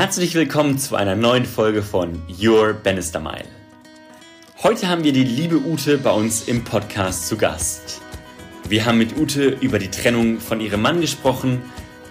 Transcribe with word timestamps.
Herzlich 0.00 0.34
willkommen 0.34 0.78
zu 0.78 0.96
einer 0.96 1.14
neuen 1.14 1.44
Folge 1.44 1.82
von 1.82 2.22
Your 2.42 2.72
Bannister 2.72 3.20
Mile. 3.20 3.44
Heute 4.62 4.88
haben 4.88 5.04
wir 5.04 5.12
die 5.12 5.24
liebe 5.24 5.56
Ute 5.56 5.98
bei 5.98 6.10
uns 6.10 6.48
im 6.48 6.64
Podcast 6.64 7.28
zu 7.28 7.36
Gast. 7.36 8.00
Wir 8.66 8.86
haben 8.86 8.96
mit 8.96 9.18
Ute 9.18 9.58
über 9.60 9.78
die 9.78 9.90
Trennung 9.90 10.40
von 10.40 10.62
ihrem 10.62 10.80
Mann 10.80 11.02
gesprochen, 11.02 11.60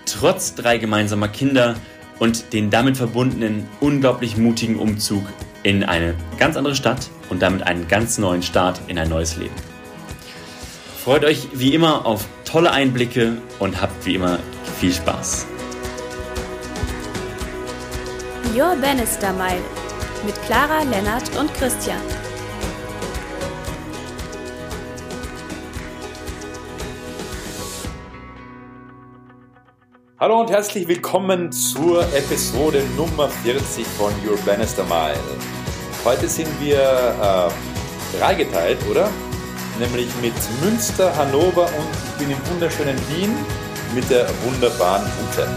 trotz 0.06 0.54
drei 0.54 0.78
gemeinsamer 0.78 1.30
Kinder 1.30 1.78
und 2.20 2.54
den 2.54 2.70
damit 2.70 2.96
verbundenen 2.96 3.68
unglaublich 3.80 4.38
mutigen 4.38 4.76
Umzug 4.76 5.24
in 5.64 5.84
eine 5.84 6.14
ganz 6.38 6.58
andere 6.58 6.76
Stadt 6.76 7.10
und 7.30 7.42
damit 7.42 7.64
einen 7.64 7.88
ganz 7.88 8.20
neuen 8.20 8.44
Start 8.44 8.82
in 8.86 9.00
ein 9.00 9.10
neues 9.10 9.36
Leben. 9.36 9.56
Freut 11.04 11.26
euch 11.26 11.48
wie 11.54 11.74
immer 11.74 12.06
auf 12.06 12.28
tolle 12.46 12.70
Einblicke 12.70 13.38
und 13.58 13.82
habt 13.82 14.06
wie 14.06 14.14
immer 14.14 14.38
viel 14.80 14.94
Spaß. 14.94 15.49
Your 18.60 18.76
Bannister 18.76 19.32
Mile 19.32 19.62
mit 20.26 20.36
Clara, 20.42 20.84
Lennart 20.84 21.34
und 21.38 21.54
Christian. 21.54 22.02
Hallo 30.20 30.42
und 30.42 30.50
herzlich 30.50 30.90
willkommen 30.90 31.54
zur 31.54 32.02
Episode 32.14 32.84
Nummer 32.98 33.30
40 33.30 33.88
von 33.88 34.12
Your 34.28 34.38
Bannister 34.46 34.84
Mile. 34.84 35.16
Heute 36.04 36.28
sind 36.28 36.50
wir 36.60 36.82
äh, 36.82 38.18
dreigeteilt, 38.20 38.80
oder? 38.92 39.10
Nämlich 39.80 40.10
mit 40.22 40.34
Münster, 40.62 41.16
Hannover 41.16 41.64
und 41.64 41.88
ich 41.94 42.26
bin 42.26 42.32
im 42.32 42.50
wunderschönen 42.52 42.98
Wien 43.08 43.34
mit 43.96 44.10
der 44.10 44.28
wunderbaren 44.44 45.06
Ute. 45.06 45.48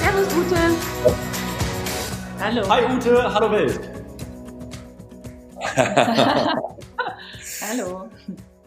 Servus 0.00 0.34
Ute. 0.34 1.29
Hallo. 2.40 2.66
Hi 2.70 2.84
Ute, 2.96 3.34
hallo 3.34 3.50
Welt. 3.50 3.78
hallo. 7.60 8.08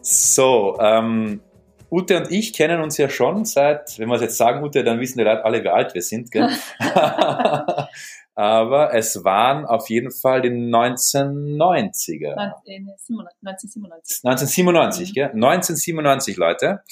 So, 0.01 0.77
ähm, 0.79 1.41
Ute 1.89 2.17
und 2.17 2.31
ich 2.31 2.53
kennen 2.53 2.81
uns 2.81 2.97
ja 2.97 3.09
schon 3.09 3.45
seit, 3.45 3.97
wenn 3.97 4.09
wir 4.09 4.15
es 4.15 4.21
jetzt 4.21 4.37
sagen, 4.37 4.63
Ute, 4.63 4.83
dann 4.83 4.99
wissen 4.99 5.17
die 5.17 5.23
Leute 5.23 5.43
alle, 5.43 5.63
wie 5.63 5.69
alt 5.69 5.95
wir 5.95 6.03
sind. 6.03 6.29
Gell? 6.29 6.49
Aber 8.35 8.93
es 8.93 9.23
waren 9.23 9.65
auf 9.65 9.89
jeden 9.89 10.11
Fall 10.11 10.43
die 10.43 10.49
1990er. 10.49 12.35
1997. 12.35 14.21
1997, 14.23 15.09
mhm. 15.09 15.13
gell? 15.13 15.29
1997, 15.29 16.37
Leute. 16.37 16.83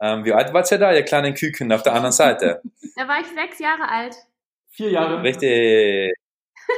Ähm, 0.00 0.24
wie 0.24 0.32
alt 0.32 0.54
wart 0.54 0.72
ihr 0.72 0.78
da, 0.78 0.94
ihr 0.94 1.02
kleinen 1.02 1.34
Küken 1.34 1.70
auf 1.72 1.82
der 1.82 1.92
anderen 1.92 2.12
Seite? 2.12 2.62
Da 2.96 3.06
war 3.08 3.20
ich 3.20 3.26
sechs 3.26 3.58
Jahre 3.58 3.88
alt. 3.88 4.14
Vier 4.70 4.90
Jahre. 4.90 5.22
Richtig. 5.22 6.21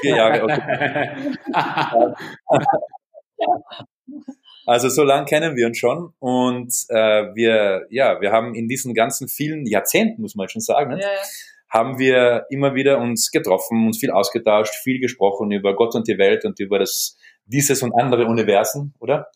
Vier 0.00 0.16
Jahre, 0.16 0.44
okay. 0.44 1.34
Also 4.66 4.88
so 4.88 5.02
lange 5.02 5.26
kennen 5.26 5.56
wir 5.56 5.66
uns 5.66 5.78
schon 5.78 6.14
und 6.20 6.72
äh, 6.88 7.34
wir, 7.34 7.86
ja, 7.90 8.20
wir 8.20 8.32
haben 8.32 8.54
in 8.54 8.66
diesen 8.66 8.94
ganzen 8.94 9.28
vielen 9.28 9.66
Jahrzehnten, 9.66 10.22
muss 10.22 10.36
man 10.36 10.48
schon 10.48 10.62
sagen, 10.62 10.92
ja, 10.92 10.98
ja. 10.98 11.08
haben 11.68 11.98
wir 11.98 12.46
immer 12.48 12.74
wieder 12.74 12.98
uns 12.98 13.30
getroffen, 13.30 13.86
uns 13.86 13.98
viel 13.98 14.10
ausgetauscht, 14.10 14.74
viel 14.82 15.00
gesprochen 15.00 15.50
über 15.50 15.76
Gott 15.76 15.94
und 15.94 16.08
die 16.08 16.16
Welt 16.16 16.46
und 16.46 16.60
über 16.60 16.78
das 16.78 17.18
dieses 17.46 17.82
und 17.82 17.92
andere 17.92 18.24
Universen, 18.24 18.94
oder? 19.00 19.28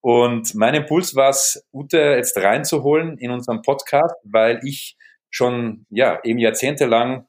Und 0.00 0.54
mein 0.54 0.74
Impuls 0.74 1.14
war 1.14 1.30
es, 1.30 1.66
Ute 1.72 1.98
jetzt 1.98 2.36
reinzuholen 2.36 3.18
in 3.18 3.30
unserem 3.30 3.62
Podcast, 3.62 4.14
weil 4.24 4.60
ich 4.64 4.96
schon 5.30 5.86
ja 5.90 6.20
eben 6.24 6.38
jahrzehntelang 6.38 7.26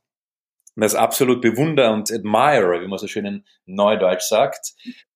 das 0.76 0.96
absolut 0.96 1.42
bewundere 1.42 1.92
und 1.92 2.12
admire, 2.12 2.82
wie 2.82 2.88
man 2.88 3.00
so 3.00 3.08
schön 3.08 3.26
in 3.26 3.44
Neudeutsch 3.66 4.24
sagt, 4.24 4.74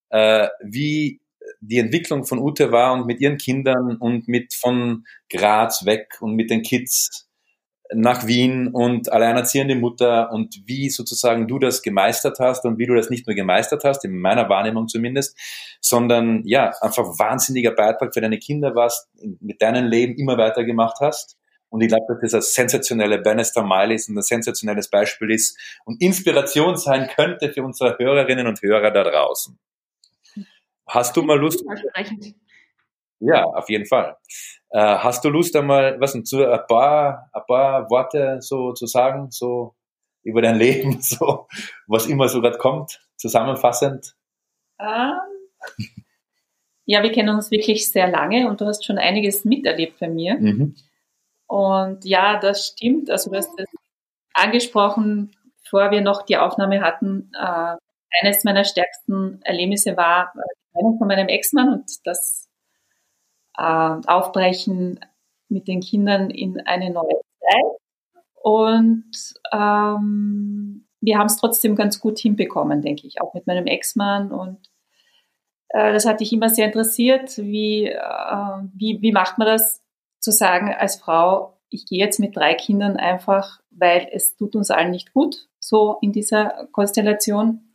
äh, 0.10 0.48
wie 0.64 1.22
die 1.62 1.78
Entwicklung 1.78 2.26
von 2.26 2.40
Ute 2.40 2.72
war 2.72 2.94
und 2.94 3.06
mit 3.06 3.22
ihren 3.22 3.38
Kindern 3.38 3.98
und 3.98 4.28
mit 4.28 4.54
von 4.54 5.06
Graz 5.30 5.86
weg 5.86 6.18
und 6.20 6.36
mit 6.36 6.50
den 6.50 6.62
Kids 6.62 7.28
nach 7.94 8.28
Wien 8.28 8.68
und 8.68 9.12
alleinerziehende 9.12 9.76
Mutter 9.76 10.32
und 10.32 10.62
wie 10.66 10.90
sozusagen 10.90 11.48
du 11.48 11.58
das 11.58 11.82
gemeistert 11.82 12.38
hast 12.40 12.66
und 12.66 12.78
wie 12.78 12.86
du 12.86 12.96
das 12.96 13.10
nicht 13.10 13.28
nur 13.28 13.36
gemeistert 13.36 13.84
hast, 13.86 14.04
in 14.04 14.20
meiner 14.20 14.50
Wahrnehmung 14.50 14.88
zumindest, 14.88 15.38
sondern 15.80 16.42
ja, 16.46 16.74
einfach 16.82 17.06
wahnsinniger 17.18 17.72
Beitrag 17.72 18.14
für 18.14 18.22
deine 18.22 18.40
Kinder 18.40 18.76
warst, 18.76 19.08
mit 19.40 19.62
deinem 19.62 19.88
Leben 19.88 20.16
immer 20.18 20.38
weiter 20.38 20.66
gemacht 20.66 20.98
hast. 21.00 21.38
Und 21.70 21.82
ich 21.82 21.90
glaube, 21.90 22.06
dass 22.22 22.32
das 22.32 22.34
ein 22.34 22.42
sensationelle 22.42 23.20
Bannister 23.20 23.64
Mile 23.64 23.94
ist 23.94 24.10
und 24.10 24.18
ein 24.18 24.22
sensationelles 24.22 24.90
Beispiel 24.90 25.32
ist 25.32 25.58
und 25.86 26.02
Inspiration 26.02 26.78
sein 26.78 27.10
könnte 27.14 27.52
für 27.52 27.64
unsere 27.64 27.98
Hörerinnen 27.98 28.48
und 28.48 28.62
Hörer 28.62 28.92
da 28.92 29.04
draußen. 29.04 29.60
Hast 30.88 31.18
du 31.18 31.22
mal 31.22 31.38
Lust? 31.38 31.64
Ja, 33.20 33.44
auf 33.44 33.70
jeden 33.70 33.86
Fall. 33.86 34.16
Äh, 34.70 34.80
hast 34.80 35.26
du 35.26 35.30
Lust 35.30 35.56
einmal, 35.56 36.00
was 36.00 36.14
denn, 36.14 36.26
zu 36.26 36.46
ein 36.46 36.60
paar, 36.68 37.30
ein 37.34 37.42
paar 37.48 37.90
Worte 37.90 38.38
so 38.42 38.74
zu 38.74 38.86
sagen, 38.86 39.32
so 39.32 39.76
über 40.24 40.42
dein 40.42 40.56
Leben, 40.60 41.02
so 41.02 41.48
was 41.88 42.08
immer 42.08 42.30
so 42.30 42.42
gerade 42.42 42.58
kommt, 42.58 43.02
zusammenfassend? 43.18 44.16
Ähm, 44.80 45.18
ja, 46.86 47.04
wir 47.04 47.12
kennen 47.12 47.30
uns 47.30 47.52
wirklich 47.52 47.92
sehr 47.92 48.10
lange 48.10 48.48
und 48.48 48.62
du 48.62 48.66
hast 48.66 48.86
schon 48.86 48.98
einiges 48.98 49.44
miterlebt 49.44 50.00
bei 50.00 50.08
mir. 50.08 50.36
Mhm. 50.36 50.76
Und 51.48 52.06
ja, 52.06 52.40
das 52.40 52.68
stimmt. 52.68 53.10
Also 53.10 53.30
du 53.32 53.38
hast 53.38 53.52
das 53.58 53.68
angesprochen, 54.34 55.36
bevor 55.64 55.92
wir 55.92 56.02
noch 56.02 56.24
die 56.24 56.38
Aufnahme 56.38 56.82
hatten. 56.82 57.32
Äh, 57.34 57.76
eines 58.22 58.44
meiner 58.44 58.64
stärksten 58.64 59.42
Erlebnisse 59.44 59.98
war 59.98 60.34
Trennung 60.74 60.98
von 60.98 61.08
meinem 61.08 61.28
Ex-Mann 61.28 61.74
und 61.74 62.06
das 62.06 62.50
äh, 63.58 63.62
Aufbrechen 63.62 65.00
mit 65.50 65.68
den 65.68 65.82
Kindern 65.82 66.30
in 66.30 66.60
eine 66.66 66.92
neue 66.92 67.22
Zeit. 67.40 67.78
Und 68.36 69.12
ähm, 69.52 70.88
wir 71.02 71.18
haben 71.18 71.28
es 71.28 71.38
trotzdem 71.38 71.76
ganz 71.76 72.00
gut 72.00 72.20
hinbekommen, 72.20 72.82
denke 72.82 73.08
ich, 73.08 73.22
auch 73.22 73.34
mit 73.34 73.48
meinem 73.48 73.66
Ex-Mann. 73.66 74.32
Und 74.32 74.70
äh, 75.70 75.94
das 75.94 76.06
hat 76.06 76.20
dich 76.20 76.34
immer 76.34 76.50
sehr 76.50 76.68
interessiert. 76.68 77.38
Wie, 77.38 77.86
äh, 77.86 77.98
wie, 78.74 79.02
wie 79.02 79.12
macht 79.12 79.38
man 79.38 79.48
das, 79.48 79.82
zu 80.28 80.34
sagen 80.34 80.74
als 80.78 80.98
Frau, 80.98 81.58
ich 81.70 81.86
gehe 81.86 82.00
jetzt 82.00 82.20
mit 82.20 82.36
drei 82.36 82.54
Kindern 82.54 82.98
einfach, 82.98 83.62
weil 83.72 84.10
es 84.12 84.36
tut 84.36 84.58
uns 84.58 84.72
allen 84.72 84.92
nicht 84.92 85.14
gut, 85.14 85.48
so 85.58 86.00
in 86.02 86.12
dieser 86.12 86.68
Konstellation. 86.74 87.74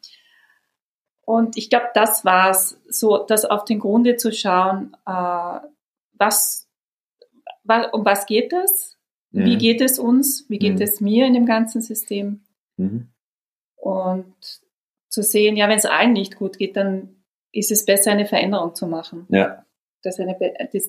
Und 1.22 1.56
ich 1.56 1.70
glaube, 1.70 1.86
das 1.94 2.26
war 2.26 2.50
es, 2.50 2.78
so 2.90 3.24
das 3.24 3.46
auf 3.46 3.64
den 3.64 3.78
Grunde 3.78 4.16
zu 4.16 4.32
schauen, 4.32 4.94
äh, 5.06 5.60
was, 6.12 6.68
was, 7.64 7.86
um 7.94 8.04
was 8.04 8.26
geht 8.26 8.52
es? 8.52 8.98
Mhm. 9.30 9.44
Wie 9.46 9.56
geht 9.56 9.80
es 9.80 9.98
uns? 9.98 10.44
Wie 10.50 10.58
geht 10.58 10.74
mhm. 10.74 10.82
es 10.82 11.00
mir 11.00 11.24
in 11.24 11.32
dem 11.32 11.46
ganzen 11.46 11.80
System? 11.80 12.44
Mhm. 12.76 13.08
Und 13.76 14.60
zu 15.08 15.22
sehen, 15.22 15.56
ja, 15.56 15.70
wenn 15.70 15.78
es 15.78 15.86
allen 15.86 16.12
nicht 16.12 16.36
gut 16.36 16.58
geht, 16.58 16.76
dann 16.76 17.24
ist 17.50 17.72
es 17.72 17.86
besser, 17.86 18.12
eine 18.12 18.26
Veränderung 18.26 18.74
zu 18.74 18.86
machen. 18.86 19.26
Ja. 19.30 19.64
Dass, 20.02 20.20
eine, 20.20 20.36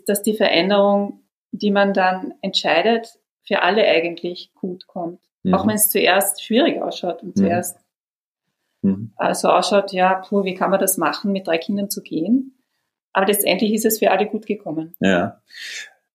dass 0.06 0.24
die 0.24 0.36
Veränderung, 0.36 1.23
die 1.54 1.72
man 1.72 1.94
dann 1.94 2.34
entscheidet, 2.42 3.20
für 3.46 3.62
alle 3.62 3.86
eigentlich 3.86 4.52
gut 4.56 4.88
kommt. 4.88 5.20
Auch 5.52 5.66
mhm. 5.66 5.70
wenn 5.70 5.76
es 5.76 5.90
zuerst 5.90 6.44
schwierig 6.44 6.82
ausschaut 6.82 7.22
und 7.22 7.36
mhm. 7.36 7.42
zuerst 7.42 7.78
mhm. 8.82 9.14
so 9.34 9.50
ausschaut, 9.50 9.92
ja, 9.92 10.16
puh, 10.16 10.44
wie 10.44 10.56
kann 10.56 10.72
man 10.72 10.80
das 10.80 10.98
machen, 10.98 11.32
mit 11.32 11.48
drei 11.48 11.58
Kindern 11.58 11.90
zu 11.90 12.02
gehen? 12.02 12.58
Aber 13.12 13.28
letztendlich 13.28 13.74
ist 13.74 13.86
es 13.86 14.00
für 14.00 14.12
alle 14.12 14.26
gut 14.26 14.46
gekommen. 14.46 14.96
Ja. 15.00 15.42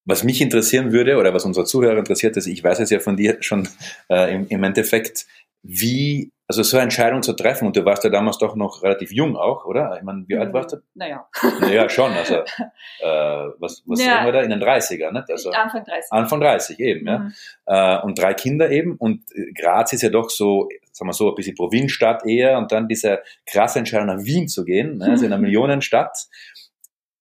Was 0.04 0.24
mich 0.24 0.40
interessieren 0.40 0.90
würde 0.90 1.18
oder 1.18 1.34
was 1.34 1.44
unsere 1.44 1.66
Zuhörer 1.66 1.98
interessiert, 1.98 2.36
ist, 2.36 2.46
ich 2.46 2.64
weiß 2.64 2.80
es 2.80 2.90
ja 2.90 2.98
von 2.98 3.16
dir 3.16 3.36
schon 3.40 3.68
äh, 4.08 4.34
im, 4.34 4.48
im 4.48 4.64
Endeffekt, 4.64 5.26
wie, 5.62 6.32
also 6.46 6.62
so 6.62 6.76
eine 6.76 6.84
Entscheidung 6.84 7.22
zu 7.22 7.34
treffen, 7.34 7.66
und 7.66 7.76
du 7.76 7.84
warst 7.84 8.04
ja 8.04 8.10
damals 8.10 8.38
doch 8.38 8.56
noch 8.56 8.82
relativ 8.82 9.12
jung 9.12 9.36
auch, 9.36 9.64
oder? 9.64 9.96
Ich 9.96 10.02
meine, 10.02 10.24
wie 10.28 10.36
alt 10.36 10.52
warst 10.52 10.72
du? 10.72 10.76
Naja. 10.94 11.28
Naja, 11.60 11.88
schon, 11.88 12.12
also, 12.12 12.34
äh, 13.00 13.50
was, 13.58 13.82
was 13.86 13.98
naja, 13.98 14.12
sagen 14.12 14.26
wir 14.26 14.32
da? 14.32 14.40
In 14.42 14.50
den 14.50 14.62
30er, 14.62 15.12
nicht? 15.12 15.30
Also, 15.30 15.50
Anfang 15.50 15.84
30. 15.84 16.12
Anfang 16.12 16.40
30, 16.40 16.80
eben, 16.80 17.06
ja. 17.06 17.18
Mhm. 17.18 17.32
Äh, 17.66 17.98
und 18.02 18.18
drei 18.18 18.34
Kinder 18.34 18.70
eben, 18.70 18.96
und 18.96 19.24
Graz 19.54 19.92
ist 19.92 20.02
ja 20.02 20.10
doch 20.10 20.30
so, 20.30 20.68
sagen 20.92 21.08
wir 21.08 21.12
so, 21.12 21.28
ein 21.28 21.34
bisschen 21.34 21.54
Provinzstadt 21.54 22.24
eher, 22.24 22.58
und 22.58 22.72
dann 22.72 22.88
diese 22.88 23.20
krasse 23.46 23.80
Entscheidung 23.80 24.06
nach 24.06 24.24
Wien 24.24 24.48
zu 24.48 24.64
gehen, 24.64 24.98
ne? 24.98 25.10
also 25.10 25.26
in 25.26 25.32
einer 25.32 25.42
Millionenstadt. 25.42 26.28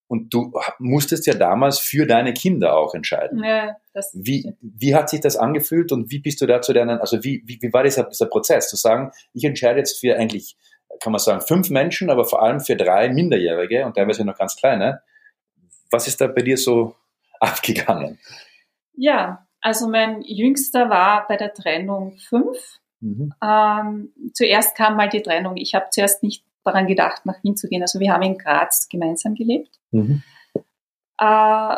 Und 0.08 0.34
du 0.34 0.54
musstest 0.80 1.28
ja 1.28 1.34
damals 1.34 1.80
für 1.80 2.06
deine 2.06 2.34
Kinder 2.34 2.78
auch 2.78 2.94
entscheiden. 2.96 3.44
Ja, 3.44 3.76
wie, 4.14 4.54
wie 4.62 4.96
hat 4.96 5.10
sich 5.10 5.20
das 5.20 5.36
angefühlt 5.36 5.92
und 5.92 6.12
wie 6.12 6.20
bist 6.20 6.40
du 6.40 6.46
da 6.46 6.62
zu 6.62 6.74
deinen, 6.74 7.00
also 7.00 7.24
wie, 7.24 7.44
wie, 7.46 7.60
wie 7.62 7.74
war 7.74 7.84
dieser, 7.84 8.04
dieser 8.04 8.28
Prozess, 8.28 8.70
zu 8.70 8.78
sagen, 8.78 9.12
ich 9.34 9.44
entscheide 9.44 9.80
jetzt 9.80 10.00
für 10.00 10.16
eigentlich, 10.16 10.56
kann 11.02 11.12
man 11.12 11.20
sagen, 11.20 11.42
fünf 11.42 11.70
Menschen, 11.70 12.10
aber 12.10 12.24
vor 12.24 12.42
allem 12.42 12.62
für 12.62 12.78
drei 12.78 13.10
Minderjährige 13.10 13.86
und 13.86 13.96
teilweise 13.96 14.24
noch 14.24 14.38
ganz 14.38 14.56
kleine. 14.56 15.02
Was 15.92 16.08
ist 16.08 16.22
da 16.22 16.28
bei 16.28 16.42
dir 16.42 16.58
so 16.58 16.96
abgegangen? 17.40 18.18
Ja, 18.94 19.46
also 19.60 19.90
mein 19.90 20.22
Jüngster 20.22 20.90
war 20.90 21.28
bei 21.28 21.36
der 21.36 21.54
Trennung 21.54 22.18
fünf 22.30 22.80
Mhm. 23.00 23.34
Ähm, 23.44 24.14
zuerst 24.34 24.76
kam 24.76 24.96
mal 24.96 25.10
die 25.10 25.22
Trennung. 25.22 25.58
Ich 25.58 25.76
habe 25.76 25.88
zuerst 25.92 26.24
nicht 26.24 26.44
daran 26.68 26.88
gedacht, 26.88 27.26
nach 27.26 27.44
Wien 27.44 27.56
zu 27.56 27.68
gehen. 27.68 27.82
Also 27.82 28.00
wir 28.00 28.12
haben 28.12 28.24
in 28.24 28.38
Graz 28.38 28.88
gemeinsam 28.90 29.36
gelebt. 29.36 29.80
Mhm. 29.92 30.24
Äh, 31.18 31.76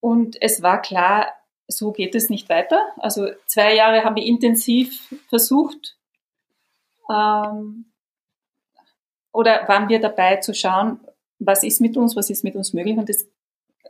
und 0.00 0.36
es 0.40 0.62
war 0.62 0.82
klar, 0.82 1.28
so 1.68 1.92
geht 1.92 2.14
es 2.14 2.28
nicht 2.28 2.48
weiter. 2.48 2.80
Also 2.98 3.28
zwei 3.46 3.74
Jahre 3.74 4.04
haben 4.04 4.16
wir 4.16 4.24
intensiv 4.24 5.14
versucht, 5.28 5.96
ähm, 7.10 7.86
oder 9.32 9.66
waren 9.68 9.88
wir 9.88 10.00
dabei 10.00 10.36
zu 10.36 10.54
schauen, 10.54 11.00
was 11.38 11.62
ist 11.64 11.80
mit 11.80 11.96
uns, 11.96 12.16
was 12.16 12.30
ist 12.30 12.44
mit 12.44 12.54
uns 12.54 12.72
möglich. 12.72 12.98
Und 12.98 13.08
es 13.08 13.28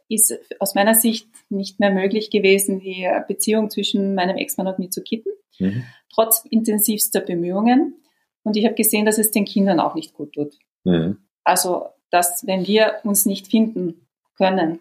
ist 0.08 0.38
aus 0.60 0.74
meiner 0.74 0.94
Sicht 0.94 1.28
nicht 1.48 1.80
mehr 1.80 1.90
möglich 1.90 2.30
gewesen, 2.30 2.80
die 2.80 3.08
Beziehung 3.26 3.70
zwischen 3.70 4.14
meinem 4.14 4.36
Ex-Mann 4.36 4.68
und 4.68 4.78
mir 4.78 4.90
zu 4.90 5.02
kitten, 5.02 5.30
mhm. 5.58 5.84
trotz 6.14 6.44
intensivster 6.48 7.20
Bemühungen. 7.20 8.01
Und 8.44 8.56
ich 8.56 8.64
habe 8.64 8.74
gesehen, 8.74 9.06
dass 9.06 9.18
es 9.18 9.30
den 9.30 9.44
Kindern 9.44 9.80
auch 9.80 9.94
nicht 9.94 10.14
gut 10.14 10.32
tut. 10.32 10.58
Mhm. 10.84 11.18
Also, 11.44 11.86
dass 12.10 12.46
wenn 12.46 12.66
wir 12.66 12.96
uns 13.04 13.26
nicht 13.26 13.48
finden 13.48 14.06
können, 14.36 14.80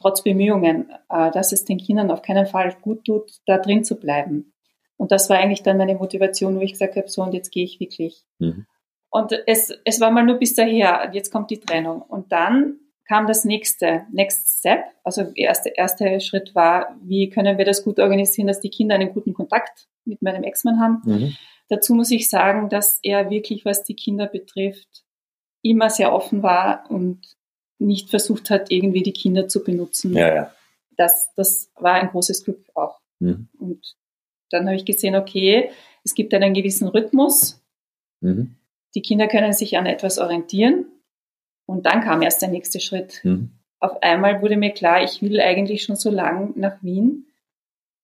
trotz 0.00 0.22
Bemühungen, 0.22 0.90
äh, 1.08 1.30
dass 1.30 1.52
es 1.52 1.64
den 1.64 1.78
Kindern 1.78 2.10
auf 2.10 2.22
keinen 2.22 2.46
Fall 2.46 2.76
gut 2.80 3.04
tut, 3.04 3.30
da 3.46 3.58
drin 3.58 3.84
zu 3.84 3.98
bleiben. 3.98 4.52
Und 4.96 5.12
das 5.12 5.30
war 5.30 5.38
eigentlich 5.38 5.62
dann 5.62 5.78
meine 5.78 5.94
Motivation, 5.94 6.56
wo 6.56 6.60
ich 6.60 6.72
gesagt 6.72 6.96
habe, 6.96 7.08
so 7.08 7.22
und 7.22 7.34
jetzt 7.34 7.50
gehe 7.50 7.64
ich 7.64 7.80
wirklich. 7.80 8.24
Mhm. 8.38 8.66
Und 9.10 9.32
es, 9.46 9.72
es 9.84 10.00
war 10.00 10.10
mal 10.10 10.24
nur 10.24 10.38
bis 10.38 10.54
daher, 10.54 11.10
jetzt 11.12 11.30
kommt 11.30 11.50
die 11.50 11.60
Trennung. 11.60 12.02
Und 12.02 12.32
dann 12.32 12.78
kam 13.06 13.26
das 13.26 13.44
nächste, 13.44 14.06
Next 14.10 14.58
Step. 14.58 14.84
Also 15.04 15.24
der 15.24 15.36
erste, 15.36 15.68
erste 15.70 16.20
Schritt 16.20 16.54
war, 16.54 16.96
wie 17.02 17.28
können 17.28 17.58
wir 17.58 17.64
das 17.64 17.84
gut 17.84 17.98
organisieren, 17.98 18.46
dass 18.46 18.60
die 18.60 18.70
Kinder 18.70 18.94
einen 18.94 19.12
guten 19.12 19.34
Kontakt 19.34 19.86
mit 20.04 20.22
meinem 20.22 20.44
Ex-Mann 20.44 20.80
haben. 20.80 21.02
Mhm. 21.04 21.36
Dazu 21.72 21.94
muss 21.94 22.10
ich 22.10 22.28
sagen, 22.28 22.68
dass 22.68 22.98
er 23.02 23.30
wirklich, 23.30 23.64
was 23.64 23.82
die 23.82 23.96
Kinder 23.96 24.26
betrifft, 24.26 25.06
immer 25.62 25.88
sehr 25.88 26.12
offen 26.12 26.42
war 26.42 26.84
und 26.90 27.22
nicht 27.78 28.10
versucht 28.10 28.50
hat, 28.50 28.70
irgendwie 28.70 29.02
die 29.02 29.14
Kinder 29.14 29.48
zu 29.48 29.64
benutzen. 29.64 30.14
Ja, 30.14 30.34
ja. 30.34 30.54
Das, 30.98 31.30
das 31.34 31.72
war 31.76 31.94
ein 31.94 32.08
großes 32.08 32.44
Glück 32.44 32.62
auch. 32.74 33.00
Mhm. 33.20 33.48
Und 33.58 33.96
dann 34.50 34.66
habe 34.66 34.76
ich 34.76 34.84
gesehen, 34.84 35.16
okay, 35.16 35.70
es 36.04 36.14
gibt 36.14 36.34
einen 36.34 36.52
gewissen 36.52 36.88
Rhythmus. 36.88 37.64
Mhm. 38.20 38.54
Die 38.94 39.00
Kinder 39.00 39.26
können 39.26 39.54
sich 39.54 39.78
an 39.78 39.86
etwas 39.86 40.18
orientieren. 40.18 40.84
Und 41.64 41.86
dann 41.86 42.02
kam 42.02 42.20
erst 42.20 42.42
der 42.42 42.50
nächste 42.50 42.80
Schritt. 42.80 43.22
Mhm. 43.24 43.48
Auf 43.80 44.02
einmal 44.02 44.42
wurde 44.42 44.58
mir 44.58 44.72
klar, 44.72 45.02
ich 45.02 45.22
will 45.22 45.40
eigentlich 45.40 45.84
schon 45.84 45.96
so 45.96 46.10
lang 46.10 46.52
nach 46.54 46.82
Wien. 46.82 47.31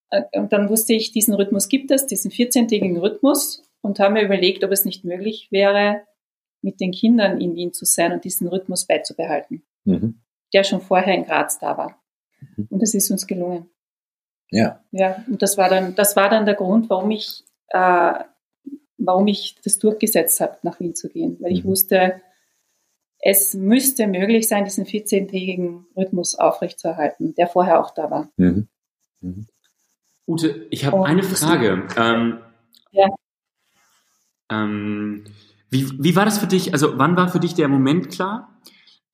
Äh, 0.09 0.23
und 0.33 0.53
dann 0.53 0.69
wusste 0.69 0.93
ich, 0.93 1.11
diesen 1.11 1.33
Rhythmus 1.33 1.69
gibt 1.69 1.91
es, 1.91 2.05
diesen 2.05 2.31
14-tägigen 2.31 2.99
Rhythmus 2.99 3.63
und 3.81 3.99
habe 3.99 4.15
mir 4.15 4.23
überlegt, 4.23 4.63
ob 4.63 4.71
es 4.71 4.85
nicht 4.85 5.05
möglich 5.05 5.47
wäre, 5.51 6.01
mit 6.61 6.79
den 6.79 6.91
Kindern 6.91 7.39
in 7.39 7.55
Wien 7.55 7.73
zu 7.73 7.85
sein 7.85 8.11
und 8.11 8.23
diesen 8.23 8.47
Rhythmus 8.47 8.85
beizubehalten, 8.85 9.63
mhm. 9.85 10.21
der 10.53 10.63
schon 10.63 10.81
vorher 10.81 11.15
in 11.15 11.23
Graz 11.23 11.59
da 11.59 11.77
war. 11.77 12.01
Mhm. 12.57 12.67
Und 12.69 12.83
es 12.83 12.93
ist 12.93 13.09
uns 13.11 13.27
gelungen. 13.27 13.69
Ja. 14.51 14.83
Ja, 14.91 15.23
und 15.27 15.41
das 15.41 15.57
war 15.57 15.69
dann, 15.69 15.95
das 15.95 16.15
war 16.15 16.29
dann 16.29 16.45
der 16.45 16.55
Grund, 16.55 16.89
warum 16.89 17.11
ich, 17.11 17.43
äh, 17.69 18.13
warum 18.97 19.27
ich 19.27 19.55
das 19.63 19.77
durchgesetzt 19.77 20.41
habe, 20.41 20.57
nach 20.63 20.79
Wien 20.79 20.95
zu 20.95 21.07
gehen, 21.07 21.37
weil 21.39 21.51
ich 21.51 21.63
mhm. 21.63 21.69
wusste, 21.69 22.21
es 23.21 23.53
müsste 23.53 24.07
möglich 24.07 24.47
sein, 24.47 24.63
diesen 24.63 24.85
14-tägigen 24.85 25.85
Rhythmus 25.95 26.35
aufrechtzuerhalten, 26.35 27.35
der 27.35 27.47
vorher 27.47 27.79
auch 27.79 27.91
da 27.91 28.09
war. 28.09 28.31
Mhm. 28.37 28.67
Mhm. 29.21 29.47
Ute, 30.29 30.67
ich 30.69 30.85
habe 30.85 31.03
eine 31.05 31.23
Frage. 31.23 31.87
Ähm, 31.97 32.37
ja. 32.91 33.07
Ähm, 34.51 35.23
wie, 35.71 35.89
wie 35.97 36.15
war 36.15 36.25
das 36.25 36.37
für 36.37 36.45
dich? 36.45 36.71
Also 36.73 36.99
wann 36.99 37.17
war 37.17 37.29
für 37.29 37.39
dich 37.39 37.55
der 37.55 37.67
Moment 37.67 38.11
klar? 38.11 38.61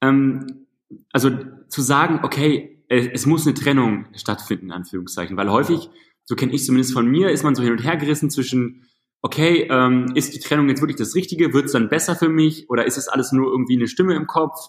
Ähm, 0.02 0.68
also 1.14 1.32
zu 1.70 1.82
sagen, 1.82 2.20
okay, 2.24 2.84
es, 2.90 3.08
es 3.08 3.26
muss 3.26 3.48
eine 3.48 3.56
Trennung 3.56 4.08
stattfinden, 4.14 4.66
in 4.66 4.72
Anführungszeichen, 4.74 5.38
weil 5.38 5.50
häufig, 5.50 5.90
so 6.26 6.36
kenne 6.36 6.52
ich 6.52 6.66
zumindest 6.66 6.94
von 6.94 7.08
mir, 7.08 7.30
ist 7.30 7.44
man 7.44 7.56
so 7.56 7.64
hin 7.64 7.72
und 7.72 7.84
her 7.84 7.96
gerissen 7.96 8.30
zwischen 8.30 8.86
okay, 9.22 9.68
ähm, 9.72 10.12
ist 10.14 10.36
die 10.36 10.40
Trennung 10.40 10.70
jetzt 10.70 10.82
wirklich 10.82 10.98
das 10.98 11.16
Richtige? 11.16 11.54
Wird 11.54 11.66
es 11.66 11.72
dann 11.72 11.90
besser 11.90 12.16
für 12.16 12.30
mich? 12.30 12.70
Oder 12.70 12.86
ist 12.86 12.98
es 12.98 13.08
alles 13.08 13.32
nur 13.32 13.50
irgendwie 13.50 13.76
eine 13.76 13.88
Stimme 13.88 14.16
im 14.16 14.28
Kopf? 14.28 14.60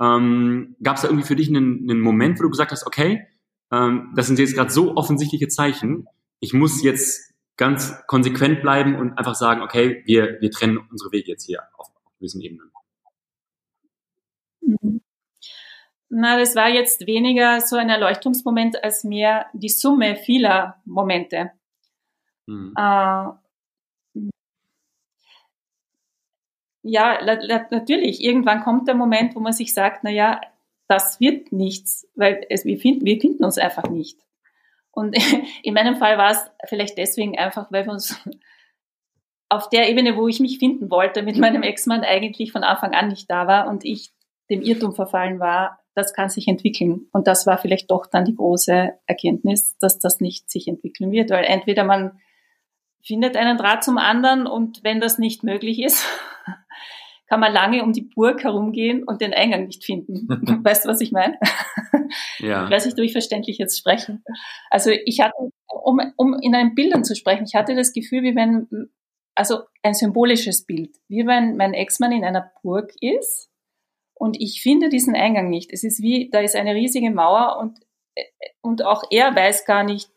Ähm, 0.00 0.76
Gab 0.82 0.96
es 0.96 1.02
da 1.02 1.08
irgendwie 1.08 1.26
für 1.26 1.36
dich 1.36 1.48
einen, 1.48 1.90
einen, 1.90 2.00
Moment, 2.00 2.38
wo 2.38 2.44
du 2.44 2.50
gesagt 2.50 2.72
hast, 2.72 2.86
okay, 2.86 3.26
ähm, 3.72 4.12
das 4.16 4.26
sind 4.26 4.38
jetzt 4.38 4.54
gerade 4.54 4.70
so 4.70 4.96
offensichtliche 4.96 5.48
Zeichen, 5.48 6.06
ich 6.40 6.52
muss 6.52 6.82
jetzt 6.82 7.34
ganz 7.56 7.94
konsequent 8.06 8.62
bleiben 8.62 8.96
und 8.96 9.18
einfach 9.18 9.34
sagen, 9.34 9.60
okay, 9.62 10.02
wir, 10.06 10.40
wir 10.40 10.50
trennen 10.50 10.78
unsere 10.90 11.12
Wege 11.12 11.32
jetzt 11.32 11.44
hier 11.44 11.62
auf, 11.76 11.88
auf 12.04 12.16
gewissen 12.18 12.40
Ebenen? 12.40 12.70
Mhm. 14.62 15.02
Na, 16.08 16.38
das 16.38 16.56
war 16.56 16.68
jetzt 16.68 17.06
weniger 17.06 17.60
so 17.60 17.76
ein 17.76 17.90
Erleuchtungsmoment 17.90 18.82
als 18.82 19.04
mehr 19.04 19.46
die 19.52 19.68
Summe 19.68 20.16
vieler 20.16 20.80
Momente. 20.84 21.52
Mhm. 22.46 22.72
Äh, 22.76 23.28
ja, 26.82 27.18
natürlich, 27.70 28.24
irgendwann 28.24 28.62
kommt 28.62 28.88
der 28.88 28.94
Moment, 28.94 29.36
wo 29.36 29.40
man 29.40 29.52
sich 29.52 29.74
sagt, 29.74 30.02
na 30.02 30.10
ja, 30.10 30.40
das 30.90 31.20
wird 31.20 31.52
nichts, 31.52 32.08
weil 32.16 32.44
es, 32.50 32.64
wir, 32.64 32.78
finden, 32.78 33.06
wir 33.06 33.20
finden 33.20 33.44
uns 33.44 33.58
einfach 33.58 33.88
nicht. 33.88 34.18
Und 34.90 35.16
in 35.62 35.74
meinem 35.74 35.96
Fall 35.96 36.18
war 36.18 36.32
es 36.32 36.50
vielleicht 36.68 36.98
deswegen 36.98 37.38
einfach, 37.38 37.70
weil 37.70 37.86
wir 37.86 37.92
uns 37.92 38.20
auf 39.48 39.68
der 39.68 39.88
Ebene, 39.88 40.16
wo 40.16 40.26
ich 40.28 40.40
mich 40.40 40.58
finden 40.58 40.90
wollte, 40.90 41.22
mit 41.22 41.36
meinem 41.38 41.62
Ex-Mann 41.62 42.02
eigentlich 42.02 42.52
von 42.52 42.64
Anfang 42.64 42.92
an 42.94 43.08
nicht 43.08 43.30
da 43.30 43.46
war 43.46 43.68
und 43.68 43.84
ich 43.84 44.10
dem 44.50 44.62
Irrtum 44.62 44.92
verfallen 44.92 45.38
war, 45.38 45.78
das 45.94 46.12
kann 46.12 46.28
sich 46.28 46.48
entwickeln. 46.48 47.06
Und 47.12 47.26
das 47.26 47.46
war 47.46 47.58
vielleicht 47.58 47.90
doch 47.90 48.06
dann 48.06 48.24
die 48.24 48.34
große 48.34 48.94
Erkenntnis, 49.06 49.76
dass 49.78 49.98
das 50.00 50.20
nicht 50.20 50.50
sich 50.50 50.66
entwickeln 50.66 51.12
wird, 51.12 51.30
weil 51.30 51.44
entweder 51.44 51.84
man 51.84 52.18
findet 53.02 53.36
einen 53.36 53.58
Draht 53.58 53.84
zum 53.84 53.98
anderen 53.98 54.46
und 54.46 54.82
wenn 54.84 55.00
das 55.00 55.18
nicht 55.18 55.42
möglich 55.44 55.80
ist, 55.82 56.04
kann 57.30 57.38
man 57.38 57.52
lange 57.52 57.84
um 57.84 57.92
die 57.92 58.02
Burg 58.02 58.42
herumgehen 58.42 59.04
und 59.04 59.20
den 59.20 59.32
Eingang 59.32 59.66
nicht 59.66 59.84
finden. 59.84 60.26
weißt 60.64 60.84
du, 60.84 60.88
was 60.88 61.00
ich 61.00 61.12
meine? 61.12 61.38
Ja. 62.40 62.64
Ich 62.64 62.70
weiß 62.70 62.86
nicht, 62.86 62.98
ob 62.98 63.04
ich 63.04 63.12
verständlich 63.12 63.58
jetzt 63.58 63.78
spreche. 63.78 64.18
Also 64.68 64.90
ich 64.90 65.20
hatte, 65.20 65.36
um, 65.68 66.00
um 66.16 66.36
in 66.40 66.56
einem 66.56 66.74
Bildern 66.74 67.04
zu 67.04 67.14
sprechen, 67.14 67.44
ich 67.44 67.54
hatte 67.54 67.76
das 67.76 67.92
Gefühl, 67.92 68.24
wie 68.24 68.34
wenn, 68.34 68.90
also 69.36 69.60
ein 69.84 69.94
symbolisches 69.94 70.66
Bild, 70.66 70.96
wie 71.06 71.24
wenn 71.24 71.56
mein 71.56 71.72
Ex-Mann 71.72 72.10
in 72.10 72.24
einer 72.24 72.50
Burg 72.62 72.92
ist 73.00 73.48
und 74.14 74.40
ich 74.40 74.60
finde 74.60 74.88
diesen 74.88 75.14
Eingang 75.14 75.50
nicht. 75.50 75.72
Es 75.72 75.84
ist 75.84 76.02
wie, 76.02 76.30
da 76.30 76.40
ist 76.40 76.56
eine 76.56 76.74
riesige 76.74 77.12
Mauer 77.12 77.58
und, 77.60 77.78
und 78.60 78.84
auch 78.84 79.04
er 79.10 79.36
weiß 79.36 79.66
gar 79.66 79.84
nicht, 79.84 80.10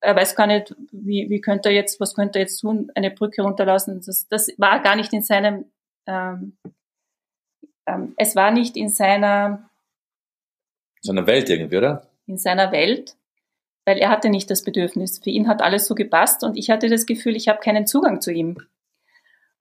er 0.00 0.16
weiß 0.16 0.34
gar 0.34 0.48
nicht, 0.48 0.74
wie, 0.90 1.30
wie 1.30 1.40
könnte 1.40 1.68
er 1.68 1.76
jetzt, 1.76 2.00
was 2.00 2.16
könnte 2.16 2.40
er 2.40 2.46
jetzt 2.46 2.58
tun, 2.60 2.90
eine 2.96 3.12
Brücke 3.12 3.42
runterlassen. 3.42 4.02
Das, 4.04 4.26
das 4.28 4.48
war 4.58 4.80
gar 4.80 4.96
nicht 4.96 5.12
in 5.12 5.22
seinem, 5.22 5.66
ähm, 6.08 6.56
ähm, 7.86 8.14
es 8.16 8.34
war 8.34 8.50
nicht 8.50 8.76
in 8.76 8.88
seiner, 8.88 9.70
seiner 11.00 11.26
Welt 11.26 11.48
irgendwie, 11.48 11.76
oder? 11.76 12.08
In 12.26 12.38
seiner 12.38 12.72
Welt, 12.72 13.16
weil 13.84 13.98
er 13.98 14.10
hatte 14.10 14.30
nicht 14.30 14.50
das 14.50 14.62
Bedürfnis. 14.62 15.20
Für 15.22 15.30
ihn 15.30 15.48
hat 15.48 15.62
alles 15.62 15.86
so 15.86 15.94
gepasst 15.94 16.42
und 16.42 16.56
ich 16.56 16.70
hatte 16.70 16.88
das 16.88 17.06
Gefühl, 17.06 17.36
ich 17.36 17.48
habe 17.48 17.60
keinen 17.60 17.86
Zugang 17.86 18.20
zu 18.20 18.32
ihm. 18.32 18.58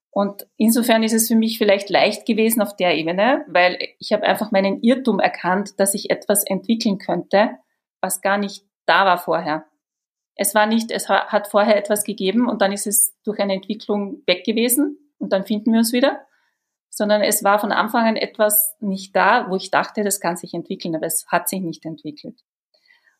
Und 0.10 0.48
insofern 0.58 1.04
ist 1.04 1.14
es 1.14 1.28
für 1.28 1.36
mich 1.36 1.60
vielleicht 1.60 1.90
leicht 1.90 2.26
gewesen 2.26 2.62
auf 2.62 2.76
der 2.76 2.96
Ebene, 2.96 3.46
weil 3.48 3.78
ich 4.00 4.14
habe 4.14 4.24
einfach 4.24 4.52
meinen 4.52 4.82
Irrtum 4.82 5.20
erkannt, 5.20 5.80
dass 5.80 5.94
ich 5.94 6.10
etwas 6.10 6.44
entwickeln 6.44 6.98
könnte, 6.98 7.52
was 8.02 8.22
gar 8.22 8.38
nicht 8.38 8.66
da 8.88 9.06
war 9.06 9.20
vorher. 9.20 9.66
Es 10.36 10.56
war 10.56 10.66
nicht, 10.66 10.92
es 10.92 11.10
hat 11.10 11.48
vorher 11.48 11.78
etwas 11.78 12.04
gegeben 12.04 12.48
und 12.48 12.62
dann 12.62 12.72
ist 12.72 12.88
es 12.88 13.16
durch 13.24 13.40
eine 13.40 13.54
Entwicklung 13.54 14.24
weg 14.26 14.44
gewesen 14.44 14.98
und 15.20 15.34
dann 15.34 15.46
finden 15.46 15.72
wir 15.72 15.80
uns 15.80 15.94
wieder, 15.94 16.27
sondern 16.98 17.22
es 17.22 17.44
war 17.44 17.60
von 17.60 17.72
Anfang 17.72 18.08
an 18.08 18.16
etwas 18.16 18.76
nicht 18.80 19.16
da, 19.16 19.46
wo 19.50 19.56
ich 19.56 19.70
dachte, 19.70 20.04
das 20.04 20.20
kann 20.20 20.36
sich 20.36 20.56
entwickeln, 20.56 20.96
aber 20.96 21.06
es 21.06 21.28
hat 21.28 21.48
sich 21.48 21.62
nicht 21.62 21.86
entwickelt. 21.86 22.42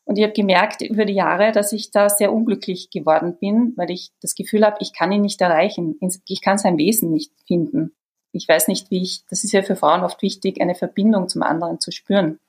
Und 0.04 0.18
ich 0.18 0.24
habe 0.24 0.32
gemerkt 0.32 0.82
über 0.82 1.04
die 1.04 1.14
Jahre, 1.14 1.52
dass 1.52 1.72
ich 1.72 1.92
da 1.92 2.08
sehr 2.08 2.32
unglücklich 2.32 2.90
geworden 2.90 3.36
bin, 3.38 3.74
weil 3.76 3.90
ich 3.90 4.10
das 4.20 4.34
Gefühl 4.34 4.66
habe, 4.66 4.78
ich 4.80 4.92
kann 4.92 5.12
ihn 5.12 5.20
nicht 5.20 5.40
erreichen. 5.40 5.96
Ich 6.26 6.42
kann 6.42 6.58
sein 6.58 6.76
Wesen 6.76 7.12
nicht 7.12 7.30
finden. 7.46 7.94
Ich 8.32 8.48
weiß 8.48 8.66
nicht, 8.66 8.90
wie 8.90 9.02
ich, 9.02 9.24
das 9.30 9.44
ist 9.44 9.52
ja 9.52 9.62
für 9.62 9.76
Frauen 9.76 10.02
oft 10.02 10.22
wichtig, 10.22 10.60
eine 10.60 10.74
Verbindung 10.74 11.28
zum 11.28 11.42
anderen 11.42 11.78
zu 11.78 11.92
spüren. 11.92 12.40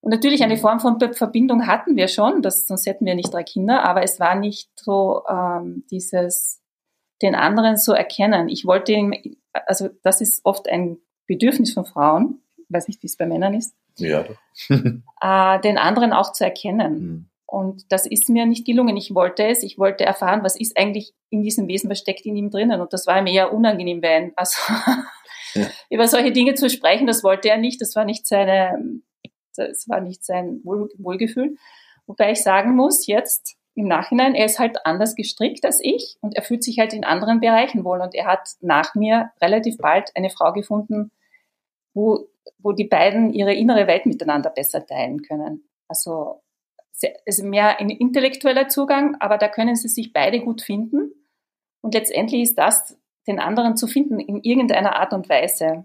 Und 0.00 0.12
natürlich 0.12 0.42
eine 0.42 0.54
mhm. 0.56 0.60
Form 0.60 0.80
von 0.80 0.98
Verbindung 1.12 1.66
hatten 1.66 1.96
wir 1.96 2.08
schon, 2.08 2.40
das, 2.40 2.66
sonst 2.66 2.86
hätten 2.86 3.04
wir 3.04 3.14
nicht 3.14 3.34
drei 3.34 3.42
Kinder, 3.42 3.84
aber 3.84 4.02
es 4.02 4.18
war 4.18 4.34
nicht 4.34 4.70
so 4.76 5.24
ähm, 5.28 5.84
dieses 5.90 6.62
den 7.22 7.34
anderen 7.34 7.76
so 7.76 7.92
erkennen. 7.92 8.48
Ich 8.48 8.64
wollte 8.64 8.92
ihn, 8.92 9.36
also 9.52 9.88
das 10.02 10.20
ist 10.20 10.44
oft 10.44 10.68
ein 10.68 10.98
Bedürfnis 11.26 11.72
von 11.72 11.84
Frauen, 11.84 12.42
ich 12.56 12.66
weiß 12.68 12.88
nicht, 12.88 13.02
wie 13.02 13.06
es 13.06 13.16
bei 13.16 13.26
Männern 13.26 13.54
ist, 13.54 13.74
ja. 13.96 14.24
äh, 14.68 15.60
den 15.60 15.78
anderen 15.78 16.12
auch 16.12 16.32
zu 16.32 16.44
erkennen. 16.44 17.00
Mhm. 17.00 17.28
Und 17.50 17.90
das 17.90 18.04
ist 18.04 18.28
mir 18.28 18.44
nicht 18.44 18.66
gelungen. 18.66 18.96
Ich 18.98 19.14
wollte 19.14 19.42
es, 19.46 19.62
ich 19.62 19.78
wollte 19.78 20.04
erfahren, 20.04 20.44
was 20.44 20.54
ist 20.54 20.76
eigentlich 20.76 21.14
in 21.30 21.42
diesem 21.42 21.66
Wesen, 21.66 21.88
was 21.88 21.98
steckt 21.98 22.26
in 22.26 22.36
ihm 22.36 22.50
drinnen. 22.50 22.82
Und 22.82 22.92
das 22.92 23.06
war 23.06 23.22
mir 23.22 23.32
eher 23.32 23.54
unangenehm, 23.54 24.02
wenn, 24.02 24.32
also 24.36 24.56
ja. 25.54 25.66
über 25.90 26.06
solche 26.08 26.30
Dinge 26.30 26.54
zu 26.54 26.68
sprechen, 26.68 27.06
das 27.06 27.24
wollte 27.24 27.48
er 27.48 27.56
nicht, 27.56 27.80
das 27.80 27.96
war 27.96 28.04
nicht 28.04 28.26
seine, 28.26 29.00
das 29.56 29.88
war 29.88 30.02
nicht 30.02 30.24
sein 30.24 30.60
Wohl, 30.62 30.90
Wohlgefühl. 30.98 31.56
Wobei 32.06 32.32
ich 32.32 32.42
sagen 32.42 32.76
muss, 32.76 33.06
jetzt 33.06 33.57
im 33.78 33.86
Nachhinein, 33.86 34.34
er 34.34 34.46
ist 34.46 34.58
halt 34.58 34.84
anders 34.84 35.14
gestrickt 35.14 35.64
als 35.64 35.78
ich 35.80 36.16
und 36.20 36.34
er 36.34 36.42
fühlt 36.42 36.64
sich 36.64 36.78
halt 36.78 36.92
in 36.92 37.04
anderen 37.04 37.40
Bereichen 37.40 37.84
wohl. 37.84 38.00
Und 38.00 38.14
er 38.14 38.26
hat 38.26 38.50
nach 38.60 38.94
mir 38.94 39.30
relativ 39.40 39.78
bald 39.78 40.10
eine 40.16 40.30
Frau 40.30 40.52
gefunden, 40.52 41.12
wo, 41.94 42.28
wo 42.58 42.72
die 42.72 42.84
beiden 42.84 43.32
ihre 43.32 43.54
innere 43.54 43.86
Welt 43.86 44.04
miteinander 44.04 44.50
besser 44.50 44.84
teilen 44.84 45.22
können. 45.22 45.68
Also 45.86 46.42
also 47.26 47.44
mehr 47.44 47.78
ein 47.78 47.90
intellektueller 47.90 48.68
Zugang, 48.68 49.16
aber 49.20 49.38
da 49.38 49.46
können 49.46 49.76
sie 49.76 49.86
sich 49.86 50.12
beide 50.12 50.40
gut 50.40 50.62
finden. 50.62 51.12
Und 51.80 51.94
letztendlich 51.94 52.42
ist 52.42 52.58
das, 52.58 52.98
den 53.28 53.38
anderen 53.38 53.76
zu 53.76 53.86
finden 53.86 54.18
in 54.18 54.42
irgendeiner 54.42 54.96
Art 54.96 55.12
und 55.12 55.28
Weise, 55.28 55.84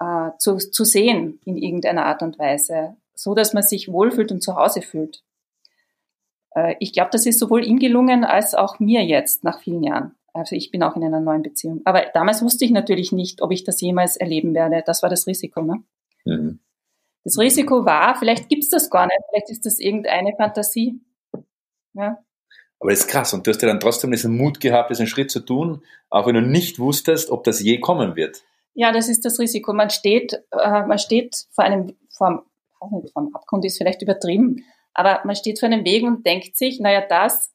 äh, 0.00 0.30
zu, 0.38 0.58
zu 0.58 0.84
sehen 0.84 1.40
in 1.46 1.56
irgendeiner 1.56 2.04
Art 2.04 2.22
und 2.22 2.38
Weise, 2.38 2.96
so 3.14 3.34
dass 3.34 3.54
man 3.54 3.62
sich 3.62 3.90
wohlfühlt 3.90 4.32
und 4.32 4.42
zu 4.42 4.56
Hause 4.56 4.82
fühlt. 4.82 5.22
Äh, 6.54 6.76
ich 6.80 6.92
glaube, 6.92 7.10
das 7.12 7.26
ist 7.26 7.38
sowohl 7.38 7.64
ihm 7.64 7.78
gelungen 7.78 8.24
als 8.24 8.54
auch 8.54 8.78
mir 8.78 9.04
jetzt 9.04 9.44
nach 9.44 9.60
vielen 9.60 9.82
Jahren. 9.82 10.14
Also 10.34 10.56
ich 10.56 10.70
bin 10.70 10.82
auch 10.82 10.96
in 10.96 11.04
einer 11.04 11.20
neuen 11.20 11.42
Beziehung. 11.42 11.82
Aber 11.84 12.06
damals 12.14 12.42
wusste 12.42 12.64
ich 12.64 12.70
natürlich 12.70 13.12
nicht, 13.12 13.42
ob 13.42 13.52
ich 13.52 13.64
das 13.64 13.80
jemals 13.80 14.16
erleben 14.16 14.54
werde. 14.54 14.82
Das 14.84 15.02
war 15.02 15.10
das 15.10 15.26
Risiko. 15.26 15.62
Ne? 15.62 15.82
Mhm. 16.24 16.60
Das 17.24 17.38
Risiko 17.38 17.84
war, 17.84 18.16
vielleicht 18.16 18.48
gibt's 18.48 18.70
das 18.70 18.90
gar 18.90 19.06
nicht, 19.06 19.18
vielleicht 19.28 19.50
ist 19.50 19.64
das 19.64 19.78
irgendeine 19.78 20.34
Fantasie. 20.36 21.00
Ja. 21.94 22.18
Aber 22.80 22.90
das 22.90 23.00
ist 23.00 23.08
krass. 23.08 23.32
Und 23.32 23.46
du 23.46 23.50
hast 23.50 23.62
ja 23.62 23.68
dann 23.68 23.78
trotzdem 23.78 24.10
diesen 24.10 24.36
Mut 24.36 24.58
gehabt, 24.58 24.90
diesen 24.90 25.06
Schritt 25.06 25.30
zu 25.30 25.40
tun, 25.40 25.82
auch 26.10 26.26
wenn 26.26 26.34
du 26.34 26.42
nicht 26.42 26.78
wusstest, 26.78 27.30
ob 27.30 27.44
das 27.44 27.60
je 27.60 27.78
kommen 27.78 28.16
wird. 28.16 28.42
Ja, 28.74 28.90
das 28.90 29.08
ist 29.08 29.24
das 29.24 29.38
Risiko. 29.38 29.72
Man 29.72 29.90
steht, 29.90 30.32
äh, 30.50 30.86
man 30.86 30.98
steht 30.98 31.46
vor 31.50 31.64
einem, 31.64 31.94
vor, 32.10 32.44
nicht, 32.90 33.12
vor 33.12 33.22
einem 33.22 33.34
Abgrund 33.36 33.64
ist 33.64 33.78
vielleicht 33.78 34.02
übertrieben, 34.02 34.64
aber 34.94 35.22
man 35.24 35.36
steht 35.36 35.58
vor 35.58 35.68
einem 35.68 35.84
Weg 35.84 36.02
und 36.04 36.26
denkt 36.26 36.56
sich, 36.56 36.80
naja, 36.80 37.00
das, 37.06 37.52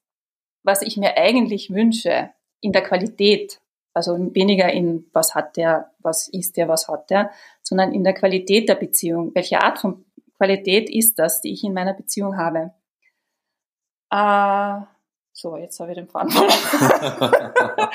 was 0.63 0.82
ich 0.82 0.98
mir 0.98 1.17
eigentlich 1.17 1.72
wünsche, 1.72 2.32
in 2.62 2.72
der 2.72 2.84
Qualität, 2.84 3.62
also 3.94 4.17
weniger 4.34 4.72
in, 4.72 5.10
was 5.13 5.36
hat 5.36 5.58
der, 5.58 5.91
was 6.00 6.27
ist 6.27 6.58
der, 6.58 6.67
was 6.67 6.88
hat 6.88 7.10
der, 7.10 7.32
sondern 7.62 7.94
in 7.94 8.03
der 8.03 8.13
Qualität 8.13 8.67
der 8.67 8.75
Beziehung. 8.75 9.32
Welche 9.36 9.62
Art 9.62 9.79
von 9.79 10.06
Qualität 10.38 10.89
ist 10.89 11.20
das, 11.20 11.41
die 11.41 11.53
ich 11.53 11.63
in 11.63 11.74
meiner 11.74 11.94
Beziehung 11.94 12.38
habe? 12.38 12.74
Äh, 14.12 14.82
so, 15.34 15.56
jetzt 15.58 15.79
habe 15.79 15.91
ich 15.91 15.98
den 15.98 16.08
Faden 16.08 16.32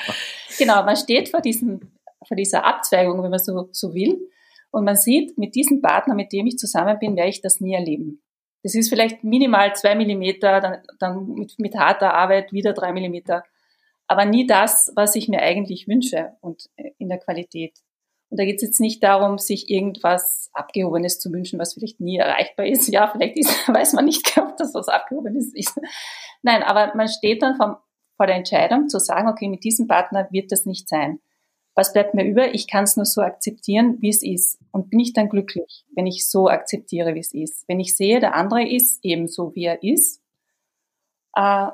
Genau, 0.57 0.83
man 0.83 0.95
steht 0.95 1.29
vor, 1.29 1.41
diesem, 1.41 1.91
vor 2.25 2.37
dieser 2.37 2.65
Abzweigung, 2.65 3.21
wenn 3.21 3.31
man 3.31 3.39
so, 3.39 3.67
so 3.71 3.93
will, 3.93 4.29
und 4.71 4.85
man 4.85 4.95
sieht, 4.95 5.37
mit 5.37 5.53
diesem 5.53 5.81
Partner, 5.81 6.15
mit 6.15 6.33
dem 6.33 6.47
ich 6.47 6.57
zusammen 6.57 6.97
bin, 6.97 7.15
werde 7.15 7.29
ich 7.29 7.41
das 7.41 7.61
nie 7.61 7.75
erleben. 7.75 8.22
Das 8.63 8.75
ist 8.75 8.89
vielleicht 8.89 9.23
minimal 9.23 9.75
zwei 9.75 9.93
Millimeter, 9.93 10.61
dann, 10.61 10.77
dann 10.99 11.27
mit, 11.33 11.59
mit 11.59 11.75
harter 11.75 12.13
Arbeit 12.13 12.53
wieder 12.53 12.73
drei 12.73 12.93
Millimeter 12.93 13.43
aber 14.07 14.25
nie 14.25 14.45
das, 14.45 14.91
was 14.95 15.15
ich 15.15 15.27
mir 15.27 15.41
eigentlich 15.41 15.87
wünsche 15.87 16.33
und 16.41 16.69
äh, 16.75 16.91
in 16.97 17.09
der 17.09 17.19
Qualität. 17.19 17.73
Und 18.29 18.39
da 18.39 18.45
geht 18.45 18.57
es 18.57 18.63
jetzt 18.63 18.79
nicht 18.79 19.03
darum, 19.03 19.37
sich 19.37 19.69
irgendwas 19.69 20.49
Abgehobenes 20.53 21.19
zu 21.19 21.31
wünschen, 21.31 21.59
was 21.59 21.73
vielleicht 21.73 21.99
nie 21.99 22.17
erreichbar 22.17 22.65
ist. 22.65 22.87
Ja, 22.87 23.07
vielleicht 23.07 23.37
ist, 23.37 23.49
weiß 23.67 23.93
man 23.93 24.05
nicht, 24.05 24.37
ob 24.37 24.57
das 24.57 24.73
was 24.73 24.87
Abgehobenes 24.87 25.53
ist. 25.53 25.79
Nein, 26.41 26.63
aber 26.63 26.95
man 26.95 27.07
steht 27.07 27.41
dann 27.41 27.55
vom, 27.55 27.77
vor 28.17 28.27
der 28.27 28.35
Entscheidung 28.35 28.89
zu 28.89 28.99
sagen, 28.99 29.27
okay, 29.29 29.47
mit 29.47 29.63
diesem 29.63 29.87
Partner 29.87 30.27
wird 30.31 30.51
das 30.51 30.65
nicht 30.65 30.89
sein. 30.89 31.19
Was 31.75 31.93
bleibt 31.93 32.13
mir 32.13 32.25
über? 32.25 32.53
Ich 32.53 32.67
kann 32.67 32.83
es 32.83 32.97
nur 32.97 33.05
so 33.05 33.21
akzeptieren, 33.21 33.97
wie 33.99 34.09
es 34.09 34.21
ist. 34.21 34.59
Und 34.71 34.89
bin 34.89 34.99
ich 34.99 35.13
dann 35.13 35.29
glücklich, 35.29 35.85
wenn 35.95 36.05
ich 36.05 36.27
so 36.27 36.47
akzeptiere, 36.47 37.15
wie 37.15 37.19
es 37.19 37.33
ist. 37.33 37.67
Wenn 37.67 37.79
ich 37.79 37.95
sehe, 37.95 38.19
der 38.19 38.35
andere 38.35 38.67
ist 38.67 38.99
ebenso, 39.03 39.55
wie 39.55 39.65
er 39.65 39.81
ist. 39.81 40.21
Äh, 41.35 41.67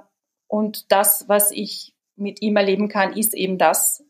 und 0.48 0.92
das, 0.92 1.28
was 1.28 1.52
ich 1.52 1.94
mit 2.16 2.42
ihm 2.42 2.56
erleben 2.56 2.88
kann, 2.88 3.14
ist 3.14 3.34
eben 3.34 3.58
das, 3.58 4.04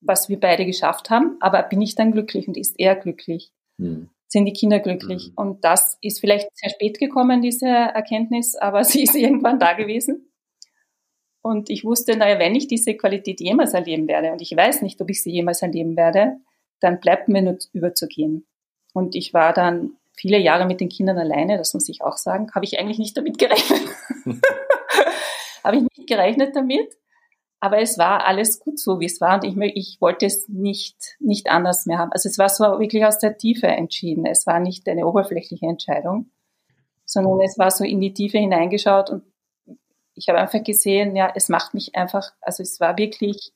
was 0.00 0.28
wir 0.28 0.38
beide 0.38 0.66
geschafft 0.66 1.10
haben. 1.10 1.36
Aber 1.40 1.62
bin 1.62 1.80
ich 1.80 1.94
dann 1.94 2.12
glücklich 2.12 2.46
und 2.46 2.56
ist 2.56 2.78
er 2.78 2.96
glücklich? 2.96 3.52
Mhm. 3.78 4.10
Sind 4.28 4.46
die 4.46 4.52
Kinder 4.52 4.80
glücklich? 4.80 5.28
Mhm. 5.28 5.34
Und 5.36 5.64
das 5.64 5.98
ist 6.00 6.20
vielleicht 6.20 6.48
sehr 6.56 6.70
spät 6.70 6.98
gekommen, 6.98 7.42
diese 7.42 7.68
Erkenntnis, 7.68 8.54
aber 8.56 8.84
sie 8.84 9.02
ist 9.02 9.14
irgendwann 9.14 9.58
da 9.58 9.72
gewesen. 9.72 10.31
Und 11.42 11.70
ich 11.70 11.84
wusste, 11.84 12.16
naja, 12.16 12.38
wenn 12.38 12.54
ich 12.54 12.68
diese 12.68 12.94
Qualität 12.94 13.40
jemals 13.40 13.74
erleben 13.74 14.06
werde, 14.06 14.32
und 14.32 14.40
ich 14.40 14.56
weiß 14.56 14.82
nicht, 14.82 15.00
ob 15.00 15.10
ich 15.10 15.22
sie 15.22 15.32
jemals 15.32 15.60
erleben 15.60 15.96
werde, 15.96 16.36
dann 16.80 17.00
bleibt 17.00 17.28
mir 17.28 17.42
nur 17.42 17.58
überzugehen. 17.72 18.46
Und 18.94 19.16
ich 19.16 19.34
war 19.34 19.52
dann 19.52 19.96
viele 20.14 20.38
Jahre 20.38 20.66
mit 20.66 20.80
den 20.80 20.88
Kindern 20.88 21.18
alleine, 21.18 21.58
das 21.58 21.74
muss 21.74 21.88
ich 21.88 22.02
auch 22.02 22.16
sagen, 22.16 22.50
habe 22.54 22.64
ich 22.64 22.78
eigentlich 22.78 22.98
nicht 22.98 23.16
damit 23.16 23.38
gerechnet. 23.38 23.82
habe 25.64 25.76
ich 25.76 25.82
nicht 25.82 26.08
gerechnet 26.08 26.54
damit. 26.54 26.96
Aber 27.60 27.80
es 27.80 27.96
war 27.96 28.26
alles 28.26 28.58
gut 28.58 28.78
so, 28.78 28.98
wie 28.98 29.06
es 29.06 29.20
war. 29.20 29.34
Und 29.34 29.44
ich, 29.44 29.56
ich 29.76 30.00
wollte 30.00 30.26
es 30.26 30.48
nicht, 30.48 31.16
nicht 31.20 31.48
anders 31.48 31.86
mehr 31.86 31.98
haben. 31.98 32.10
Also 32.12 32.28
es 32.28 32.36
war 32.36 32.48
so 32.48 32.64
wirklich 32.80 33.04
aus 33.04 33.18
der 33.18 33.36
Tiefe 33.36 33.68
entschieden. 33.68 34.26
Es 34.26 34.46
war 34.48 34.58
nicht 34.58 34.88
eine 34.88 35.06
oberflächliche 35.06 35.66
Entscheidung, 35.66 36.30
sondern 37.04 37.40
es 37.40 37.58
war 37.58 37.70
so 37.70 37.84
in 37.84 38.00
die 38.00 38.14
Tiefe 38.14 38.38
hineingeschaut 38.38 39.10
und 39.10 39.22
ich 40.14 40.28
habe 40.28 40.38
einfach 40.38 40.62
gesehen, 40.62 41.16
ja, 41.16 41.32
es 41.34 41.48
macht 41.48 41.74
mich 41.74 41.94
einfach, 41.94 42.32
also 42.40 42.62
es 42.62 42.80
war 42.80 42.98
wirklich, 42.98 43.52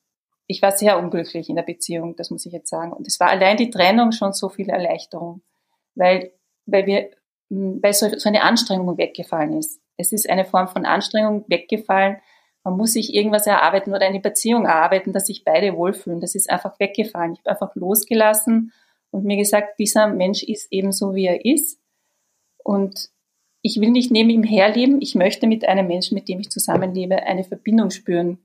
ich 0.47 0.61
war 0.61 0.71
sehr 0.71 0.97
unglücklich 0.97 1.49
in 1.49 1.55
der 1.55 1.63
Beziehung, 1.63 2.15
das 2.15 2.29
muss 2.31 2.45
ich 2.45 2.53
jetzt 2.53 2.69
sagen. 2.69 2.93
Und 2.93 3.07
es 3.07 3.19
war 3.19 3.29
allein 3.29 3.57
die 3.57 3.69
Trennung 3.69 4.11
schon 4.11 4.33
so 4.33 4.49
viel 4.49 4.69
Erleichterung, 4.69 5.41
weil, 5.95 6.31
weil 6.65 6.85
wir, 6.85 7.11
weil 7.49 7.93
so, 7.93 8.09
so 8.17 8.29
eine 8.29 8.43
Anstrengung 8.43 8.97
weggefallen 8.97 9.57
ist. 9.57 9.81
Es 9.97 10.11
ist 10.11 10.29
eine 10.29 10.45
Form 10.45 10.67
von 10.67 10.85
Anstrengung 10.85 11.45
weggefallen, 11.47 12.17
man 12.67 12.75
muss 12.75 12.91
sich 12.91 13.13
irgendwas 13.13 13.47
erarbeiten 13.47 13.93
oder 13.93 14.05
eine 14.05 14.19
Beziehung 14.19 14.65
erarbeiten, 14.65 15.13
dass 15.13 15.27
sich 15.27 15.45
beide 15.45 15.77
wohlfühlen. 15.77 16.19
Das 16.19 16.35
ist 16.35 16.49
einfach 16.49 16.77
weggefallen. 16.81 17.31
Ich 17.31 17.39
habe 17.39 17.51
einfach 17.51 17.73
losgelassen 17.75 18.73
und 19.09 19.23
mir 19.23 19.37
gesagt, 19.37 19.79
dieser 19.79 20.07
Mensch 20.07 20.43
ist 20.43 20.69
eben 20.69 20.91
so, 20.91 21.15
wie 21.15 21.27
er 21.27 21.45
ist. 21.45 21.79
Und 22.57 23.09
ich 23.67 23.81
will 23.81 23.91
nicht 23.91 24.11
neben 24.11 24.29
ihm 24.29 24.43
herleben. 24.43 25.01
Ich 25.01 25.13
möchte 25.13 25.45
mit 25.45 25.67
einem 25.67 25.87
Menschen, 25.87 26.15
mit 26.15 26.29
dem 26.29 26.39
ich 26.39 26.49
zusammenlebe, 26.49 27.23
eine 27.23 27.43
Verbindung 27.43 27.89
spüren. 27.89 28.39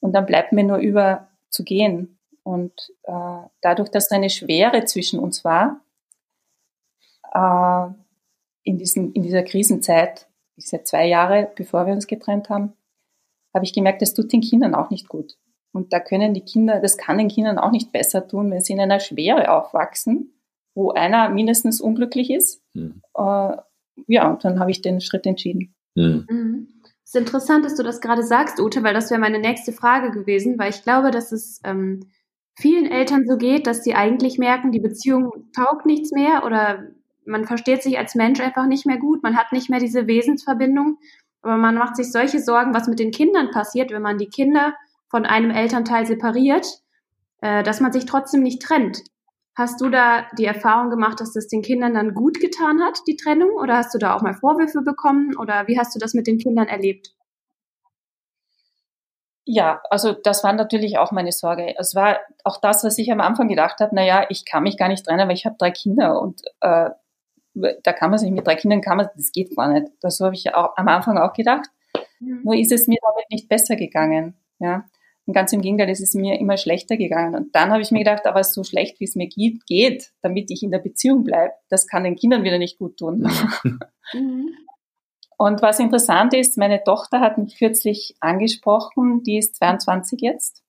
Und 0.00 0.14
dann 0.14 0.24
bleibt 0.24 0.52
mir 0.52 0.64
nur 0.64 0.78
über 0.78 1.28
zu 1.50 1.62
gehen. 1.62 2.18
Und 2.42 2.72
äh, 3.02 3.42
dadurch, 3.60 3.90
dass 3.90 4.08
da 4.08 4.16
eine 4.16 4.30
Schwere 4.30 4.84
zwischen 4.86 5.20
uns 5.20 5.44
war, 5.44 5.84
äh, 7.34 7.92
in, 8.62 8.78
diesen, 8.78 9.12
in 9.12 9.22
dieser 9.22 9.42
Krisenzeit, 9.42 10.26
ist 10.56 10.72
ja 10.72 10.82
zwei 10.84 11.06
Jahre, 11.06 11.50
bevor 11.54 11.86
wir 11.86 11.92
uns 11.92 12.06
getrennt 12.06 12.48
haben, 12.48 12.72
habe 13.52 13.66
ich 13.66 13.74
gemerkt, 13.74 14.00
das 14.00 14.14
tut 14.14 14.32
den 14.32 14.40
Kindern 14.40 14.74
auch 14.74 14.88
nicht 14.88 15.08
gut. 15.08 15.36
Und 15.72 15.92
da 15.92 16.00
können 16.00 16.32
die 16.32 16.44
Kinder, 16.44 16.80
das 16.80 16.96
kann 16.96 17.18
den 17.18 17.28
Kindern 17.28 17.58
auch 17.58 17.72
nicht 17.72 17.92
besser 17.92 18.26
tun, 18.26 18.50
wenn 18.50 18.62
sie 18.62 18.72
in 18.72 18.80
einer 18.80 19.00
Schwere 19.00 19.52
aufwachsen, 19.52 20.32
wo 20.74 20.92
einer 20.92 21.28
mindestens 21.28 21.82
unglücklich 21.82 22.30
ist. 22.30 22.62
Mhm. 22.72 23.02
Äh, 23.14 23.56
ja, 24.06 24.38
dann 24.42 24.60
habe 24.60 24.70
ich 24.70 24.82
den 24.82 25.00
Schritt 25.00 25.26
entschieden. 25.26 25.74
Mhm. 25.94 26.26
Mhm. 26.28 26.68
Es 27.04 27.14
ist 27.14 27.20
interessant, 27.20 27.64
dass 27.64 27.74
du 27.74 27.82
das 27.82 28.00
gerade 28.00 28.22
sagst, 28.22 28.60
Ute, 28.60 28.82
weil 28.82 28.94
das 28.94 29.10
wäre 29.10 29.20
meine 29.20 29.40
nächste 29.40 29.72
Frage 29.72 30.12
gewesen, 30.12 30.58
weil 30.58 30.70
ich 30.70 30.82
glaube, 30.82 31.10
dass 31.10 31.32
es 31.32 31.60
ähm, 31.64 32.00
vielen 32.54 32.86
Eltern 32.86 33.26
so 33.26 33.36
geht, 33.36 33.66
dass 33.66 33.82
sie 33.82 33.94
eigentlich 33.94 34.38
merken, 34.38 34.70
die 34.70 34.80
Beziehung 34.80 35.30
taugt 35.54 35.86
nichts 35.86 36.12
mehr 36.12 36.44
oder 36.44 36.84
man 37.26 37.44
versteht 37.44 37.82
sich 37.82 37.98
als 37.98 38.14
Mensch 38.14 38.40
einfach 38.40 38.66
nicht 38.66 38.86
mehr 38.86 38.98
gut, 38.98 39.22
man 39.22 39.36
hat 39.36 39.52
nicht 39.52 39.70
mehr 39.70 39.80
diese 39.80 40.06
Wesensverbindung 40.06 40.98
aber 41.42 41.56
man 41.56 41.74
macht 41.74 41.96
sich 41.96 42.12
solche 42.12 42.40
Sorgen, 42.40 42.74
was 42.74 42.88
mit 42.88 42.98
den 42.98 43.10
Kindern 43.10 43.50
passiert, 43.50 43.90
wenn 43.90 44.02
man 44.02 44.18
die 44.18 44.28
Kinder 44.28 44.74
von 45.08 45.24
einem 45.24 45.50
Elternteil 45.50 46.06
separiert, 46.06 46.66
äh, 47.40 47.62
dass 47.62 47.80
man 47.80 47.92
sich 47.92 48.04
trotzdem 48.04 48.42
nicht 48.42 48.62
trennt. 48.62 49.02
Hast 49.60 49.82
du 49.82 49.90
da 49.90 50.24
die 50.38 50.46
Erfahrung 50.46 50.88
gemacht, 50.88 51.20
dass 51.20 51.34
das 51.34 51.46
den 51.46 51.60
Kindern 51.60 51.92
dann 51.92 52.14
gut 52.14 52.40
getan 52.40 52.82
hat, 52.82 53.00
die 53.06 53.16
Trennung? 53.16 53.50
Oder 53.50 53.76
hast 53.76 53.92
du 53.92 53.98
da 53.98 54.16
auch 54.16 54.22
mal 54.22 54.32
Vorwürfe 54.32 54.80
bekommen? 54.80 55.36
Oder 55.36 55.68
wie 55.68 55.78
hast 55.78 55.94
du 55.94 55.98
das 55.98 56.14
mit 56.14 56.26
den 56.26 56.38
Kindern 56.38 56.66
erlebt? 56.66 57.14
Ja, 59.44 59.82
also 59.90 60.12
das 60.12 60.42
war 60.44 60.54
natürlich 60.54 60.96
auch 60.96 61.12
meine 61.12 61.30
Sorge. 61.30 61.74
Es 61.76 61.94
war 61.94 62.20
auch 62.42 62.58
das, 62.58 62.84
was 62.84 62.96
ich 62.96 63.12
am 63.12 63.20
Anfang 63.20 63.48
gedacht 63.48 63.80
habe, 63.80 63.94
naja, 63.94 64.24
ich 64.30 64.46
kann 64.46 64.62
mich 64.62 64.78
gar 64.78 64.88
nicht 64.88 65.04
trennen, 65.04 65.28
weil 65.28 65.36
ich 65.36 65.44
habe 65.44 65.56
drei 65.58 65.72
Kinder 65.72 66.18
und 66.22 66.40
äh, 66.62 66.88
da 67.52 67.92
kann 67.92 68.08
man 68.08 68.18
sich 68.18 68.30
mit 68.30 68.46
drei 68.46 68.54
Kindern, 68.54 68.80
kann 68.80 68.96
man, 68.96 69.10
das 69.14 69.30
geht 69.30 69.54
gar 69.54 69.68
nicht. 69.68 69.92
Das 70.00 70.20
habe 70.20 70.34
ich 70.34 70.54
auch, 70.54 70.74
am 70.78 70.88
Anfang 70.88 71.18
auch 71.18 71.34
gedacht. 71.34 71.68
Mhm. 72.18 72.44
Nur 72.44 72.54
ist 72.54 72.72
es 72.72 72.86
mir 72.86 72.98
damit 73.02 73.30
nicht 73.30 73.50
besser 73.50 73.76
gegangen. 73.76 74.36
Ja. 74.58 74.86
Und 75.30 75.34
ganz 75.34 75.52
im 75.52 75.60
Gegenteil, 75.60 75.88
es 75.88 76.00
ist 76.00 76.16
mir 76.16 76.40
immer 76.40 76.56
schlechter 76.56 76.96
gegangen. 76.96 77.36
Und 77.36 77.54
dann 77.54 77.70
habe 77.70 77.82
ich 77.82 77.92
mir 77.92 78.00
gedacht, 78.00 78.26
aber 78.26 78.42
so 78.42 78.64
schlecht, 78.64 78.98
wie 78.98 79.04
es 79.04 79.14
mir 79.14 79.28
geht, 79.28 79.64
geht, 79.64 80.10
damit 80.22 80.50
ich 80.50 80.64
in 80.64 80.72
der 80.72 80.80
Beziehung 80.80 81.22
bleibe, 81.22 81.52
das 81.68 81.86
kann 81.86 82.02
den 82.02 82.16
Kindern 82.16 82.42
wieder 82.42 82.58
nicht 82.58 82.78
gut 82.78 82.96
tun. 82.96 83.30
Mhm. 84.12 84.48
Und 85.38 85.62
was 85.62 85.78
interessant 85.78 86.34
ist, 86.34 86.58
meine 86.58 86.82
Tochter 86.82 87.20
hat 87.20 87.38
mich 87.38 87.56
kürzlich 87.58 88.16
angesprochen, 88.18 89.22
die 89.22 89.38
ist 89.38 89.54
22 89.54 90.20
jetzt 90.20 90.64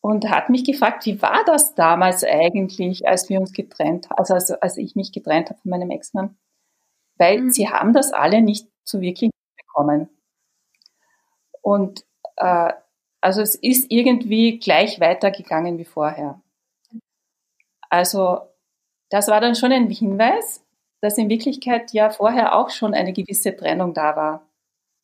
und 0.00 0.28
hat 0.28 0.50
mich 0.50 0.64
gefragt, 0.64 1.06
wie 1.06 1.22
war 1.22 1.44
das 1.46 1.76
damals 1.76 2.24
eigentlich, 2.24 3.06
als 3.06 3.28
wir 3.28 3.38
uns 3.38 3.52
getrennt, 3.52 4.08
also 4.10 4.34
als, 4.34 4.50
als 4.50 4.78
ich 4.78 4.96
mich 4.96 5.12
getrennt 5.12 5.50
habe 5.50 5.60
von 5.60 5.70
meinem 5.70 5.92
Ex-Mann? 5.92 6.36
Weil 7.18 7.42
mhm. 7.42 7.50
sie 7.52 7.68
haben 7.68 7.92
das 7.92 8.12
alle 8.12 8.42
nicht 8.42 8.66
so 8.82 9.00
wirklich 9.00 9.30
bekommen. 9.56 10.08
Und 11.62 12.04
äh, 12.34 12.72
also 13.24 13.40
es 13.40 13.54
ist 13.54 13.90
irgendwie 13.90 14.58
gleich 14.58 15.00
weitergegangen 15.00 15.78
wie 15.78 15.86
vorher. 15.86 16.42
Also 17.88 18.40
das 19.08 19.28
war 19.28 19.40
dann 19.40 19.54
schon 19.54 19.72
ein 19.72 19.88
Hinweis, 19.88 20.62
dass 21.00 21.16
in 21.16 21.30
Wirklichkeit 21.30 21.94
ja 21.94 22.10
vorher 22.10 22.54
auch 22.54 22.68
schon 22.68 22.92
eine 22.92 23.14
gewisse 23.14 23.56
Trennung 23.56 23.94
da 23.94 24.14
war. 24.14 24.46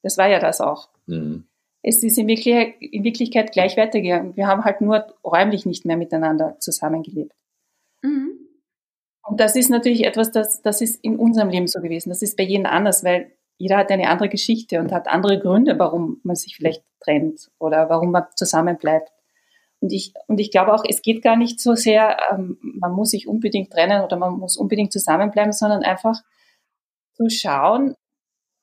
Das 0.03 0.19
war 0.19 0.29
ja 0.29 0.39
das 0.39 0.61
auch. 0.61 0.91
Mhm. 1.07 1.47
Es 1.83 2.03
ist 2.03 2.19
in 2.19 2.27
Wirklichkeit, 2.27 2.75
in 2.83 3.05
Wirklichkeit 3.05 3.53
gleich 3.53 3.79
weitergegangen. 3.79 4.37
Wir 4.37 4.49
haben 4.49 4.67
halt 4.67 4.83
nur 4.83 5.15
räumlich 5.25 5.65
nicht 5.65 5.87
mehr 5.87 5.97
miteinander 5.97 6.59
zusammengelebt. 6.59 7.33
Mhm. 8.03 8.33
Und 9.27 9.41
das 9.41 9.57
ist 9.57 9.71
natürlich 9.71 10.05
etwas, 10.05 10.31
das, 10.31 10.61
das 10.61 10.83
ist 10.83 11.03
in 11.03 11.17
unserem 11.17 11.49
Leben 11.49 11.69
so 11.69 11.81
gewesen. 11.81 12.11
Das 12.11 12.21
ist 12.21 12.37
bei 12.37 12.43
jedem 12.43 12.67
anders, 12.67 13.03
weil 13.03 13.33
jeder 13.57 13.79
hat 13.79 13.91
eine 13.91 14.11
andere 14.11 14.29
Geschichte 14.29 14.79
und 14.79 14.93
hat 14.93 15.09
andere 15.09 15.39
Gründe, 15.39 15.79
warum 15.79 16.21
man 16.23 16.37
sich 16.37 16.57
vielleicht 16.57 16.85
trennt 17.03 17.51
oder 17.59 17.89
warum 17.89 18.11
man 18.11 18.25
zusammenbleibt. 18.35 19.11
Und 19.81 19.93
ich, 19.93 20.13
und 20.27 20.39
ich 20.39 20.51
glaube 20.51 20.75
auch, 20.75 20.85
es 20.87 21.01
geht 21.01 21.23
gar 21.23 21.37
nicht 21.37 21.61
so 21.61 21.75
sehr, 21.75 22.19
ähm, 22.31 22.59
man 22.61 22.93
muss 22.93 23.11
sich 23.11 23.27
unbedingt 23.27 23.73
trennen 23.73 24.03
oder 24.05 24.17
man 24.17 24.35
muss 24.35 24.57
unbedingt 24.57 24.93
zusammenbleiben, 24.93 25.53
sondern 25.53 25.83
einfach 25.83 26.23
zu 27.15 27.31
schauen, 27.31 27.95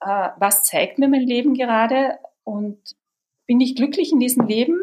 äh, 0.01 0.29
was 0.37 0.63
zeigt 0.63 0.99
mir 0.99 1.07
mein 1.07 1.21
Leben 1.21 1.55
gerade 1.55 2.19
und 2.43 2.77
bin 3.47 3.59
ich 3.61 3.75
glücklich 3.75 4.11
in 4.11 4.19
diesem 4.19 4.45
Leben? 4.45 4.79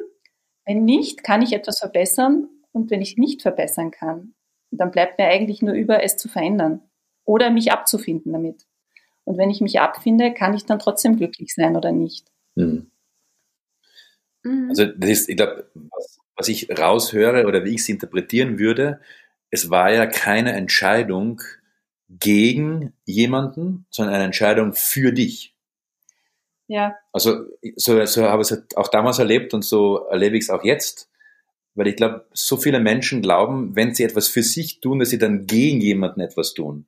Wenn 0.64 0.84
nicht, 0.84 1.22
kann 1.22 1.42
ich 1.42 1.52
etwas 1.52 1.78
verbessern 1.78 2.48
und 2.72 2.90
wenn 2.90 3.02
ich 3.02 3.16
nicht 3.16 3.42
verbessern 3.42 3.90
kann, 3.90 4.34
dann 4.70 4.90
bleibt 4.90 5.18
mir 5.18 5.26
eigentlich 5.26 5.62
nur 5.62 5.74
über, 5.74 6.02
es 6.02 6.16
zu 6.16 6.28
verändern 6.28 6.82
oder 7.24 7.50
mich 7.50 7.70
abzufinden 7.70 8.32
damit. 8.32 8.66
Und 9.24 9.38
wenn 9.38 9.50
ich 9.50 9.60
mich 9.60 9.80
abfinde, 9.80 10.34
kann 10.34 10.54
ich 10.54 10.66
dann 10.66 10.78
trotzdem 10.78 11.16
glücklich 11.16 11.54
sein 11.54 11.76
oder 11.76 11.92
nicht. 11.92 12.30
Mhm. 12.56 12.90
Mhm. 14.44 14.68
Also 14.68 14.86
das 14.86 15.10
ist, 15.10 15.28
ich 15.28 15.36
glaube, 15.36 15.68
was, 15.74 16.18
was 16.36 16.48
ich 16.48 16.68
raushöre 16.70 17.46
oder 17.46 17.64
wie 17.64 17.74
ich 17.74 17.80
es 17.80 17.88
interpretieren 17.88 18.58
würde, 18.58 19.00
es 19.50 19.70
war 19.70 19.92
ja 19.92 20.06
keine 20.06 20.52
Entscheidung 20.52 21.40
gegen 22.08 22.92
jemanden, 23.04 23.86
sondern 23.90 24.16
eine 24.16 24.24
Entscheidung 24.24 24.72
für 24.74 25.12
dich. 25.12 25.54
Ja. 26.66 26.96
Also 27.12 27.44
so, 27.76 28.04
so 28.06 28.24
habe 28.24 28.42
ich 28.42 28.50
es 28.50 28.76
auch 28.76 28.88
damals 28.88 29.18
erlebt 29.18 29.54
und 29.54 29.62
so 29.62 30.06
erlebe 30.10 30.36
ich 30.36 30.44
es 30.44 30.50
auch 30.50 30.64
jetzt. 30.64 31.10
Weil 31.74 31.88
ich 31.88 31.96
glaube, 31.96 32.26
so 32.32 32.56
viele 32.56 32.78
Menschen 32.78 33.20
glauben, 33.20 33.74
wenn 33.74 33.94
sie 33.94 34.04
etwas 34.04 34.28
für 34.28 34.42
sich 34.44 34.80
tun, 34.80 35.00
dass 35.00 35.10
sie 35.10 35.18
dann 35.18 35.46
gegen 35.46 35.80
jemanden 35.80 36.20
etwas 36.20 36.54
tun. 36.54 36.86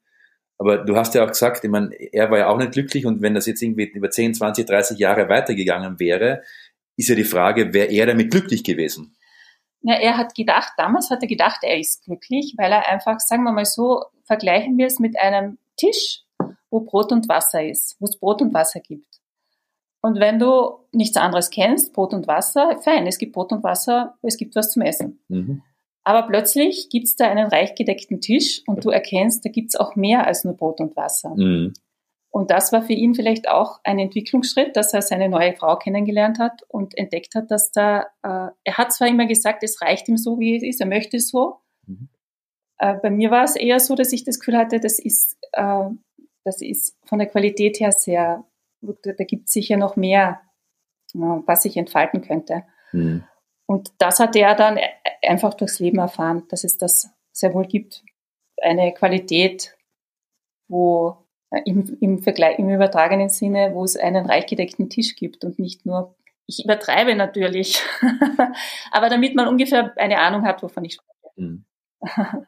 Aber 0.58 0.78
du 0.78 0.96
hast 0.96 1.14
ja 1.14 1.25
auch 1.25 1.28
gesagt, 1.28 1.64
ich 1.64 1.70
meine, 1.70 1.92
er 1.94 2.30
war 2.30 2.38
ja 2.38 2.48
auch 2.48 2.56
nicht 2.56 2.72
glücklich 2.72 3.04
und 3.04 3.20
wenn 3.20 3.34
das 3.34 3.46
jetzt 3.46 3.62
irgendwie 3.62 3.84
über 3.84 4.10
10, 4.10 4.34
20, 4.34 4.66
30 4.66 4.98
Jahre 4.98 5.28
weitergegangen 5.28 5.98
wäre, 5.98 6.42
ist 6.97 7.09
ja 7.09 7.15
die 7.15 7.25
Frage, 7.25 7.73
wäre 7.73 7.88
er 7.88 8.07
damit 8.07 8.31
glücklich 8.31 8.65
gewesen? 8.65 9.17
Ja, 9.83 9.95
er 9.95 10.17
hat 10.17 10.35
gedacht, 10.35 10.73
damals 10.76 11.11
hat 11.11 11.23
er 11.23 11.29
gedacht, 11.29 11.61
er 11.62 11.79
ist 11.79 12.05
glücklich, 12.05 12.55
weil 12.57 12.73
er 12.73 12.88
einfach, 12.88 13.21
sagen 13.21 13.45
wir 13.45 13.53
mal 13.53 13.65
so, 13.65 14.03
vergleichen 14.25 14.76
wir 14.79 14.87
es 14.87 14.99
mit 14.99 15.19
einem 15.19 15.59
Tisch, 15.76 16.23
wo 16.71 16.81
Brot 16.81 17.12
und 17.12 17.29
Wasser 17.29 17.65
ist, 17.65 17.97
wo 18.00 18.07
es 18.07 18.19
Brot 18.19 18.43
und 18.43 18.53
Wasser 18.53 18.81
gibt. 18.81 19.07
Und 20.00 20.21
wenn 20.21 20.38
du 20.38 20.79
nichts 20.93 21.17
anderes 21.17 21.50
kennst, 21.50 21.93
Brot 21.93 22.15
und 22.15 22.26
Wasser, 22.26 22.81
fein, 22.83 23.07
es 23.07 23.19
gibt 23.19 23.33
Brot 23.33 23.53
und 23.53 23.62
Wasser, 23.62 24.17
es 24.23 24.37
gibt 24.37 24.55
was 24.57 24.71
zum 24.71 24.83
Essen. 24.83 25.21
Mhm. 25.29 25.62
Aber 26.05 26.23
plötzlich 26.28 26.89
gibt 26.91 27.06
es 27.06 27.17
da 27.17 27.28
einen 27.28 27.49
reich 27.49 27.75
gedeckten 27.75 28.21
Tisch 28.21 28.63
und 28.67 28.85
du 28.85 28.91
erkennst, 28.91 29.45
da 29.45 29.50
gibt 29.50 29.71
es 29.71 29.76
auch 29.76 29.97
mehr 29.97 30.26
als 30.26 30.45
nur 30.45 30.56
Brot 30.56 30.80
und 30.80 30.95
Wasser. 30.97 31.35
Mhm. 31.37 31.75
Und 32.30 32.50
das 32.50 32.73
war 32.73 32.82
für 32.82 32.93
ihn 32.93 33.15
vielleicht 33.15 33.49
auch 33.49 33.80
ein 33.84 33.99
Entwicklungsschritt, 33.99 34.76
dass 34.76 34.93
er 34.93 35.00
seine 35.00 35.28
neue 35.28 35.54
Frau 35.54 35.76
kennengelernt 35.76 36.39
hat 36.39 36.62
und 36.69 36.97
entdeckt 36.99 37.34
hat, 37.34 37.50
dass 37.50 37.71
da, 37.73 38.02
äh, 38.23 38.50
er 38.62 38.76
hat 38.76 38.93
zwar 38.93 39.08
immer 39.08 39.26
gesagt, 39.26 39.62
es 39.62 39.80
reicht 39.80 40.08
ihm 40.08 40.19
so, 40.19 40.39
wie 40.39 40.56
es 40.56 40.62
ist, 40.62 40.80
er 40.80 40.86
möchte 40.86 41.17
es 41.17 41.30
so. 41.30 41.60
Mhm. 41.86 42.08
Äh, 42.78 42.95
bei 43.02 43.10
mir 43.10 43.30
war 43.30 43.45
es 43.45 43.56
eher 43.56 43.80
so, 43.80 43.95
dass 43.95 44.12
ich 44.12 44.25
das 44.25 44.39
Gefühl 44.39 44.58
hatte, 44.58 44.80
das 44.80 44.99
ist, 44.99 45.39
äh, 45.52 45.89
das 46.45 46.60
ist 46.60 46.99
von 47.06 47.19
der 47.19 47.28
Qualität 47.28 47.80
her 47.80 47.93
sehr, 47.93 48.45
da 48.80 49.25
gibt 49.25 49.47
es 49.47 49.54
sicher 49.54 49.76
noch 49.76 49.97
mehr, 49.97 50.43
äh, 51.15 51.19
was 51.19 51.62
sich 51.62 51.76
entfalten 51.76 52.21
könnte. 52.21 52.65
Mhm. 52.93 53.25
Und 53.67 53.93
das 53.99 54.21
hat 54.21 54.36
er 54.36 54.54
dann 54.54 54.78
einfach 55.23 55.54
durchs 55.54 55.80
Leben 55.80 55.99
erfahren, 55.99 56.45
dass 56.49 56.65
es 56.65 56.78
das 56.78 57.10
sehr 57.32 57.52
wohl 57.54 57.67
gibt. 57.67 58.04
Eine 58.62 58.93
Qualität, 58.95 59.76
wo 60.69 61.25
im, 61.65 61.97
im, 62.00 62.19
Vergleich, 62.23 62.59
im 62.59 62.69
übertragenen 62.69 63.28
Sinne, 63.28 63.71
wo 63.73 63.85
es 63.85 63.97
einen 63.97 64.26
reich 64.26 64.47
gedeckten 64.47 64.91
Tisch 64.91 65.15
gibt 65.17 65.45
und 65.45 65.59
nicht 65.59 65.87
nur, 65.87 66.15
ich 66.47 66.65
übertreibe 66.65 67.15
natürlich, 67.15 67.80
aber 68.91 69.09
damit 69.09 69.35
man 69.35 69.49
ungefähr 69.49 69.93
eine 69.97 70.19
Ahnung 70.19 70.43
hat, 70.45 70.63
wovon 70.63 70.85
ich 70.85 70.95
spreche. 70.95 71.11
Mhm. 71.37 71.65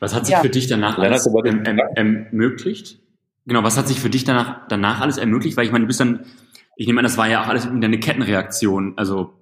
Was 0.00 0.14
hat 0.14 0.26
sich 0.26 0.32
ja. 0.32 0.40
für 0.40 0.48
dich 0.48 0.66
danach 0.66 0.98
alles 0.98 1.26
erm, 1.26 1.64
erm, 1.64 1.78
ermöglicht? 1.94 3.00
Genau, 3.44 3.62
was 3.62 3.76
hat 3.78 3.88
sich 3.88 4.00
für 4.00 4.10
dich 4.10 4.24
danach, 4.24 4.66
danach 4.68 5.00
alles 5.00 5.18
ermöglicht? 5.18 5.56
Weil 5.56 5.64
ich 5.66 5.72
meine, 5.72 5.84
du 5.84 5.86
bist 5.86 6.00
dann, 6.00 6.26
ich 6.76 6.86
nehme 6.86 7.00
an, 7.00 7.04
das 7.04 7.16
war 7.16 7.28
ja 7.28 7.42
auch 7.42 7.48
alles 7.48 7.66
eine 7.66 7.98
Kettenreaktion. 7.98 8.94
Also 8.96 9.34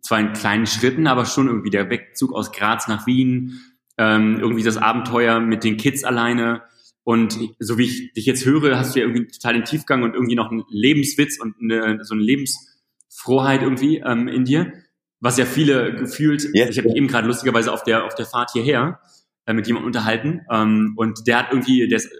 zwar 0.00 0.20
in 0.20 0.32
kleinen 0.32 0.66
Schritten, 0.66 1.06
aber 1.06 1.24
schon 1.24 1.48
irgendwie 1.48 1.70
der 1.70 1.90
Wegzug 1.90 2.34
aus 2.34 2.52
Graz 2.52 2.88
nach 2.88 3.06
Wien, 3.06 3.60
ähm, 3.98 4.38
irgendwie 4.40 4.62
das 4.62 4.76
Abenteuer 4.76 5.40
mit 5.40 5.64
den 5.64 5.76
Kids 5.76 6.04
alleine. 6.04 6.62
Und 7.04 7.36
so 7.58 7.78
wie 7.78 7.84
ich 7.84 8.12
dich 8.12 8.26
jetzt 8.26 8.44
höre, 8.44 8.78
hast 8.78 8.94
du 8.94 9.00
ja 9.00 9.06
irgendwie 9.06 9.26
total 9.26 9.54
den 9.54 9.64
Tiefgang 9.64 10.02
und 10.02 10.14
irgendwie 10.14 10.36
noch 10.36 10.50
einen 10.50 10.64
Lebenswitz 10.68 11.40
und 11.40 11.56
eine, 11.60 12.04
so 12.04 12.14
eine 12.14 12.22
Lebensfroheit 12.22 13.62
irgendwie 13.62 13.98
ähm, 13.98 14.28
in 14.28 14.44
dir, 14.44 14.72
was 15.18 15.36
ja 15.36 15.44
viele 15.44 15.94
gefühlt, 15.94 16.48
yes. 16.52 16.70
ich 16.70 16.78
habe 16.78 16.88
mich 16.88 16.96
eben 16.96 17.08
gerade 17.08 17.26
lustigerweise 17.26 17.72
auf 17.72 17.82
der, 17.82 18.04
auf 18.04 18.14
der 18.14 18.26
Fahrt 18.26 18.50
hierher 18.52 19.00
äh, 19.46 19.52
mit 19.52 19.66
jemandem 19.66 19.86
unterhalten 19.86 20.42
ähm, 20.50 20.94
und 20.96 21.26
der 21.26 21.38
hat 21.38 21.46
irgendwie, 21.50 21.88
der 21.88 21.96
ist 21.96 22.10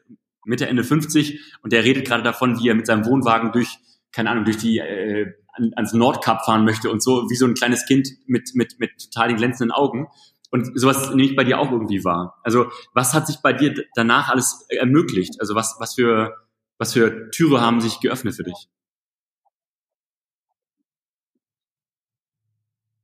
Mitte, 0.45 0.67
Ende 0.67 0.83
50 0.83 1.41
und 1.63 1.73
der 1.73 1.85
redet 1.85 2.07
gerade 2.07 2.23
davon, 2.23 2.59
wie 2.59 2.69
er 2.69 2.75
mit 2.75 2.87
seinem 2.87 3.05
Wohnwagen 3.07 3.53
durch, 3.53 3.79
keine 4.11 4.31
Ahnung, 4.31 4.45
durch 4.45 4.57
die 4.57 4.79
äh, 4.79 5.33
ans 5.77 5.93
Nordkap 5.93 6.45
fahren 6.45 6.65
möchte 6.65 6.91
und 6.91 7.03
so 7.03 7.29
wie 7.29 7.35
so 7.35 7.47
ein 7.47 7.55
kleines 7.55 7.87
Kind 7.87 8.09
mit, 8.27 8.51
mit, 8.55 8.79
mit 8.79 8.91
total 8.99 9.29
den 9.29 9.37
glänzenden 9.37 9.71
Augen. 9.71 10.09
Und 10.53 10.79
sowas 10.79 11.11
nehme 11.11 11.23
ich 11.23 11.35
bei 11.35 11.45
dir 11.45 11.59
auch 11.59 11.73
irgendwie 11.73 12.05
wahr. 12.05 12.39
Also 12.45 12.71
was 12.93 13.15
hat 13.15 13.27
sich 13.27 13.39
bei 13.43 13.55
dir 13.55 13.75
danach 13.95 14.29
alles 14.29 14.67
ermöglicht? 14.69 15.41
Also 15.41 15.55
was, 15.55 15.77
was 15.79 15.95
für, 15.95 16.37
was 16.79 16.93
für 16.93 17.31
Türe 17.31 17.63
haben 17.63 17.81
sich 17.81 18.01
geöffnet 18.01 18.35
für 18.35 18.45
dich? 18.45 18.69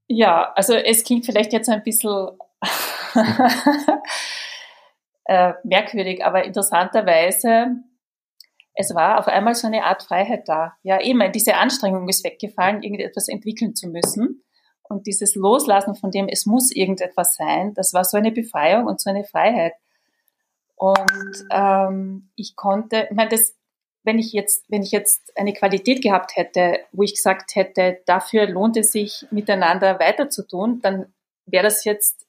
Ja, 0.07 0.53
also 0.55 0.75
es 0.75 1.05
klingt 1.05 1.25
vielleicht 1.25 1.55
jetzt 1.55 1.71
ein 1.71 1.83
bisschen 1.83 2.29
äh, 5.25 5.55
merkwürdig, 5.65 6.25
aber 6.25 6.45
interessanterweise 6.45 7.83
es 8.81 8.95
war 8.95 9.19
auf 9.19 9.27
einmal 9.27 9.57
so 9.57 9.67
eine 9.67 9.85
Art 9.85 10.05
Freiheit 10.05 10.49
da. 10.49 10.77
Ja, 10.85 11.01
eben, 11.01 11.33
diese 11.33 11.57
Anstrengung 11.57 12.09
ist 12.09 12.25
weggefallen, 12.25 12.85
irgendetwas 12.85 13.27
entwickeln 13.27 13.75
zu 13.75 13.89
müssen. 13.89 14.45
Und 14.89 15.07
dieses 15.07 15.35
Loslassen 15.35 15.95
von 15.95 16.11
dem, 16.11 16.29
es 16.29 16.47
muss 16.47 16.71
irgendetwas 16.71 17.35
sein, 17.35 17.75
das 17.75 17.93
war 17.93 18.05
so 18.05 18.17
eine 18.17 18.33
Befreiung 18.33 18.87
und 18.87 19.01
so 19.01 19.11
eine 19.11 19.25
Freiheit. 19.25 19.75
Und 20.77 21.47
ähm, 21.51 22.31
ich 22.37 22.57
konnte, 22.57 23.09
ich 23.11 23.17
meine, 23.17 23.31
das, 23.31 23.55
wenn 24.05 24.19
ich 24.19 24.33
jetzt, 24.33 24.65
wenn 24.69 24.83
ich 24.83 24.93
jetzt 24.93 25.37
eine 25.37 25.53
Qualität 25.53 26.03
gehabt 26.03 26.37
hätte, 26.37 26.81
wo 26.93 27.03
ich 27.03 27.15
gesagt 27.15 27.57
hätte, 27.57 28.01
dafür 28.07 28.47
lohnt 28.47 28.77
es 28.77 28.93
sich, 28.93 29.27
miteinander 29.31 29.99
weiterzutun, 29.99 30.81
dann 30.81 31.13
wäre 31.47 31.65
das 31.65 31.85
jetzt 31.85 32.27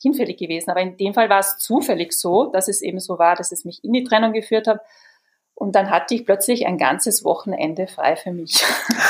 hinfällig 0.00 0.36
gewesen. 0.36 0.70
Aber 0.70 0.80
in 0.80 0.96
dem 0.96 1.14
Fall 1.14 1.30
war 1.30 1.38
es 1.38 1.58
zufällig 1.58 2.12
so, 2.12 2.46
dass 2.46 2.68
es 2.68 2.82
eben 2.82 2.98
so 2.98 3.18
war, 3.18 3.36
dass 3.36 3.52
es 3.52 3.64
mich 3.64 3.82
in 3.84 3.92
die 3.92 4.04
Trennung 4.04 4.32
geführt 4.32 4.66
hat 4.66 4.80
und 5.54 5.76
dann 5.76 5.90
hatte 5.90 6.14
ich 6.14 6.24
plötzlich 6.26 6.66
ein 6.66 6.78
ganzes 6.78 7.24
Wochenende 7.24 7.86
frei 7.86 8.16
für 8.16 8.32
mich. 8.32 8.64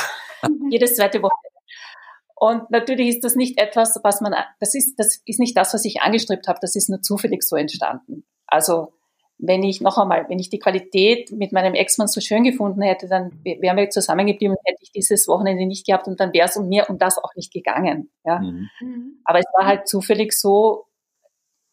Jedes 0.70 0.96
zweite 0.96 1.22
Wochenende. 1.22 1.51
Und 2.42 2.72
natürlich 2.72 3.06
ist 3.06 3.22
das 3.22 3.36
nicht 3.36 3.60
etwas, 3.60 4.00
was 4.02 4.20
man, 4.20 4.34
das 4.58 4.74
ist, 4.74 4.98
das 4.98 5.22
ist 5.26 5.38
nicht 5.38 5.56
das, 5.56 5.74
was 5.74 5.84
ich 5.84 6.02
angestrebt 6.02 6.48
habe, 6.48 6.58
das 6.60 6.74
ist 6.74 6.88
nur 6.88 7.00
zufällig 7.00 7.44
so 7.44 7.54
entstanden. 7.54 8.24
Also, 8.48 8.94
wenn 9.38 9.62
ich 9.62 9.80
noch 9.80 9.96
einmal, 9.96 10.28
wenn 10.28 10.40
ich 10.40 10.50
die 10.50 10.58
Qualität 10.58 11.30
mit 11.30 11.52
meinem 11.52 11.74
Ex-Mann 11.74 12.08
so 12.08 12.20
schön 12.20 12.42
gefunden 12.42 12.82
hätte, 12.82 13.06
dann 13.06 13.30
wären 13.44 13.76
wir 13.76 13.90
zusammengeblieben 13.90 14.56
und 14.56 14.62
hätte 14.64 14.82
ich 14.82 14.90
dieses 14.90 15.28
Wochenende 15.28 15.66
nicht 15.66 15.86
gehabt 15.86 16.08
und 16.08 16.18
dann 16.18 16.32
wäre 16.32 16.48
es 16.48 16.56
um 16.56 16.68
mir 16.68 16.90
um 16.90 16.98
das 16.98 17.16
auch 17.16 17.32
nicht 17.36 17.52
gegangen. 17.52 18.10
Ja. 18.24 18.40
Mhm. 18.40 18.68
mhm. 18.80 19.20
Aber 19.24 19.38
es 19.38 19.46
war 19.56 19.64
halt 19.64 19.86
zufällig 19.86 20.32
so, 20.32 20.86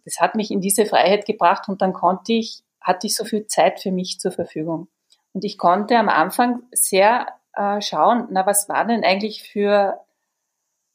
das 0.06 0.20
hat 0.20 0.36
mich 0.36 0.52
in 0.52 0.62
diese 0.62 0.86
Freiheit 0.86 1.26
gebracht 1.26 1.68
und 1.68 1.82
dann 1.82 1.94
konnte 1.94 2.34
ich 2.34 2.62
hatte 2.80 3.08
ich 3.08 3.16
so 3.16 3.26
viel 3.26 3.48
Zeit 3.48 3.80
für 3.80 3.92
mich 3.92 4.20
zur 4.20 4.32
Verfügung. 4.32 4.88
Und 5.34 5.44
ich 5.44 5.58
konnte 5.58 5.98
am 5.98 6.10
Anfang 6.10 6.62
sehr 6.72 7.26
äh, 7.56 7.82
schauen, 7.82 8.28
na, 8.30 8.46
was 8.46 8.70
war 8.70 8.86
denn 8.86 9.04
eigentlich 9.04 9.42
für, 9.42 10.00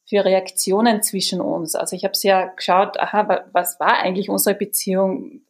für 0.06 0.24
Reaktionen 0.24 1.02
zwischen 1.02 1.40
uns? 1.40 1.74
Also 1.74 1.96
ich 1.96 2.04
habe 2.04 2.16
sehr 2.16 2.52
geschaut, 2.56 2.98
aha, 2.98 3.46
was 3.52 3.80
war 3.80 3.98
eigentlich 3.98 4.28
unsere 4.28 4.54
Beziehung? 4.54 5.42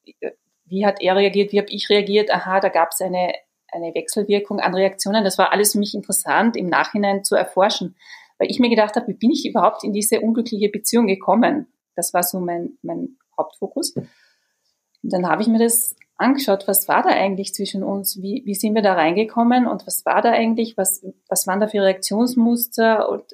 Wie 0.64 0.86
hat 0.86 1.00
er 1.00 1.16
reagiert? 1.16 1.52
Wie 1.52 1.58
habe 1.58 1.70
ich 1.70 1.90
reagiert? 1.90 2.32
Aha, 2.32 2.60
da 2.60 2.68
gab 2.68 2.90
es 2.92 3.00
eine, 3.00 3.32
eine 3.72 3.94
Wechselwirkung 3.94 4.60
an 4.60 4.74
Reaktionen. 4.74 5.24
Das 5.24 5.38
war 5.38 5.52
alles 5.52 5.72
für 5.72 5.78
mich 5.78 5.94
interessant 5.94 6.56
im 6.56 6.68
Nachhinein 6.68 7.24
zu 7.24 7.34
erforschen, 7.34 7.96
weil 8.38 8.50
ich 8.50 8.60
mir 8.60 8.70
gedacht 8.70 8.96
habe, 8.96 9.08
wie 9.08 9.14
bin 9.14 9.30
ich 9.30 9.46
überhaupt 9.46 9.84
in 9.84 9.92
diese 9.92 10.20
unglückliche 10.20 10.68
Beziehung 10.68 11.06
gekommen? 11.06 11.66
Das 11.96 12.14
war 12.14 12.22
so 12.22 12.40
mein, 12.40 12.78
mein 12.82 13.16
Hauptfokus. 13.36 13.94
Und 13.94 15.12
dann 15.12 15.28
habe 15.28 15.42
ich 15.42 15.48
mir 15.48 15.58
das 15.58 15.96
angeschaut, 16.16 16.66
was 16.68 16.88
war 16.88 17.02
da 17.02 17.10
eigentlich 17.10 17.54
zwischen 17.54 17.82
uns, 17.82 18.22
wie, 18.22 18.42
wie 18.44 18.54
sind 18.54 18.74
wir 18.74 18.82
da 18.82 18.94
reingekommen 18.94 19.66
und 19.66 19.86
was 19.86 20.06
war 20.06 20.22
da 20.22 20.30
eigentlich, 20.30 20.76
was, 20.76 21.04
was 21.28 21.46
waren 21.46 21.60
da 21.60 21.66
für 21.66 21.82
Reaktionsmuster 21.82 23.08
und 23.08 23.24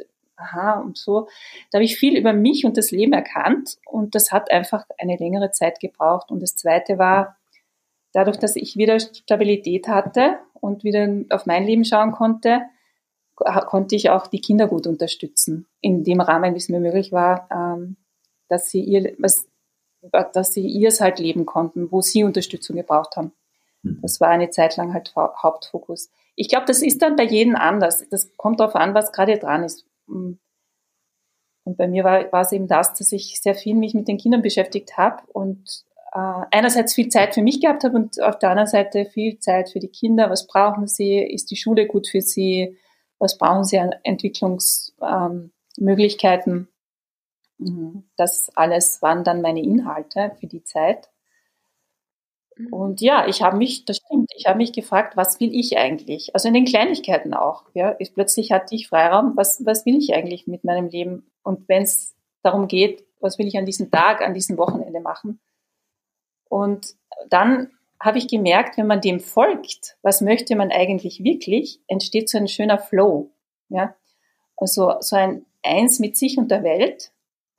aha 0.41 0.81
und 0.81 0.99
so. 0.99 1.29
Da 1.71 1.77
habe 1.77 1.85
ich 1.85 1.97
viel 1.97 2.17
über 2.17 2.33
mich 2.33 2.65
und 2.65 2.77
das 2.77 2.91
Leben 2.91 3.13
erkannt 3.13 3.79
und 3.87 4.15
das 4.15 4.33
hat 4.33 4.51
einfach 4.51 4.85
eine 4.99 5.17
längere 5.17 5.51
Zeit 5.51 5.81
gebraucht. 5.81 6.31
Und 6.31 6.43
das 6.43 6.57
Zweite 6.57 6.99
war, 6.99 7.37
dadurch, 8.13 8.39
dass 8.39 8.57
ich 8.57 8.77
wieder 8.77 8.99
Stabilität 8.99 9.89
hatte 9.89 10.39
und 10.55 10.85
wieder 10.85 11.09
auf 11.31 11.47
mein 11.47 11.65
Leben 11.65 11.85
schauen 11.85 12.13
konnte, 12.13 12.63
konnte 13.35 13.97
ich 13.97 14.11
auch 14.11 14.27
die 14.27 14.41
Kinder 14.41 14.69
gut 14.69 14.87
unterstützen, 14.87 15.67
in 15.81 16.05
dem 16.05 16.21
Rahmen, 16.21 16.55
wie 16.55 16.59
es 16.59 16.69
mir 16.69 16.81
möglich 16.81 17.13
war, 17.13 17.49
ähm, 17.51 17.97
dass 18.49 18.69
sie 18.69 18.83
ihr, 18.83 19.15
was, 19.19 19.49
dass 20.33 20.53
sie 20.53 20.67
ihrs 20.67 21.01
halt 21.01 21.19
leben 21.19 21.47
konnten, 21.47 21.91
wo 21.91 22.03
sie 22.03 22.25
Unterstützung 22.25 22.77
gebraucht 22.77 23.17
haben. 23.17 23.33
Mhm. 23.83 24.01
Das 24.03 24.21
war 24.21 24.29
eine 24.29 24.51
Zeit 24.51 24.77
lang 24.77 24.93
halt 24.93 25.15
Hauptfokus. 25.17 26.11
Ich 26.37 26.49
glaube, 26.49 26.67
das 26.67 26.83
ist 26.83 27.03
dann 27.03 27.17
bei 27.17 27.25
jedem 27.25 27.57
anders. 27.57 28.07
Das 28.11 28.37
kommt 28.37 28.61
darauf 28.61 28.77
an, 28.77 28.95
was 28.95 29.13
gerade 29.13 29.39
dran 29.39 29.65
ist. 29.65 29.87
Mm. 30.11 30.39
Und 31.65 31.77
bei 31.77 31.89
mir 31.89 32.05
war, 32.05 32.33
war 32.33 32.41
es 32.41 32.53
eben 32.53 32.69
das, 32.69 32.95
dass 32.95 33.13
ich 33.13 33.39
sehr 33.41 33.55
viel 33.55 33.75
mich 33.75 33.95
mit 33.95 34.09
den 34.09 34.19
Kindern 34.19 34.43
beschäftigt 34.43 34.97
habe 34.97 35.23
und 35.33 35.85
äh, 36.13 36.45
einerseits 36.51 36.95
viel 36.95 37.09
Zeit 37.09 37.35
für 37.35 37.43
mich 37.43 37.61
gehabt 37.61 37.85
habe 37.85 37.97
und 37.97 38.21
auf 38.23 38.39
der 38.39 38.51
anderen 38.51 38.69
Seite 38.69 39.05
viel 39.05 39.39
Zeit 39.39 39.71
für 39.71 39.79
die 39.79 39.89
Kinder. 39.89 40.31
Was 40.31 40.47
brauchen 40.47 40.87
sie? 40.87 41.19
Ist 41.19 41.51
die 41.51 41.57
Schule 41.57 41.87
gut 41.87 42.09
für 42.09 42.23
sie? 42.23 42.79
Was 43.19 43.37
brauchen 43.37 43.65
sie 43.65 43.79
an 43.79 43.95
Entwicklungsmöglichkeiten? 44.03 46.53
Ähm, 46.53 46.69
Mhm. 47.61 48.05
Das 48.17 48.51
alles 48.57 49.03
waren 49.03 49.23
dann 49.23 49.43
meine 49.43 49.63
Inhalte 49.63 50.33
für 50.41 50.47
die 50.47 50.65
Zeit. 50.65 51.11
Mhm. 52.61 52.73
Und 52.73 53.01
ja, 53.01 53.27
ich 53.27 53.43
habe 53.43 53.57
mich, 53.57 53.85
das 53.85 53.99
stimmt, 53.99 54.31
ich 54.37 54.47
habe 54.47 54.59
mich 54.59 54.73
gefragt, 54.73 55.17
was 55.17 55.41
will 55.41 55.55
ich 55.55 55.79
eigentlich? 55.79 56.35
Also 56.35 56.49
in 56.49 56.55
den 56.55 56.65
Kleinigkeiten 56.65 57.35
auch. 57.35 57.65
Ja, 57.75 57.97
ich, 57.99 58.15
plötzlich 58.15 58.53
hatte 58.53 58.75
ich 58.75 58.89
Freiraum, 58.89 59.37
was, 59.37 59.65
was 59.65 59.87
will 59.87 59.97
ich 59.97 60.15
eigentlich 60.15 60.47
mit 60.47 60.65
meinem 60.65 60.89
Leben? 60.89 61.31
Und 61.43 61.69
wenn 61.69 61.83
es 61.83 62.15
darum 62.43 62.69
geht, 62.69 63.05
was 63.21 63.39
will 63.39 63.47
ich 63.47 63.59
an 63.59 63.67
diesem 63.67 63.91
Tag, 63.91 64.23
an 64.23 64.35
diesem 64.35 64.57
Wochenende 64.57 65.01
machen? 65.01 65.41
Und 66.49 66.95
dann 67.29 67.71
habe 68.01 68.19
ich 68.19 68.29
gemerkt, 68.29 68.79
wenn 68.79 68.87
man 68.87 69.01
dem 69.01 69.21
folgt, 69.21 69.97
was 70.03 70.21
möchte 70.23 70.57
man 70.57 70.71
eigentlich 70.71 71.23
wirklich, 71.23 71.81
entsteht 71.87 72.31
so 72.31 72.39
ein 72.39 72.49
schöner 72.49 72.79
Flow. 72.79 73.31
Ja, 73.69 73.95
also 74.57 74.95
so 75.01 75.17
ein 75.17 75.47
Eins 75.63 75.99
mit 75.99 76.17
sich 76.17 76.39
und 76.39 76.51
der 76.51 76.63
Welt 76.63 77.13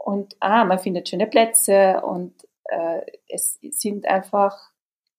und 0.03 0.35
ah, 0.39 0.65
man 0.65 0.79
findet 0.79 1.09
schöne 1.09 1.27
Plätze 1.27 2.01
und 2.01 2.33
äh, 2.65 3.01
es 3.27 3.59
sind 3.61 4.07
einfach, 4.07 4.70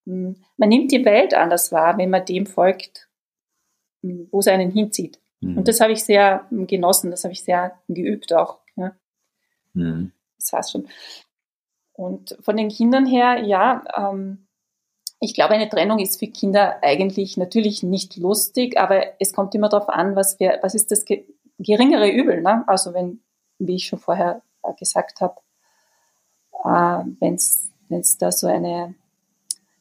man 0.05 0.69
nimmt 0.69 0.93
die 0.93 1.05
Welt 1.05 1.35
anders 1.35 1.73
wahr, 1.73 1.97
wenn 1.99 2.11
man 2.11 2.25
dem 2.25 2.47
folgt, 2.47 3.09
hm, 4.03 4.29
wo 4.31 4.41
es 4.41 4.49
einen 4.49 4.71
hinzieht. 4.71 5.21
Mhm. 5.41 5.59
Und 5.59 5.69
das 5.69 5.81
habe 5.81 5.93
ich 5.93 6.05
sehr 6.05 6.47
hm, 6.51 6.67
genossen, 6.67 7.11
das 7.11 7.25
habe 7.25 7.33
ich 7.33 7.45
sehr 7.45 7.79
geübt 7.89 8.33
auch. 8.33 8.59
Ja. 8.77 8.95
Mhm. 9.75 10.13
Das 10.39 10.53
war's 10.53 10.73
schon. 10.73 10.89
Und 11.93 12.37
von 12.41 12.57
den 12.57 12.69
Kindern 12.69 13.07
her, 13.07 13.45
ja, 13.45 13.85
ähm, 13.97 14.47
ich 15.21 15.35
glaube, 15.35 15.55
eine 15.55 15.69
Trennung 15.69 16.01
ist 16.01 16.19
für 16.19 16.27
Kinder 16.27 16.83
eigentlich 16.83 17.37
natürlich 17.37 17.85
nicht 17.85 18.17
lustig, 18.17 18.77
aber 18.77 19.21
es 19.21 19.33
kommt 19.33 19.55
immer 19.55 19.69
darauf 19.69 19.89
an, 19.89 20.17
was, 20.17 20.41
wir, 20.41 20.59
was 20.63 20.75
ist 20.75 20.91
das 20.91 21.05
geringere 21.59 22.11
Übel. 22.11 22.43
Ne? 22.43 22.65
Also 22.67 22.93
wenn, 22.93 23.23
wie 23.59 23.77
ich 23.77 23.87
schon 23.87 24.01
vorher 24.01 24.43
gesagt 24.79 25.21
habe, 25.21 25.37
äh, 26.65 27.05
wenn 27.21 27.35
es 27.35 28.19
da 28.19 28.33
so 28.33 28.49
eine 28.49 28.97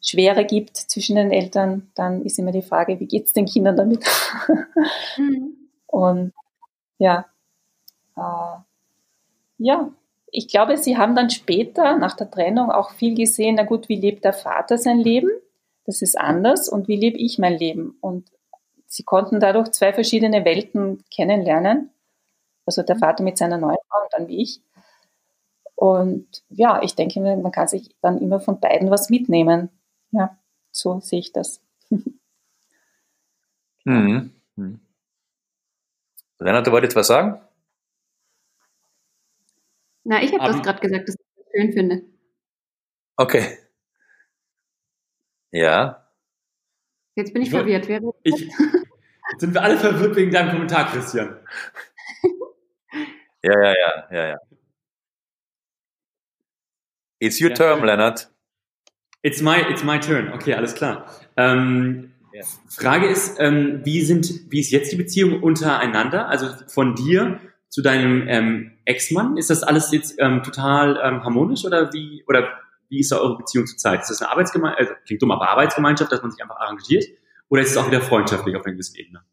Schwere 0.02 0.46
gibt 0.46 0.78
zwischen 0.78 1.16
den 1.16 1.32
Eltern, 1.32 1.92
dann 1.96 2.24
ist 2.24 2.40
immer 2.40 2.52
die 2.52 2.64
Frage, 2.64 3.00
wie 3.00 3.06
geht 3.06 3.28
es 3.28 3.34
den 3.34 3.46
Kindern 3.46 3.78
damit? 3.78 4.04
mhm. 5.18 5.58
Und 5.88 6.34
ja, 6.98 7.26
äh, 8.16 8.58
ja, 9.58 9.92
ich 10.32 10.48
glaube, 10.48 10.78
sie 10.78 10.98
haben 10.98 11.16
dann 11.16 11.30
später 11.30 11.98
nach 11.98 12.16
der 12.16 12.32
Trennung 12.32 12.72
auch 12.72 12.92
viel 12.92 13.16
gesehen, 13.16 13.56
na 13.56 13.64
gut, 13.64 13.90
wie 13.90 14.00
lebt 14.00 14.24
der 14.24 14.34
Vater 14.34 14.78
sein 14.78 15.00
Leben? 15.00 15.30
Das 15.86 16.02
ist 16.02 16.18
anders 16.18 16.70
und 16.70 16.88
wie 16.88 16.96
lebe 16.96 17.18
ich 17.18 17.38
mein 17.38 17.58
Leben? 17.58 17.98
Und 18.00 18.32
sie 18.88 19.04
konnten 19.04 19.40
dadurch 19.40 19.72
zwei 19.72 19.92
verschiedene 19.94 20.46
Welten 20.46 21.04
kennenlernen. 21.14 21.90
Also 22.66 22.82
der 22.84 22.96
mhm. 22.96 23.00
Vater 23.00 23.24
mit 23.24 23.38
seiner 23.38 23.58
neuen 23.58 23.78
Frau 23.90 24.04
und 24.04 24.14
dann 24.14 24.28
wie 24.28 24.42
ich. 24.42 24.62
Und 25.76 26.44
ja, 26.50 26.82
ich 26.84 26.96
denke, 26.96 27.20
man 27.20 27.52
kann 27.52 27.68
sich 27.68 27.90
dann 28.02 28.20
immer 28.20 28.40
von 28.40 28.60
beiden 28.60 28.90
was 28.92 29.10
mitnehmen. 29.10 29.70
Ja, 30.12 30.38
so 30.72 31.00
sehe 31.00 31.20
ich 31.20 31.32
das. 31.32 31.62
Mhm. 33.84 34.32
Mhm. 34.56 34.80
Renate, 36.40 36.66
du 36.66 36.72
wolltest 36.72 36.96
was 36.96 37.08
sagen? 37.08 37.42
Na, 40.04 40.22
ich 40.22 40.32
habe 40.34 40.52
das 40.52 40.62
gerade 40.62 40.80
gesagt, 40.80 41.08
dass 41.08 41.16
ich 41.16 41.26
das 41.36 41.46
schön 41.52 41.74
finde. 41.74 42.04
Okay. 43.18 43.58
Ja. 45.52 46.08
Jetzt 47.16 47.34
bin 47.34 47.42
ich, 47.42 47.50
ich 47.50 47.54
verwirrt. 47.54 47.88
Wer 47.88 48.02
ich, 48.24 48.42
jetzt 48.42 49.40
sind 49.40 49.54
wir 49.54 49.62
alle 49.62 49.78
verwirrt 49.78 50.16
wegen 50.16 50.32
deinem 50.32 50.52
Kommentar, 50.52 50.92
Christian. 50.92 51.40
ja, 53.44 53.62
ja, 53.62 53.74
ja, 53.74 54.08
ja, 54.12 54.28
ja. 54.30 54.38
It's 57.20 57.40
your 57.40 57.50
ja, 57.50 57.56
turn, 57.56 57.86
Leonard. 57.86 58.31
It's 59.24 59.42
my, 59.42 59.62
it's 59.70 59.84
my 59.84 60.00
turn. 60.00 60.34
Okay, 60.34 60.54
alles 60.54 60.74
klar. 60.74 61.06
Ähm, 61.38 62.12
ja. 62.34 62.44
Frage 62.70 63.08
ist, 63.08 63.40
ähm, 63.40 63.82
wie 63.84 64.02
sind, 64.02 64.52
wie 64.52 64.60
ist 64.60 64.72
jetzt 64.72 64.92
die 64.92 64.96
Beziehung 64.96 65.44
untereinander? 65.44 66.28
Also 66.28 66.48
von 66.68 66.96
dir 66.96 67.40
zu 67.70 67.82
deinem 67.82 68.28
ähm, 68.28 68.72
Ex-Mann? 68.86 69.38
Ist 69.38 69.50
das 69.50 69.64
alles 69.64 69.92
jetzt 69.92 70.16
ähm, 70.20 70.44
total 70.44 71.00
ähm, 71.04 71.24
harmonisch 71.24 71.66
oder 71.66 71.94
wie, 71.94 72.24
oder 72.28 72.50
wie 72.90 73.00
ist 73.00 73.12
da 73.12 73.18
eure 73.18 73.38
Beziehung 73.38 73.68
zurzeit? 73.68 74.02
Ist 74.02 74.10
das 74.10 74.22
eine 74.22 74.32
Arbeitsgemeinschaft, 74.32 74.80
also 74.80 74.94
klingt 75.06 75.22
dumm, 75.22 75.32
aber 75.32 75.50
Arbeitsgemeinschaft, 75.50 76.12
dass 76.12 76.22
man 76.22 76.32
sich 76.32 76.42
einfach 76.42 76.58
arrangiert? 76.58 77.06
Oder 77.50 77.62
ist 77.62 77.72
es 77.72 77.78
auch 77.78 77.88
wieder 77.88 78.02
freundschaftlich 78.02 78.56
auf 78.56 78.66
einer 78.66 78.74
gewissen 78.74 78.96
Ebene? 78.96 79.24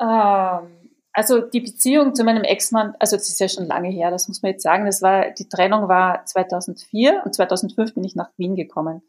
Ähm, 0.00 0.81
also 1.12 1.40
die 1.40 1.60
Beziehung 1.60 2.14
zu 2.14 2.24
meinem 2.24 2.42
Ex-Mann, 2.42 2.94
also 2.98 3.16
das 3.16 3.28
ist 3.28 3.40
ja 3.40 3.48
schon 3.48 3.66
lange 3.66 3.90
her, 3.90 4.10
das 4.10 4.28
muss 4.28 4.42
man 4.42 4.52
jetzt 4.52 4.62
sagen, 4.62 4.86
das 4.86 5.02
war, 5.02 5.30
die 5.30 5.48
Trennung 5.48 5.88
war 5.88 6.24
2004 6.24 7.22
und 7.24 7.34
2005 7.34 7.94
bin 7.94 8.04
ich 8.04 8.16
nach 8.16 8.30
Wien 8.38 8.56
gekommen. 8.56 9.02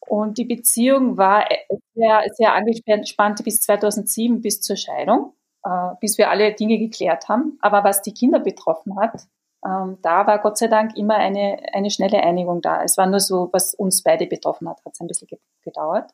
Und 0.00 0.38
die 0.38 0.44
Beziehung 0.44 1.16
war 1.16 1.46
sehr, 1.94 2.24
sehr 2.34 2.54
angespannt 2.54 3.44
bis 3.44 3.60
2007, 3.60 4.40
bis 4.40 4.60
zur 4.60 4.76
Scheidung, 4.76 5.34
äh, 5.64 5.94
bis 6.00 6.18
wir 6.18 6.30
alle 6.30 6.52
Dinge 6.52 6.78
geklärt 6.78 7.28
haben. 7.28 7.58
Aber 7.60 7.84
was 7.84 8.02
die 8.02 8.12
Kinder 8.12 8.40
betroffen 8.40 8.98
hat, 8.98 9.26
ähm, 9.64 9.98
da 10.02 10.26
war 10.26 10.40
Gott 10.40 10.58
sei 10.58 10.68
Dank 10.68 10.96
immer 10.96 11.16
eine, 11.16 11.58
eine 11.72 11.90
schnelle 11.90 12.22
Einigung 12.22 12.60
da. 12.60 12.82
Es 12.82 12.96
war 12.96 13.06
nur 13.06 13.20
so, 13.20 13.50
was 13.52 13.74
uns 13.74 14.02
beide 14.02 14.26
betroffen 14.26 14.68
hat, 14.68 14.84
hat 14.84 14.94
es 14.94 15.00
ein 15.00 15.06
bisschen 15.06 15.28
gedauert. 15.62 16.10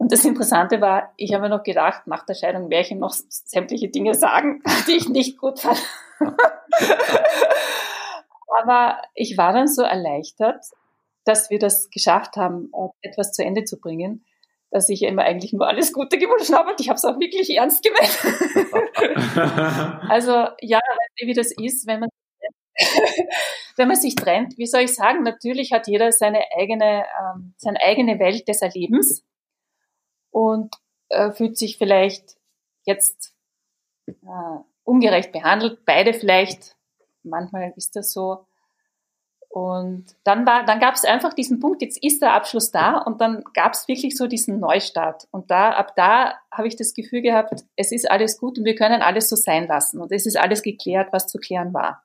Und 0.00 0.12
das 0.12 0.24
Interessante 0.24 0.80
war, 0.80 1.12
ich 1.18 1.34
habe 1.34 1.42
mir 1.42 1.50
noch 1.50 1.62
gedacht, 1.62 2.06
nach 2.06 2.24
der 2.24 2.32
Scheidung 2.32 2.70
werde 2.70 2.86
ich 2.86 2.90
ihm 2.90 3.00
noch 3.00 3.12
sämtliche 3.12 3.90
Dinge 3.90 4.14
sagen, 4.14 4.62
die 4.86 4.92
ich 4.92 5.10
nicht 5.10 5.36
gut 5.36 5.60
fand. 5.60 5.78
Aber 8.62 9.02
ich 9.14 9.36
war 9.36 9.52
dann 9.52 9.68
so 9.68 9.82
erleichtert, 9.82 10.64
dass 11.24 11.50
wir 11.50 11.58
das 11.58 11.90
geschafft 11.90 12.36
haben, 12.36 12.72
etwas 13.02 13.32
zu 13.32 13.44
Ende 13.44 13.64
zu 13.64 13.78
bringen, 13.78 14.24
dass 14.70 14.88
ich 14.88 15.02
ihm 15.02 15.18
eigentlich 15.18 15.52
nur 15.52 15.68
alles 15.68 15.92
Gute 15.92 16.16
gewünscht 16.16 16.54
habe 16.54 16.70
und 16.70 16.80
ich 16.80 16.88
habe 16.88 16.96
es 16.96 17.04
auch 17.04 17.20
wirklich 17.20 17.54
ernst 17.54 17.84
gemeint. 17.84 18.18
also 20.08 20.32
ja, 20.62 20.78
weißt 20.78 21.20
du, 21.20 21.26
wie 21.26 21.34
das 21.34 21.52
ist, 21.52 21.86
wenn 21.86 22.00
man 22.00 22.08
wenn 23.76 23.88
man 23.88 23.96
sich 23.98 24.14
trennt, 24.14 24.56
wie 24.56 24.64
soll 24.64 24.80
ich 24.80 24.94
sagen, 24.94 25.24
natürlich 25.24 25.72
hat 25.72 25.86
jeder 25.88 26.10
seine 26.10 26.42
eigene, 26.58 27.04
ähm, 27.20 27.52
seine 27.58 27.82
eigene 27.82 28.18
Welt 28.18 28.48
des 28.48 28.62
Erlebens 28.62 29.22
und 30.30 30.74
äh, 31.08 31.32
fühlt 31.32 31.58
sich 31.58 31.78
vielleicht 31.78 32.36
jetzt 32.84 33.34
äh, 34.06 34.58
ungerecht 34.84 35.32
behandelt. 35.32 35.84
Beide 35.84 36.14
vielleicht, 36.14 36.76
manchmal 37.22 37.72
ist 37.76 37.96
das 37.96 38.12
so. 38.12 38.46
Und 39.48 40.06
dann 40.22 40.46
war, 40.46 40.64
dann 40.64 40.78
gab 40.78 40.94
es 40.94 41.04
einfach 41.04 41.34
diesen 41.34 41.58
Punkt, 41.58 41.82
jetzt 41.82 42.00
ist 42.04 42.22
der 42.22 42.34
Abschluss 42.34 42.70
da 42.70 42.98
und 42.98 43.20
dann 43.20 43.42
gab 43.52 43.72
es 43.72 43.88
wirklich 43.88 44.16
so 44.16 44.28
diesen 44.28 44.60
Neustart. 44.60 45.26
Und 45.32 45.50
da, 45.50 45.70
ab 45.72 45.96
da 45.96 46.34
habe 46.52 46.68
ich 46.68 46.76
das 46.76 46.94
Gefühl 46.94 47.20
gehabt, 47.20 47.64
es 47.74 47.90
ist 47.90 48.08
alles 48.08 48.38
gut 48.38 48.58
und 48.58 48.64
wir 48.64 48.76
können 48.76 49.02
alles 49.02 49.28
so 49.28 49.34
sein 49.34 49.66
lassen. 49.66 50.00
Und 50.00 50.12
es 50.12 50.24
ist 50.24 50.36
alles 50.36 50.62
geklärt, 50.62 51.12
was 51.12 51.26
zu 51.26 51.38
klären 51.38 51.74
war. 51.74 52.04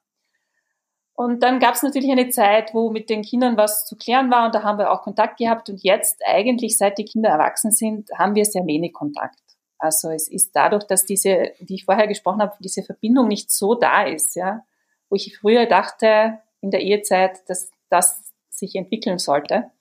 Und 1.15 1.43
dann 1.43 1.59
gab 1.59 1.75
es 1.75 1.83
natürlich 1.83 2.11
eine 2.11 2.27
Zeit, 2.29 2.73
wo 2.73 2.89
mit 2.89 3.09
den 3.09 3.21
Kindern 3.21 3.55
was 3.55 3.85
zu 3.85 3.95
klären 3.95 4.29
war 4.29 4.45
und 4.45 4.53
da 4.53 4.63
haben 4.63 4.77
wir 4.77 4.91
auch 4.91 5.01
Kontakt 5.01 5.37
gehabt. 5.37 5.69
Und 5.69 5.81
jetzt 5.81 6.21
eigentlich, 6.25 6.77
seit 6.77 6.97
die 6.97 7.05
Kinder 7.05 7.29
erwachsen 7.29 7.71
sind, 7.71 8.09
haben 8.17 8.35
wir 8.35 8.43
sehr 8.43 8.65
wenig 8.65 8.93
Kontakt. 8.93 9.39
Also 9.77 10.09
es 10.09 10.27
ist 10.27 10.51
dadurch, 10.55 10.83
dass 10.83 11.05
diese, 11.05 11.51
wie 11.59 11.75
ich 11.75 11.85
vorher 11.85 12.07
gesprochen 12.07 12.41
habe, 12.41 12.55
diese 12.59 12.83
Verbindung 12.83 13.29
nicht 13.29 13.49
so 13.49 13.75
da 13.75 14.03
ist, 14.03 14.35
ja, 14.35 14.65
wo 15.09 15.15
ich 15.15 15.37
früher 15.37 15.67
dachte, 15.67 16.39
in 16.59 16.71
der 16.71 16.81
Ehezeit, 16.81 17.47
dass 17.47 17.71
das 17.89 18.33
sich 18.49 18.75
entwickeln 18.75 19.17
sollte. 19.17 19.71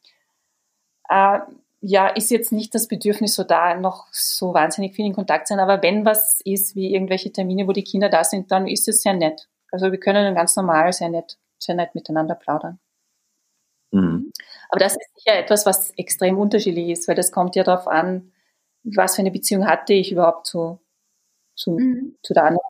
Äh, 1.09 1.41
ja, 1.81 2.09
ist 2.09 2.31
jetzt 2.31 2.53
nicht 2.53 2.75
das 2.75 2.87
Bedürfnis 2.87 3.35
so 3.35 3.43
da, 3.43 3.75
noch 3.75 4.07
so 4.13 4.55
wahnsinnig 4.55 4.95
viel 4.95 5.07
in 5.07 5.15
Kontakt 5.15 5.49
sein. 5.49 5.59
Aber 5.59 5.83
wenn 5.83 6.05
was 6.05 6.41
ist, 6.45 6.77
wie 6.77 6.95
irgendwelche 6.95 7.33
Termine, 7.33 7.67
wo 7.67 7.73
die 7.73 7.85
Kinder 7.85 8.09
da 8.09 8.23
sind, 8.23 8.53
dann 8.53 8.69
ist 8.69 8.89
es 8.89 9.03
sehr 9.03 9.15
nett. 9.15 9.49
Also 9.75 9.91
wir 9.91 9.99
können 9.99 10.35
ganz 10.35 10.55
normal 10.57 10.93
sehr 10.93 11.09
nett, 11.09 11.37
sehr 11.59 11.75
nett 11.75 11.95
miteinander 11.95 12.35
plaudern. 12.35 12.79
Mhm. 13.93 14.33
Aber 14.69 14.79
das 14.79 14.97
ist 14.97 15.11
sicher 15.17 15.37
etwas, 15.37 15.67
was 15.67 15.91
extrem 15.97 16.39
unterschiedlich 16.39 16.91
ist, 16.91 17.09
weil 17.09 17.17
das 17.17 17.33
kommt 17.33 17.57
ja 17.57 17.65
darauf 17.65 17.89
an, 17.89 18.33
was 18.85 19.17
für 19.17 19.23
eine 19.23 19.31
Beziehung 19.31 19.67
hatte 19.67 19.95
ich 19.95 20.13
überhaupt 20.13 20.47
zu, 20.47 20.81
zu, 21.57 21.73
mhm. 21.73 22.17
zu 22.23 22.35
der 22.35 22.45
anderen 22.45 22.63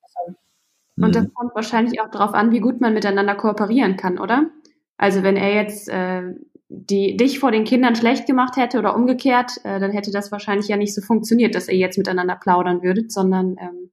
und 0.96 1.14
das 1.14 1.24
mhm. 1.24 1.34
kommt 1.34 1.54
wahrscheinlich 1.54 2.00
auch 2.00 2.10
darauf 2.10 2.34
an, 2.34 2.52
wie 2.52 2.60
gut 2.60 2.80
man 2.80 2.94
miteinander 2.94 3.34
kooperieren 3.34 3.96
kann, 3.96 4.18
oder? 4.18 4.50
Also 4.96 5.22
wenn 5.22 5.36
er 5.36 5.54
jetzt 5.54 5.88
äh, 5.88 6.22
die, 6.68 7.16
dich 7.16 7.40
vor 7.40 7.50
den 7.50 7.64
Kindern 7.64 7.96
schlecht 7.96 8.26
gemacht 8.26 8.56
hätte 8.56 8.78
oder 8.78 8.94
umgekehrt, 8.94 9.52
äh, 9.64 9.80
dann 9.80 9.90
hätte 9.90 10.12
das 10.12 10.30
wahrscheinlich 10.30 10.68
ja 10.68 10.76
nicht 10.76 10.94
so 10.94 11.02
funktioniert, 11.02 11.54
dass 11.54 11.68
ihr 11.68 11.76
jetzt 11.76 11.98
miteinander 11.98 12.36
plaudern 12.36 12.82
würdet, 12.82 13.10
sondern 13.10 13.56
ähm, 13.60 13.90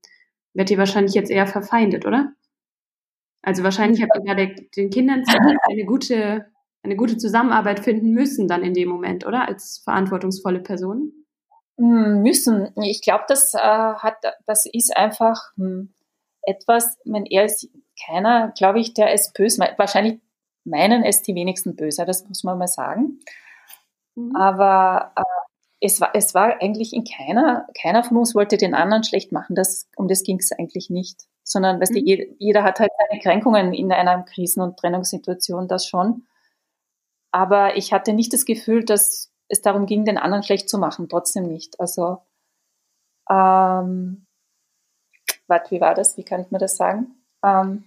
werdet 0.53 0.71
ihr 0.71 0.77
wahrscheinlich 0.77 1.15
jetzt 1.15 1.31
eher 1.31 1.47
verfeindet, 1.47 2.05
oder? 2.05 2.33
Also 3.41 3.63
wahrscheinlich 3.63 4.01
habt 4.01 4.11
ihr 4.15 4.25
ja 4.25 4.35
den 4.35 4.89
Kindern 4.89 5.23
eine 5.69 5.85
gute, 5.85 6.45
eine 6.83 6.95
gute 6.95 7.17
Zusammenarbeit 7.17 7.79
finden 7.79 8.11
müssen 8.11 8.47
dann 8.47 8.63
in 8.63 8.73
dem 8.73 8.89
Moment, 8.89 9.25
oder? 9.25 9.47
Als 9.47 9.81
verantwortungsvolle 9.83 10.59
Person. 10.59 11.11
Hm, 11.77 12.21
müssen. 12.21 12.69
Ich 12.83 13.01
glaube, 13.01 13.23
das 13.27 13.53
äh, 13.53 13.57
hat, 13.57 14.17
das 14.45 14.65
ist 14.71 14.95
einfach, 14.95 15.39
hm, 15.55 15.93
etwas, 16.43 16.97
wenn 17.05 17.25
er 17.25 17.45
ist 17.45 17.69
keiner, 18.05 18.51
glaube 18.57 18.79
ich, 18.79 18.93
der 18.93 19.13
es 19.13 19.31
böse 19.33 19.59
meint. 19.59 19.77
Wahrscheinlich 19.77 20.19
meinen 20.63 21.03
es 21.03 21.21
die 21.21 21.35
wenigsten 21.35 21.75
böse, 21.75 22.05
das 22.05 22.27
muss 22.27 22.43
man 22.43 22.57
mal 22.57 22.67
sagen. 22.67 23.19
Mhm. 24.15 24.35
Aber 24.35 25.13
äh, 25.15 25.21
es, 25.81 25.99
war, 25.99 26.11
es 26.13 26.33
war 26.35 26.61
eigentlich 26.61 26.93
in 26.93 27.03
keiner, 27.03 27.67
keiner 27.79 28.03
von 28.03 28.17
uns 28.17 28.35
wollte 28.35 28.55
den 28.55 28.75
anderen 28.75 29.03
schlecht 29.03 29.31
machen. 29.31 29.55
Das, 29.55 29.89
um 29.95 30.07
das 30.07 30.23
ging 30.23 30.37
es 30.39 30.51
eigentlich 30.51 30.89
nicht. 30.89 31.23
Sondern, 31.43 31.81
weißt 31.81 31.91
mhm. 31.91 31.95
du, 31.95 32.01
jeder, 32.01 32.23
jeder 32.37 32.63
hat 32.63 32.79
halt 32.79 32.91
seine 32.97 33.19
Kränkungen 33.19 33.73
in 33.73 33.91
einer 33.91 34.23
Krisen- 34.23 34.61
und 34.61 34.77
Trennungssituation, 34.77 35.67
das 35.67 35.87
schon. 35.87 36.27
Aber 37.31 37.75
ich 37.77 37.91
hatte 37.91 38.13
nicht 38.13 38.31
das 38.31 38.45
Gefühl, 38.45 38.85
dass 38.85 39.31
es 39.47 39.61
darum 39.61 39.87
ging, 39.87 40.05
den 40.05 40.19
anderen 40.19 40.43
schlecht 40.43 40.69
zu 40.69 40.77
machen. 40.77 41.09
Trotzdem 41.09 41.47
nicht. 41.47 41.79
Also, 41.79 42.19
ähm, 43.29 44.27
warte, 45.47 45.71
wie 45.71 45.81
war 45.81 45.95
das? 45.95 46.15
Wie 46.15 46.23
kann 46.23 46.41
ich 46.41 46.51
mir 46.51 46.59
das 46.59 46.77
sagen? 46.77 47.15
Ähm, 47.43 47.85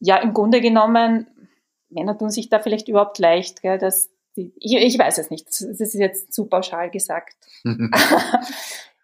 ja, 0.00 0.16
im 0.16 0.32
Grunde 0.32 0.62
genommen, 0.62 1.26
Männer 1.90 2.16
tun 2.16 2.30
sich 2.30 2.48
da 2.48 2.58
vielleicht 2.58 2.88
überhaupt 2.88 3.18
leicht, 3.18 3.60
gell, 3.60 3.78
dass 3.78 4.10
die, 4.38 4.52
ich, 4.56 4.74
ich 4.76 4.98
weiß 4.98 5.18
es 5.18 5.30
nicht, 5.30 5.46
das 5.46 5.60
ist 5.60 5.94
jetzt 5.94 6.32
zu 6.32 6.46
pauschal 6.46 6.90
gesagt. 6.90 7.36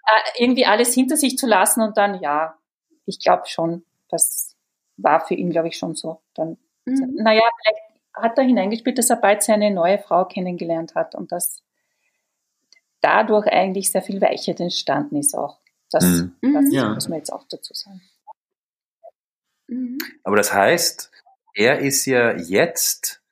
Äh, 0.07 0.44
irgendwie 0.44 0.66
alles 0.66 0.92
hinter 0.92 1.16
sich 1.16 1.38
zu 1.38 1.47
lassen 1.47 1.81
und 1.81 1.97
dann, 1.97 2.20
ja, 2.20 2.59
ich 3.07 3.20
glaube 3.20 3.44
schon, 3.47 3.87
das 4.11 4.55
war 4.99 5.27
für 5.27 5.33
ihn, 5.33 5.49
glaube 5.49 5.68
ich, 5.68 5.79
schon 5.79 5.94
so. 5.94 6.20
Dann, 6.35 6.59
mhm. 6.85 7.14
naja, 7.14 7.40
vielleicht 7.40 8.03
hat 8.12 8.37
er 8.37 8.44
hineingespielt, 8.44 8.99
dass 8.99 9.09
er 9.09 9.16
bald 9.16 9.42
seine 9.42 9.70
neue 9.70 9.99
Frau 9.99 10.27
kennengelernt 10.27 10.94
hat 10.94 11.14
und 11.14 11.33
dass 11.33 11.62
dadurch 13.01 13.47
eigentlich 13.47 13.90
sehr 13.90 14.03
viel 14.03 14.20
Weichheit 14.20 14.61
entstanden 14.61 15.16
ist 15.16 15.35
auch. 15.35 15.59
Das, 15.90 16.05
mhm. 16.05 16.35
das 16.53 16.64
ja. 16.70 16.92
muss 16.92 17.09
man 17.09 17.18
jetzt 17.18 17.33
auch 17.33 17.44
dazu 17.49 17.73
sagen. 17.73 18.03
Mhm. 19.68 19.97
Aber 20.23 20.37
das 20.37 20.53
heißt, 20.53 21.11
er 21.55 21.79
ist 21.79 22.05
ja 22.05 22.37
jetzt 22.37 23.23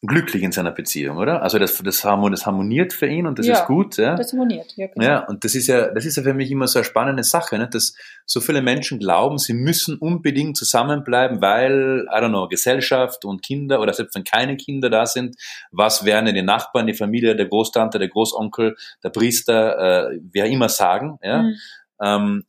glücklich 0.00 0.44
in 0.44 0.52
seiner 0.52 0.70
Beziehung, 0.70 1.16
oder? 1.16 1.42
Also 1.42 1.58
das, 1.58 1.76
das, 1.82 2.04
harmoniert 2.04 2.92
für 2.92 3.06
ihn 3.06 3.26
und 3.26 3.38
das 3.38 3.46
ja, 3.46 3.54
ist 3.54 3.66
gut. 3.66 3.96
Ja? 3.96 4.14
Das 4.14 4.32
harmoniert, 4.32 4.72
ja, 4.76 4.86
genau. 4.86 5.04
ja. 5.04 5.26
Und 5.26 5.42
das 5.42 5.56
ist 5.56 5.66
ja, 5.66 5.92
das 5.92 6.04
ist 6.04 6.16
ja 6.16 6.22
für 6.22 6.34
mich 6.34 6.50
immer 6.52 6.68
so 6.68 6.78
eine 6.78 6.84
spannende 6.84 7.24
Sache, 7.24 7.58
ne? 7.58 7.68
dass 7.68 7.94
so 8.24 8.40
viele 8.40 8.62
Menschen 8.62 9.00
glauben, 9.00 9.38
sie 9.38 9.54
müssen 9.54 9.98
unbedingt 9.98 10.56
zusammenbleiben, 10.56 11.40
weil, 11.40 12.06
I 12.12 12.16
don't 12.16 12.28
know, 12.28 12.46
Gesellschaft 12.46 13.24
und 13.24 13.42
Kinder 13.42 13.80
oder 13.80 13.92
selbst 13.92 14.14
wenn 14.14 14.22
keine 14.22 14.56
Kinder 14.56 14.88
da 14.88 15.04
sind, 15.04 15.34
was 15.72 16.04
werden 16.04 16.32
die 16.32 16.42
Nachbarn, 16.42 16.86
die 16.86 16.94
Familie, 16.94 17.34
der 17.34 17.46
Großtante, 17.46 17.98
der 17.98 18.08
Großonkel, 18.08 18.76
der 19.02 19.10
Priester, 19.10 20.10
äh, 20.12 20.20
wer 20.32 20.46
immer 20.46 20.68
sagen, 20.68 21.18
ja? 21.22 21.42
Mhm. 21.42 21.54
Ähm, 22.00 22.44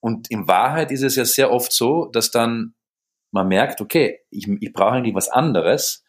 und 0.00 0.30
in 0.30 0.46
Wahrheit 0.46 0.90
ist 0.90 1.02
es 1.02 1.16
ja 1.16 1.24
sehr 1.24 1.50
oft 1.50 1.72
so, 1.72 2.10
dass 2.12 2.30
dann 2.30 2.74
man 3.30 3.48
merkt, 3.48 3.80
okay, 3.80 4.20
ich, 4.28 4.46
ich 4.60 4.72
brauche 4.74 4.92
eigentlich 4.92 5.14
was 5.14 5.30
anderes. 5.30 6.03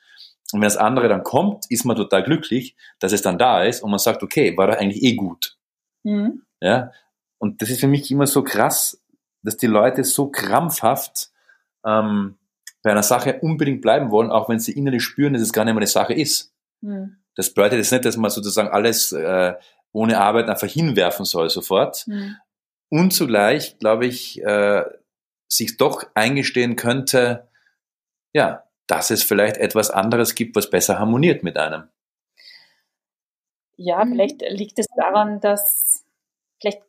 Und 0.56 0.62
wenn 0.62 0.68
das 0.68 0.78
andere 0.78 1.08
dann 1.08 1.24
kommt, 1.24 1.70
ist 1.70 1.86
man 1.86 1.96
total 1.96 2.24
glücklich, 2.24 2.76
dass 3.00 3.12
es 3.12 3.22
dann 3.22 3.38
da 3.38 3.63
ist 3.63 3.84
und 3.84 3.89
man 3.89 4.00
sagt, 4.00 4.24
okay, 4.24 4.58
war 4.58 4.68
doch 4.68 4.78
eigentlich 4.78 5.04
eh 5.04 5.15
gut. 5.15 5.58
Mhm. 6.04 6.44
Ja. 6.62 6.91
Und 7.38 7.62
das 7.62 7.70
ist 7.70 7.82
für 7.82 7.88
mich 7.88 8.10
immer 8.10 8.28
so 8.28 8.44
krass, 8.44 9.02
dass 9.44 9.58
die 9.58 9.68
Leute 9.68 10.04
so 10.04 10.30
krampfhaft 10.30 11.30
ähm, 11.86 12.38
bei 12.82 12.91
einer 12.91 13.04
Sache 13.04 13.39
unbedingt 13.41 13.82
bleiben 13.82 14.12
wollen, 14.12 14.32
auch 14.32 14.50
wenn 14.50 14.60
sie 14.60 14.72
innerlich 14.72 15.04
spüren, 15.04 15.34
dass 15.34 15.41
es 15.41 15.54
gar 15.54 15.65
nicht 15.65 15.74
mehr 15.74 15.82
eine 15.82 15.88
Sache 15.88 16.13
ist. 16.13 16.54
Mhm. 16.82 17.18
Das 17.36 17.54
bedeutet 17.54 17.80
jetzt 17.80 17.91
nicht, 17.91 18.06
dass 18.06 18.18
man 18.18 18.32
sozusagen 18.32 18.70
alles 18.70 19.12
äh, 19.12 19.54
ohne 19.91 20.20
Arbeit 20.20 20.48
einfach 20.48 20.68
hinwerfen 20.68 21.26
soll 21.26 21.50
sofort, 21.50 22.08
mhm 22.08 22.38
und 22.89 23.12
zugleich, 23.12 23.78
glaube 23.80 24.06
ich, 24.06 24.41
äh, 24.44 24.84
sich 25.48 25.78
doch 25.78 26.06
eingestehen 26.13 26.76
könnte, 26.76 27.48
ja, 28.34 28.63
dass 28.88 29.10
es 29.10 29.24
vielleicht 29.24 29.58
etwas 29.58 29.89
anderes 29.89 30.36
gibt, 30.36 30.56
was 30.56 30.69
besser 30.69 31.00
harmoniert 31.00 31.43
mit 31.43 31.58
einem. 31.58 31.89
Ja, 33.78 34.04
mhm. 34.04 34.12
vielleicht 34.12 34.41
liegt 34.50 34.80
es 34.80 34.88
daran, 34.95 35.39
dass 35.39 36.06
vielleicht 36.60 36.82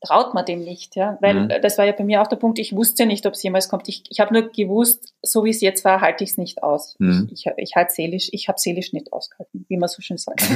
traut 0.00 0.32
man 0.34 0.44
dem 0.44 0.60
nicht, 0.60 0.96
ja, 0.96 1.18
weil 1.20 1.34
mhm. 1.34 1.48
das 1.62 1.76
war 1.76 1.84
ja 1.84 1.92
bei 1.92 2.04
mir 2.04 2.22
auch 2.22 2.26
der 2.26 2.36
Punkt, 2.36 2.58
ich 2.58 2.74
wusste 2.74 3.06
nicht, 3.06 3.26
ob 3.26 3.34
es 3.34 3.42
jemals 3.42 3.68
kommt. 3.68 3.88
Ich, 3.88 4.04
ich 4.08 4.20
habe 4.20 4.32
nur 4.32 4.48
gewusst, 4.50 5.14
so 5.22 5.44
wie 5.44 5.50
es 5.50 5.60
jetzt 5.60 5.84
war, 5.84 6.00
halte 6.00 6.24
ich 6.24 6.30
es 6.30 6.38
nicht 6.38 6.62
aus. 6.62 6.96
Mhm. 6.98 7.28
Ich, 7.32 7.46
ich, 7.46 7.52
ich 7.56 7.76
halt 7.76 7.90
seelisch, 7.90 8.28
ich 8.32 8.48
habe 8.48 8.58
seelisch 8.58 8.92
nicht 8.92 9.12
ausgehalten, 9.12 9.66
wie 9.68 9.76
man 9.76 9.88
so 9.88 10.00
schön 10.00 10.16
sagt. 10.16 10.42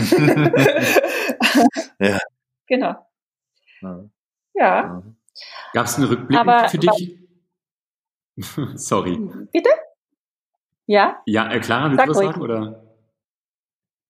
ja. 1.99 2.19
Genau. 2.67 2.95
Ja. 3.81 4.05
Ja. 4.55 5.03
Gab 5.73 5.87
es 5.87 5.97
einen 5.97 6.07
Rückblick 6.07 6.39
aber, 6.39 6.69
für 6.69 6.79
dich? 6.79 7.19
Sorry. 8.75 9.19
Bitte? 9.53 9.71
Ja? 10.89 11.23
Ja, 11.27 11.53
äh, 11.53 11.61
Clara, 11.61 11.91
willst 11.91 11.99
Sag 11.99 12.07
du 12.07 12.11
was 12.11 12.19
ruhig. 12.19 12.29
sagen? 12.31 12.41
Oder? 12.41 12.83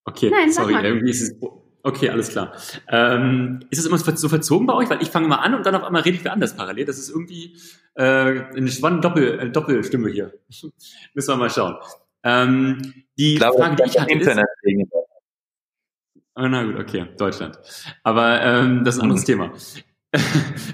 Okay, 0.04 0.30
Nein, 0.30 0.50
sorry, 0.52 0.74
irgendwie 0.74 1.10
ist 1.10 1.22
es. 1.22 1.34
Okay, 1.82 2.08
alles 2.08 2.30
klar. 2.30 2.52
Ähm, 2.88 3.60
ist 3.70 3.78
es 3.78 3.86
immer 3.86 3.98
so 3.98 4.28
verzogen 4.28 4.66
bei 4.66 4.74
euch? 4.74 4.88
Weil 4.88 5.02
ich 5.02 5.10
fange 5.10 5.28
mal 5.28 5.36
an 5.36 5.54
und 5.54 5.66
dann 5.66 5.74
auf 5.74 5.84
einmal 5.84 6.02
rede 6.02 6.16
ich 6.16 6.20
wieder 6.20 6.32
anders 6.32 6.56
parallel. 6.56 6.84
Das 6.84 6.98
ist 6.98 7.10
irgendwie 7.10 7.56
äh, 7.94 8.02
eine 8.02 8.68
spannende 8.68 9.08
Doppel, 9.08 9.38
äh, 9.38 9.50
Doppelstimme 9.50 10.10
hier. 10.10 10.32
Müssen 11.14 11.28
wir 11.28 11.36
mal 11.36 11.50
schauen. 11.50 11.76
Ähm, 12.22 13.04
die 13.18 13.34
ich 13.34 13.38
glaube, 13.38 13.58
Frage, 13.58 13.76
die 13.76 13.90
ich 13.90 14.00
hatte, 14.00 14.12
Internet 14.12 14.46
ist, 14.62 14.92
Oh, 16.40 16.46
na 16.46 16.62
gut, 16.62 16.78
okay, 16.78 17.06
Deutschland. 17.18 17.58
Aber 18.04 18.40
ähm, 18.40 18.84
das 18.84 18.94
ist 18.94 19.00
ein 19.00 19.04
anderes 19.04 19.24
Thema. 19.24 19.52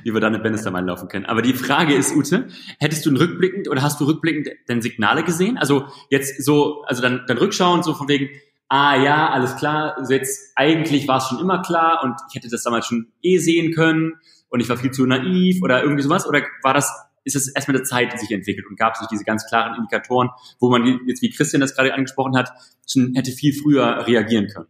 Wie 0.04 0.14
wir 0.14 0.20
da 0.20 0.28
eine 0.28 0.38
Bannister 0.38 0.70
mal 0.70 0.84
laufen 0.84 1.08
können. 1.08 1.26
Aber 1.26 1.42
die 1.42 1.54
Frage 1.54 1.94
ist, 1.94 2.14
Ute, 2.14 2.48
hättest 2.78 3.04
du 3.04 3.10
rückblickend 3.10 3.68
oder 3.68 3.82
hast 3.82 4.00
du 4.00 4.04
rückblickend 4.04 4.48
denn 4.68 4.80
Signale 4.80 5.24
gesehen? 5.24 5.58
Also 5.58 5.86
jetzt 6.10 6.44
so, 6.44 6.82
also 6.84 7.02
dann, 7.02 7.24
dann 7.26 7.38
rückschauen, 7.38 7.82
so 7.82 7.94
von 7.94 8.08
wegen, 8.08 8.28
ah 8.68 8.96
ja, 8.96 9.30
alles 9.30 9.56
klar, 9.56 9.96
jetzt 10.08 10.52
eigentlich 10.54 11.08
war 11.08 11.18
es 11.18 11.28
schon 11.28 11.40
immer 11.40 11.62
klar 11.62 12.02
und 12.04 12.14
ich 12.28 12.36
hätte 12.36 12.48
das 12.48 12.62
damals 12.62 12.86
schon 12.86 13.12
eh 13.22 13.38
sehen 13.38 13.74
können 13.74 14.14
und 14.48 14.60
ich 14.60 14.68
war 14.68 14.76
viel 14.76 14.92
zu 14.92 15.04
naiv 15.04 15.62
oder 15.62 15.82
irgendwie 15.82 16.02
sowas? 16.02 16.28
Oder 16.28 16.42
war 16.62 16.74
das, 16.74 16.92
ist 17.24 17.34
es 17.34 17.48
erstmal 17.48 17.76
eine 17.76 17.84
Zeit, 17.84 18.12
die 18.12 18.18
sich 18.18 18.30
entwickelt 18.30 18.66
und 18.68 18.78
gab 18.78 18.94
es 18.94 19.00
nicht 19.00 19.10
diese 19.10 19.24
ganz 19.24 19.46
klaren 19.46 19.76
Indikatoren, 19.76 20.30
wo 20.60 20.70
man 20.70 21.00
jetzt, 21.06 21.22
wie 21.22 21.30
Christian 21.30 21.60
das 21.60 21.74
gerade 21.74 21.92
angesprochen 21.92 22.36
hat, 22.36 22.50
schon 22.88 23.14
hätte 23.14 23.32
viel 23.32 23.52
früher 23.52 24.06
reagieren 24.06 24.46
können? 24.46 24.68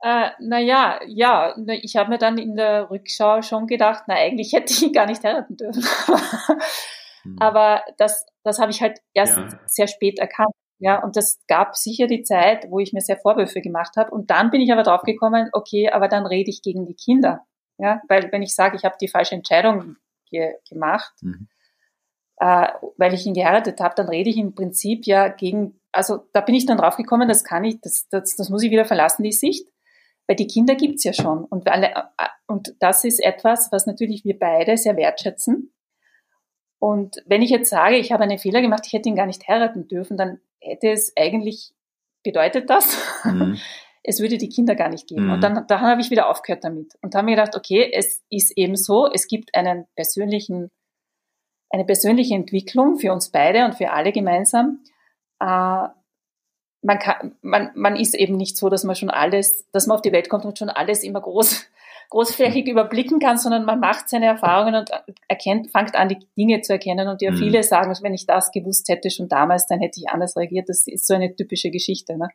Äh, 0.00 0.30
naja, 0.40 1.00
ja, 1.06 1.56
ich 1.66 1.96
habe 1.96 2.10
mir 2.10 2.18
dann 2.18 2.38
in 2.38 2.54
der 2.54 2.90
Rückschau 2.90 3.42
schon 3.42 3.66
gedacht, 3.66 4.04
na 4.06 4.14
eigentlich 4.14 4.52
hätte 4.52 4.72
ich 4.72 4.82
ihn 4.82 4.92
gar 4.92 5.06
nicht 5.06 5.24
heiraten 5.24 5.56
dürfen. 5.56 5.84
Mhm. 7.24 7.36
Aber 7.40 7.82
das, 7.96 8.26
das 8.44 8.58
habe 8.58 8.70
ich 8.70 8.80
halt 8.80 9.00
erst 9.14 9.36
ja. 9.36 9.48
sehr 9.66 9.86
spät 9.88 10.18
erkannt. 10.18 10.54
Ja, 10.80 11.02
und 11.02 11.16
das 11.16 11.40
gab 11.48 11.76
sicher 11.76 12.06
die 12.06 12.22
Zeit, 12.22 12.66
wo 12.70 12.78
ich 12.78 12.92
mir 12.92 13.00
sehr 13.00 13.16
Vorwürfe 13.16 13.60
gemacht 13.60 13.96
habe. 13.96 14.12
Und 14.12 14.30
dann 14.30 14.50
bin 14.50 14.60
ich 14.60 14.72
aber 14.72 14.84
drauf 14.84 15.02
gekommen, 15.02 15.50
okay, 15.52 15.90
aber 15.90 16.06
dann 16.06 16.24
rede 16.24 16.50
ich 16.50 16.62
gegen 16.62 16.86
die 16.86 16.94
Kinder. 16.94 17.44
Ja, 17.78 18.00
weil 18.08 18.30
wenn 18.32 18.42
ich 18.42 18.54
sage, 18.54 18.76
ich 18.76 18.84
habe 18.84 18.96
die 19.00 19.08
falsche 19.08 19.34
Entscheidung 19.34 19.96
ge 20.30 20.54
gemacht, 20.68 21.12
mhm. 21.20 21.48
äh, 22.36 22.68
weil 22.96 23.14
ich 23.14 23.26
ihn 23.26 23.34
geheiratet 23.34 23.80
habe, 23.80 23.94
dann 23.96 24.08
rede 24.08 24.30
ich 24.30 24.36
im 24.36 24.54
Prinzip 24.54 25.06
ja 25.06 25.28
gegen, 25.28 25.80
also 25.90 26.28
da 26.32 26.40
bin 26.40 26.54
ich 26.54 26.66
dann 26.66 26.78
drauf 26.78 26.96
gekommen, 26.96 27.28
das 27.28 27.44
kann 27.44 27.64
ich, 27.64 27.80
das, 27.80 28.08
das, 28.08 28.36
das 28.36 28.48
muss 28.48 28.62
ich 28.62 28.70
wieder 28.70 28.84
verlassen, 28.84 29.22
die 29.24 29.32
Sicht. 29.32 29.68
Weil 30.28 30.36
die 30.36 30.46
Kinder 30.46 30.76
gibt's 30.76 31.04
ja 31.04 31.12
schon. 31.12 31.44
Und, 31.44 31.66
alle, 31.68 31.88
äh, 31.88 32.28
und 32.46 32.74
das 32.80 33.04
ist 33.04 33.18
etwas, 33.18 33.72
was 33.72 33.86
natürlich 33.86 34.24
wir 34.24 34.38
beide 34.38 34.76
sehr 34.76 34.96
wertschätzen. 34.96 35.72
Und 36.78 37.16
wenn 37.26 37.42
ich 37.42 37.50
jetzt 37.50 37.70
sage, 37.70 37.96
ich 37.96 38.12
habe 38.12 38.22
einen 38.22 38.38
Fehler 38.38 38.60
gemacht, 38.60 38.84
ich 38.86 38.92
hätte 38.92 39.08
ihn 39.08 39.16
gar 39.16 39.26
nicht 39.26 39.48
heiraten 39.48 39.88
dürfen, 39.88 40.16
dann 40.16 40.38
hätte 40.60 40.90
es 40.90 41.12
eigentlich 41.18 41.72
bedeutet 42.22 42.68
das, 42.68 42.96
mhm. 43.24 43.58
es 44.02 44.20
würde 44.20 44.38
die 44.38 44.48
Kinder 44.48 44.74
gar 44.74 44.88
nicht 44.88 45.08
geben. 45.08 45.26
Mhm. 45.26 45.32
Und 45.32 45.40
dann, 45.40 45.66
dann 45.66 45.80
habe 45.80 46.00
ich 46.00 46.10
wieder 46.10 46.28
aufgehört 46.28 46.64
damit 46.64 46.94
und 47.02 47.14
habe 47.14 47.24
mir 47.24 47.36
gedacht, 47.36 47.56
okay, 47.56 47.90
es 47.92 48.22
ist 48.30 48.56
eben 48.56 48.76
so, 48.76 49.10
es 49.10 49.26
gibt 49.26 49.54
einen 49.54 49.86
persönlichen, 49.96 50.70
eine 51.70 51.84
persönliche 51.84 52.34
Entwicklung 52.34 52.98
für 52.98 53.12
uns 53.12 53.30
beide 53.30 53.64
und 53.64 53.74
für 53.74 53.90
alle 53.90 54.12
gemeinsam. 54.12 54.82
Äh, 55.40 55.88
man, 56.82 56.98
kann, 56.98 57.36
man, 57.42 57.70
man 57.74 57.96
ist 57.96 58.14
eben 58.14 58.36
nicht 58.36 58.56
so, 58.56 58.68
dass 58.68 58.84
man 58.84 58.96
schon 58.96 59.10
alles, 59.10 59.66
dass 59.72 59.86
man 59.86 59.96
auf 59.96 60.02
die 60.02 60.12
Welt 60.12 60.28
kommt 60.28 60.44
und 60.44 60.58
schon 60.58 60.70
alles 60.70 61.02
immer 61.02 61.20
groß 61.20 61.66
großflächig 62.10 62.66
überblicken 62.68 63.18
kann, 63.18 63.36
sondern 63.36 63.66
man 63.66 63.80
macht 63.80 64.08
seine 64.08 64.24
Erfahrungen 64.24 64.74
und 64.76 64.90
erkennt, 65.28 65.70
fängt 65.70 65.94
an, 65.94 66.08
die 66.08 66.18
Dinge 66.38 66.62
zu 66.62 66.72
erkennen. 66.72 67.06
Und 67.06 67.20
ja, 67.20 67.30
mhm. 67.30 67.36
viele 67.36 67.62
sagen, 67.62 67.94
wenn 68.00 68.14
ich 68.14 68.24
das 68.24 68.50
gewusst 68.50 68.88
hätte 68.88 69.10
schon 69.10 69.28
damals, 69.28 69.66
dann 69.66 69.80
hätte 69.80 70.00
ich 70.00 70.08
anders 70.08 70.34
reagiert. 70.34 70.70
Das 70.70 70.86
ist 70.86 71.06
so 71.06 71.12
eine 71.12 71.36
typische 71.36 71.70
Geschichte. 71.70 72.16
Ne? 72.16 72.30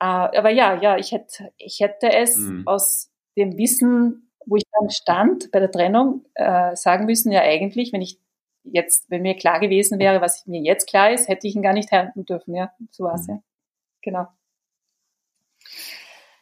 Uh, 0.00 0.04
aber 0.36 0.50
ja, 0.50 0.78
ja, 0.80 0.98
ich 0.98 1.12
hätte, 1.12 1.50
ich 1.56 1.80
hätte 1.80 2.12
es 2.12 2.36
mhm. 2.36 2.64
aus 2.66 3.10
dem 3.38 3.56
Wissen, 3.56 4.30
wo 4.44 4.56
ich 4.56 4.64
dann 4.70 4.90
stand 4.90 5.50
bei 5.50 5.60
der 5.60 5.70
Trennung, 5.70 6.24
äh, 6.34 6.76
sagen 6.76 7.06
müssen, 7.06 7.32
ja 7.32 7.40
eigentlich, 7.40 7.92
wenn 7.92 8.02
ich 8.02 8.18
jetzt, 8.64 9.10
wenn 9.10 9.22
mir 9.22 9.36
klar 9.36 9.60
gewesen 9.60 9.98
wäre, 9.98 10.20
was 10.20 10.46
mir 10.46 10.60
jetzt 10.60 10.88
klar 10.88 11.10
ist, 11.10 11.28
hätte 11.28 11.46
ich 11.46 11.56
ihn 11.56 11.62
gar 11.62 11.72
nicht 11.72 11.90
heiraten 11.90 12.24
dürfen. 12.24 12.54
Ja, 12.54 12.72
so 12.90 13.04
war 13.04 13.14
es 13.14 13.26
mhm. 13.26 13.34
ja. 13.34 13.42
Genau. 14.02 14.28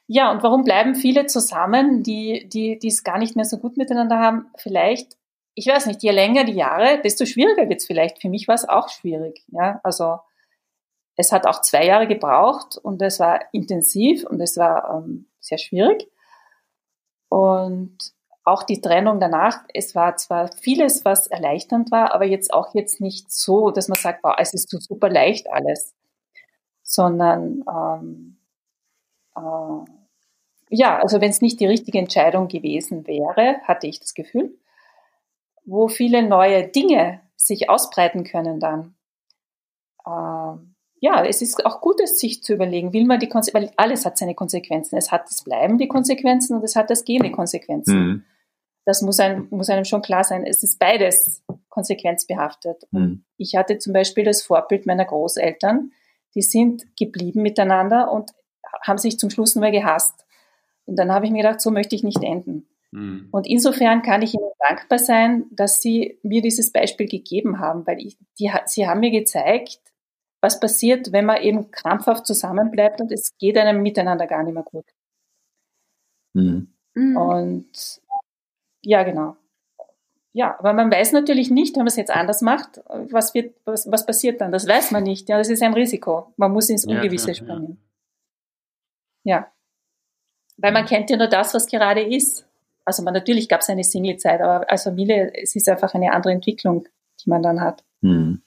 Ja, 0.09 0.31
und 0.31 0.43
warum 0.43 0.63
bleiben 0.63 0.95
viele 0.95 1.27
zusammen, 1.27 2.03
die, 2.03 2.49
die, 2.49 2.79
die 2.79 2.89
es 2.89 3.03
gar 3.03 3.19
nicht 3.19 3.35
mehr 3.35 3.45
so 3.45 3.59
gut 3.59 3.77
miteinander 3.77 4.19
haben? 4.19 4.47
Vielleicht, 4.57 5.17
ich 5.55 5.67
weiß 5.67 5.87
nicht, 5.87 6.03
je 6.03 6.13
länger 6.13 6.45
die 6.45 6.53
Jahre, 6.53 7.01
desto 7.03 7.27
schwieriger 7.27 7.69
wird 7.69 7.81
es 7.81 7.87
vielleicht. 7.87 8.21
Für 8.21 8.29
mich 8.29 8.47
war 8.47 8.55
es 8.55 8.69
auch 8.69 8.89
schwierig. 8.89 9.45
Ja, 9.49 9.81
also 9.83 10.19
es 11.17 11.33
hat 11.33 11.47
auch 11.47 11.61
zwei 11.63 11.85
Jahre 11.87 12.07
gebraucht 12.07 12.77
und 12.77 13.03
es 13.03 13.19
war 13.19 13.41
intensiv 13.53 14.25
und 14.25 14.41
es 14.41 14.57
war 14.57 15.03
ähm, 15.05 15.29
sehr 15.41 15.59
schwierig. 15.59 16.09
Und 17.29 17.97
auch 18.47 18.63
die 18.63 18.81
Trennung 18.81 19.19
danach, 19.19 19.65
es 19.75 19.95
war 19.97 20.17
zwar 20.17 20.49
vieles, 20.49 21.05
was 21.05 21.27
erleichternd 21.27 21.91
war, 21.91 22.15
aber 22.15 22.25
jetzt 22.25 22.55
auch 22.55 22.75
jetzt 22.75 23.01
nicht 23.01 23.31
so, 23.33 23.73
dass 23.73 23.89
man 23.89 23.99
sagt, 23.99 24.23
wow, 24.23 24.37
es 24.39 24.55
ist 24.55 24.71
so 24.71 24.79
super 24.79 25.11
leicht 25.11 25.51
alles, 25.51 25.95
sondern 26.83 27.65
ähm, 27.69 28.37
äh, 29.37 29.91
ja, 30.71 30.99
also 30.99 31.21
wenn 31.21 31.31
es 31.31 31.43
nicht 31.43 31.59
die 31.59 31.67
richtige 31.67 31.99
Entscheidung 31.99 32.47
gewesen 32.47 33.07
wäre, 33.09 33.61
hatte 33.65 33.89
ich 33.89 33.99
das 33.99 34.15
Gefühl, 34.15 34.57
wo 35.65 35.89
viele 35.89 36.23
neue 36.23 36.69
Dinge 36.69 37.21
sich 37.35 37.69
ausbreiten 37.69 38.23
können 38.23 38.61
dann. 38.61 38.95
Ähm, 40.07 40.75
ja, 41.01 41.25
es 41.25 41.43
ist 41.43 41.67
auch 41.67 41.81
gut, 41.81 42.01
es 42.01 42.21
sich 42.21 42.45
zu 42.45 42.55
überlegen, 42.55 42.93
will 42.93 43.07
man 43.07 43.19
die 43.19 43.29
Konsequenzen, 43.29 43.71
weil 43.71 43.85
alles 43.85 44.07
hat 44.07 44.17
seine 44.17 44.37
Konsequenzen. 44.37 44.97
Es 44.97 45.11
hat 45.11 45.27
das 45.27 45.43
Bleiben 45.43 45.79
die 45.79 45.89
Konsequenzen 45.89 46.57
und 46.57 46.63
es 46.63 46.77
hat 46.77 46.91
das 46.91 47.05
Gehen 47.05 47.25
die 47.25 47.33
Konsequenzen. 47.33 47.99
Mhm. 47.99 48.25
Das 48.87 49.03
muss 49.03 49.21
einem, 49.21 49.49
muss 49.51 49.69
einem 49.69 49.85
schon 49.85 50.01
klar 50.01 50.25
sein. 50.25 50.45
Es 50.47 50.63
ist 50.63 50.79
beides 50.79 51.43
konsequenzbehaftet. 51.69 52.85
Mhm. 52.93 53.25
Ich 53.37 53.55
hatte 53.57 53.79
zum 53.79 53.93
Beispiel 53.93 54.25
das 54.25 54.43
Vorbild 54.43 54.87
meiner 54.87 55.05
Großeltern, 55.05 55.93
die 56.35 56.43
sind 56.43 56.97
geblieben 56.97 57.43
miteinander 57.43 58.11
und 58.11 58.31
haben 58.83 58.99
sich 58.99 59.19
zum 59.19 59.29
Schluss 59.29 59.55
nur 59.55 59.61
mehr 59.61 59.73
gehasst. 59.73 60.25
Und 60.87 60.97
dann 60.97 61.13
habe 61.13 61.27
ich 61.27 61.33
mir 61.33 61.43
gedacht, 61.43 61.61
so 61.61 61.71
möchte 61.71 61.95
ich 61.95 62.05
nicht 62.05 62.23
enden. 62.23 62.67
Mhm. 62.93 63.29
Und 63.31 63.47
insofern 63.47 64.03
kann 64.03 64.23
ich 64.23 64.35
Ihnen 64.35 64.51
dankbar 64.69 64.99
sein, 64.99 65.47
dass 65.51 65.83
Sie 65.83 66.19
mir 66.23 66.41
dieses 66.41 66.73
Beispiel 66.73 67.09
gegeben 67.09 67.59
haben, 67.59 67.87
weil 67.87 67.99
ich, 68.01 68.17
die, 68.39 68.51
Sie 68.67 68.87
haben 68.87 69.01
mir 69.01 69.11
gezeigt, 69.11 69.81
was 70.41 70.61
passiert, 70.61 71.13
wenn 71.13 71.27
man 71.27 71.43
eben 71.43 71.71
krampfhaft 71.71 72.27
zusammenbleibt 72.27 73.01
und 73.01 73.11
es 73.11 73.37
geht 73.39 73.59
einem 73.59 73.83
miteinander 73.83 74.27
gar 74.27 74.45
nicht 74.45 74.55
mehr 74.55 74.63
gut. 74.63 74.87
Mhm. 76.35 76.73
mhm. 76.95 77.17
Und 77.17 78.01
ja, 78.87 79.03
genau. 79.03 79.37
Ja, 80.33 80.57
aber 80.59 80.73
man 80.75 80.93
weiß 80.93 81.13
natürlich 81.13 81.51
nicht, 81.51 81.75
wenn 81.75 81.81
man 81.81 81.89
es 81.89 81.97
jetzt 81.97 82.11
anders 82.11 82.41
macht, 82.41 82.81
was 83.11 83.35
wird, 83.35 83.55
was, 83.65 83.91
was 83.91 84.07
passiert 84.07 84.41
dann? 84.41 84.53
Das 84.53 84.69
weiß 84.69 84.91
man 84.91 85.03
nicht. 85.03 85.29
Ja, 85.29 85.39
das 85.39 85.49
ist 85.49 85.63
ein 85.63 85.75
Risiko. 85.75 86.33
Man 86.37 86.53
muss 86.53 86.69
ins 86.69 86.85
Ungewisse 86.85 87.29
ja, 87.29 87.35
springen. 87.35 87.79
Ja. 89.25 89.51
Weil 90.59 90.73
man 90.73 90.85
kennt 90.85 91.11
ja 91.11 91.17
nur 91.17 91.27
das, 91.27 91.53
was 91.55 91.67
gerade 91.67 92.03
ist. 92.03 92.47
Also 92.85 93.03
man, 93.03 93.15
natürlich 93.15 93.49
gab 93.49 93.63
es 93.63 93.71
eine 93.71 93.83
Singlezeit, 93.83 94.41
aber 94.41 94.71
als 94.71 94.85
Familie, 94.85 95.33
es 95.35 95.57
ist 95.57 95.69
einfach 95.69 95.95
eine 95.95 96.13
andere 96.13 96.35
Entwicklung, 96.35 96.87
die 97.25 97.31
man 97.31 97.43
dann 97.43 97.61
hat. 97.61 97.83
Hm. 98.03 98.43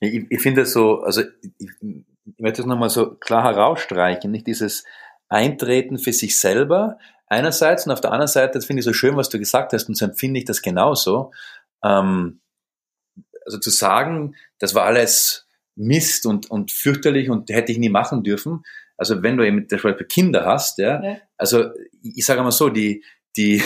Ich, 0.00 0.26
ich 0.28 0.40
finde 0.40 0.66
so, 0.66 1.02
also 1.02 1.22
ich, 1.58 1.70
ich 1.80 2.38
möchte 2.38 2.62
das 2.62 2.66
nochmal 2.66 2.90
so 2.90 3.14
klar 3.14 3.44
herausstreichen, 3.44 4.30
nicht 4.30 4.46
dieses 4.46 4.84
Eintreten 5.28 5.98
für 5.98 6.12
sich 6.12 6.38
selber 6.38 6.98
einerseits 7.26 7.86
und 7.86 7.92
auf 7.92 8.00
der 8.00 8.12
anderen 8.12 8.28
Seite, 8.28 8.54
das 8.54 8.66
finde 8.66 8.80
ich 8.80 8.84
so 8.84 8.92
schön, 8.92 9.16
was 9.16 9.28
du 9.28 9.38
gesagt 9.38 9.72
hast 9.72 9.88
und 9.88 9.96
so 9.96 10.04
empfinde 10.04 10.38
ich 10.38 10.44
das 10.44 10.62
genauso. 10.62 11.32
Ähm, 11.84 12.40
also 13.44 13.58
zu 13.58 13.70
sagen, 13.70 14.34
das 14.58 14.74
war 14.74 14.84
alles 14.84 15.46
Mist 15.76 16.26
und, 16.26 16.50
und 16.50 16.72
fürchterlich 16.72 17.30
und 17.30 17.50
hätte 17.50 17.70
ich 17.70 17.78
nie 17.78 17.90
machen 17.90 18.22
dürfen, 18.24 18.64
also 18.96 19.22
wenn 19.22 19.36
du 19.36 19.46
eben 19.46 19.68
zum 19.68 19.80
Beispiel 19.82 20.06
Kinder 20.06 20.44
hast, 20.46 20.78
ja, 20.78 21.02
ja. 21.02 21.16
also 21.36 21.70
ich 22.02 22.24
sage 22.24 22.42
mal 22.42 22.50
so, 22.50 22.70
die, 22.70 23.04
die 23.36 23.62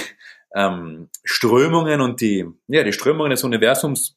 ähm, 0.55 1.09
Strömungen 1.23 2.01
und 2.01 2.21
die, 2.21 2.47
ja, 2.67 2.83
die 2.83 2.93
Strömungen 2.93 3.31
des 3.31 3.45
Universums, 3.45 4.17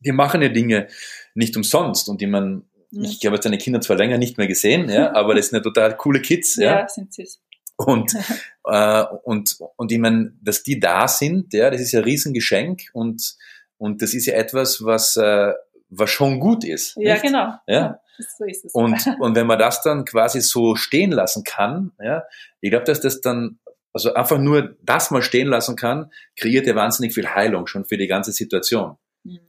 die 0.00 0.12
machen 0.12 0.42
ja 0.42 0.48
Dinge 0.48 0.88
nicht 1.34 1.56
umsonst 1.56 2.08
und 2.08 2.20
die 2.20 2.26
man, 2.26 2.64
ja. 2.90 3.02
ich 3.02 3.24
habe 3.26 3.36
jetzt 3.36 3.44
deine 3.44 3.58
Kinder 3.58 3.80
zwar 3.80 3.96
länger 3.96 4.18
nicht 4.18 4.38
mehr 4.38 4.46
gesehen, 4.46 4.88
ja, 4.88 5.12
aber 5.14 5.34
das 5.34 5.48
sind 5.48 5.56
ja 5.56 5.62
total 5.62 5.96
coole 5.96 6.20
Kids, 6.20 6.56
ja. 6.56 6.80
Ja, 6.80 6.88
sind 6.88 7.12
süß. 7.12 7.40
Und, 7.76 8.12
äh, 8.64 9.04
und, 9.22 9.56
und 9.76 9.92
ich 9.92 9.98
meine, 9.98 10.32
dass 10.40 10.62
die 10.62 10.80
da 10.80 11.08
sind, 11.08 11.52
ja, 11.52 11.70
das 11.70 11.80
ist 11.80 11.92
ja 11.92 12.00
ein 12.00 12.04
Riesengeschenk 12.04 12.90
und, 12.92 13.36
und 13.78 14.02
das 14.02 14.14
ist 14.14 14.26
ja 14.26 14.34
etwas, 14.34 14.84
was, 14.84 15.16
äh, 15.16 15.52
was 15.88 16.10
schon 16.10 16.40
gut 16.40 16.64
ist. 16.64 16.96
Ja, 16.96 17.14
nicht? 17.14 17.24
genau. 17.24 17.54
Ja. 17.66 18.00
So 18.18 18.44
ist 18.44 18.64
es. 18.64 18.72
Und, 18.74 19.06
und 19.20 19.34
wenn 19.36 19.46
man 19.46 19.58
das 19.58 19.82
dann 19.82 20.04
quasi 20.04 20.40
so 20.40 20.74
stehen 20.74 21.12
lassen 21.12 21.44
kann, 21.44 21.92
ja, 22.00 22.24
ich 22.60 22.70
glaube, 22.70 22.84
dass 22.84 23.00
das 23.00 23.20
dann, 23.20 23.58
also 23.92 24.14
einfach 24.14 24.38
nur 24.38 24.76
das 24.82 25.10
mal 25.10 25.22
stehen 25.22 25.48
lassen 25.48 25.76
kann, 25.76 26.10
kreiert 26.38 26.66
ja 26.66 26.74
wahnsinnig 26.74 27.14
viel 27.14 27.28
Heilung 27.28 27.66
schon 27.66 27.84
für 27.84 27.96
die 27.96 28.06
ganze 28.06 28.32
Situation. 28.32 28.96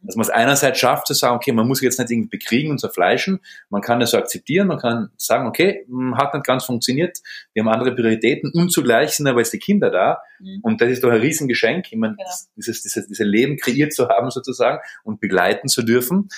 Dass 0.01 0.15
man 0.15 0.23
es 0.23 0.29
einerseits 0.29 0.79
schafft 0.79 1.07
zu 1.07 1.13
sagen, 1.13 1.35
okay, 1.35 1.51
man 1.51 1.67
muss 1.67 1.81
jetzt 1.81 1.99
nicht 1.99 2.11
irgendwie 2.11 2.29
bekriegen 2.29 2.71
und 2.71 2.79
zerfleischen, 2.79 3.39
man 3.69 3.81
kann 3.81 3.99
das 3.99 4.11
so 4.11 4.17
akzeptieren, 4.17 4.67
man 4.67 4.79
kann 4.79 5.09
sagen, 5.17 5.47
okay, 5.47 5.85
hm, 5.87 6.17
hat 6.17 6.33
nicht 6.33 6.45
ganz 6.45 6.65
funktioniert, 6.65 7.19
wir 7.53 7.63
haben 7.63 7.69
andere 7.69 7.93
Prioritäten 7.93 8.51
und 8.53 8.71
zugleich 8.71 9.11
sind 9.11 9.27
aber 9.27 9.39
jetzt 9.39 9.53
die 9.53 9.59
Kinder 9.59 9.89
da 9.89 10.19
mhm. 10.39 10.59
und 10.63 10.81
das 10.81 10.89
ist 10.89 11.03
doch 11.03 11.09
ein 11.09 11.19
Riesengeschenk, 11.19 11.87
ich 11.91 11.97
meine, 11.97 12.15
genau. 12.15 12.29
dieses, 12.55 12.81
dieses, 12.81 13.07
dieses 13.07 13.25
Leben 13.25 13.57
kreiert 13.57 13.93
zu 13.93 14.09
haben 14.09 14.29
sozusagen 14.31 14.79
und 15.03 15.19
begleiten 15.19 15.67
zu 15.67 15.83
dürfen 15.83 16.29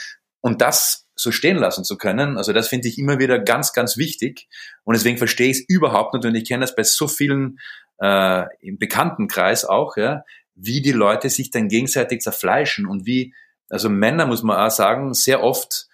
und 0.42 0.62
das 0.62 1.06
so 1.15 1.31
stehen 1.31 1.58
lassen 1.58 1.83
zu 1.83 1.98
können. 1.98 2.37
Also 2.37 2.54
das 2.54 2.69
finde 2.69 2.87
ich 2.87 2.98
immer 2.98 3.19
wieder 3.19 3.40
ganz, 3.40 3.73
ganz 3.73 3.98
wichtig. 3.98 4.48
Und 4.85 4.96
deswegen 4.96 5.17
verstehe 5.17 5.50
ich 5.50 5.58
es 5.58 5.65
überhaupt 5.67 6.13
nicht. 6.13 6.25
Und 6.25 6.33
ich 6.33 6.48
kenne 6.48 6.62
das 6.62 6.75
bei 6.75 6.83
so 6.83 7.10
vielen 7.10 7.60
äh, 8.02 8.46
im 8.62 8.77
Bekanntenkreis 8.77 9.65
auch, 9.65 9.98
ja, 9.98 10.23
wie 10.62 10.81
die 10.81 10.91
Leute 10.91 11.29
sich 11.29 11.51
dann 11.51 11.69
gegenseitig 11.69 12.21
zerfleischen 12.21 12.85
und 12.85 13.05
wie, 13.05 13.33
also 13.69 13.89
Männer 13.89 14.25
muss 14.25 14.43
man 14.43 14.57
auch 14.57 14.71
sagen, 14.71 15.13
sehr 15.13 15.43
oft 15.43 15.87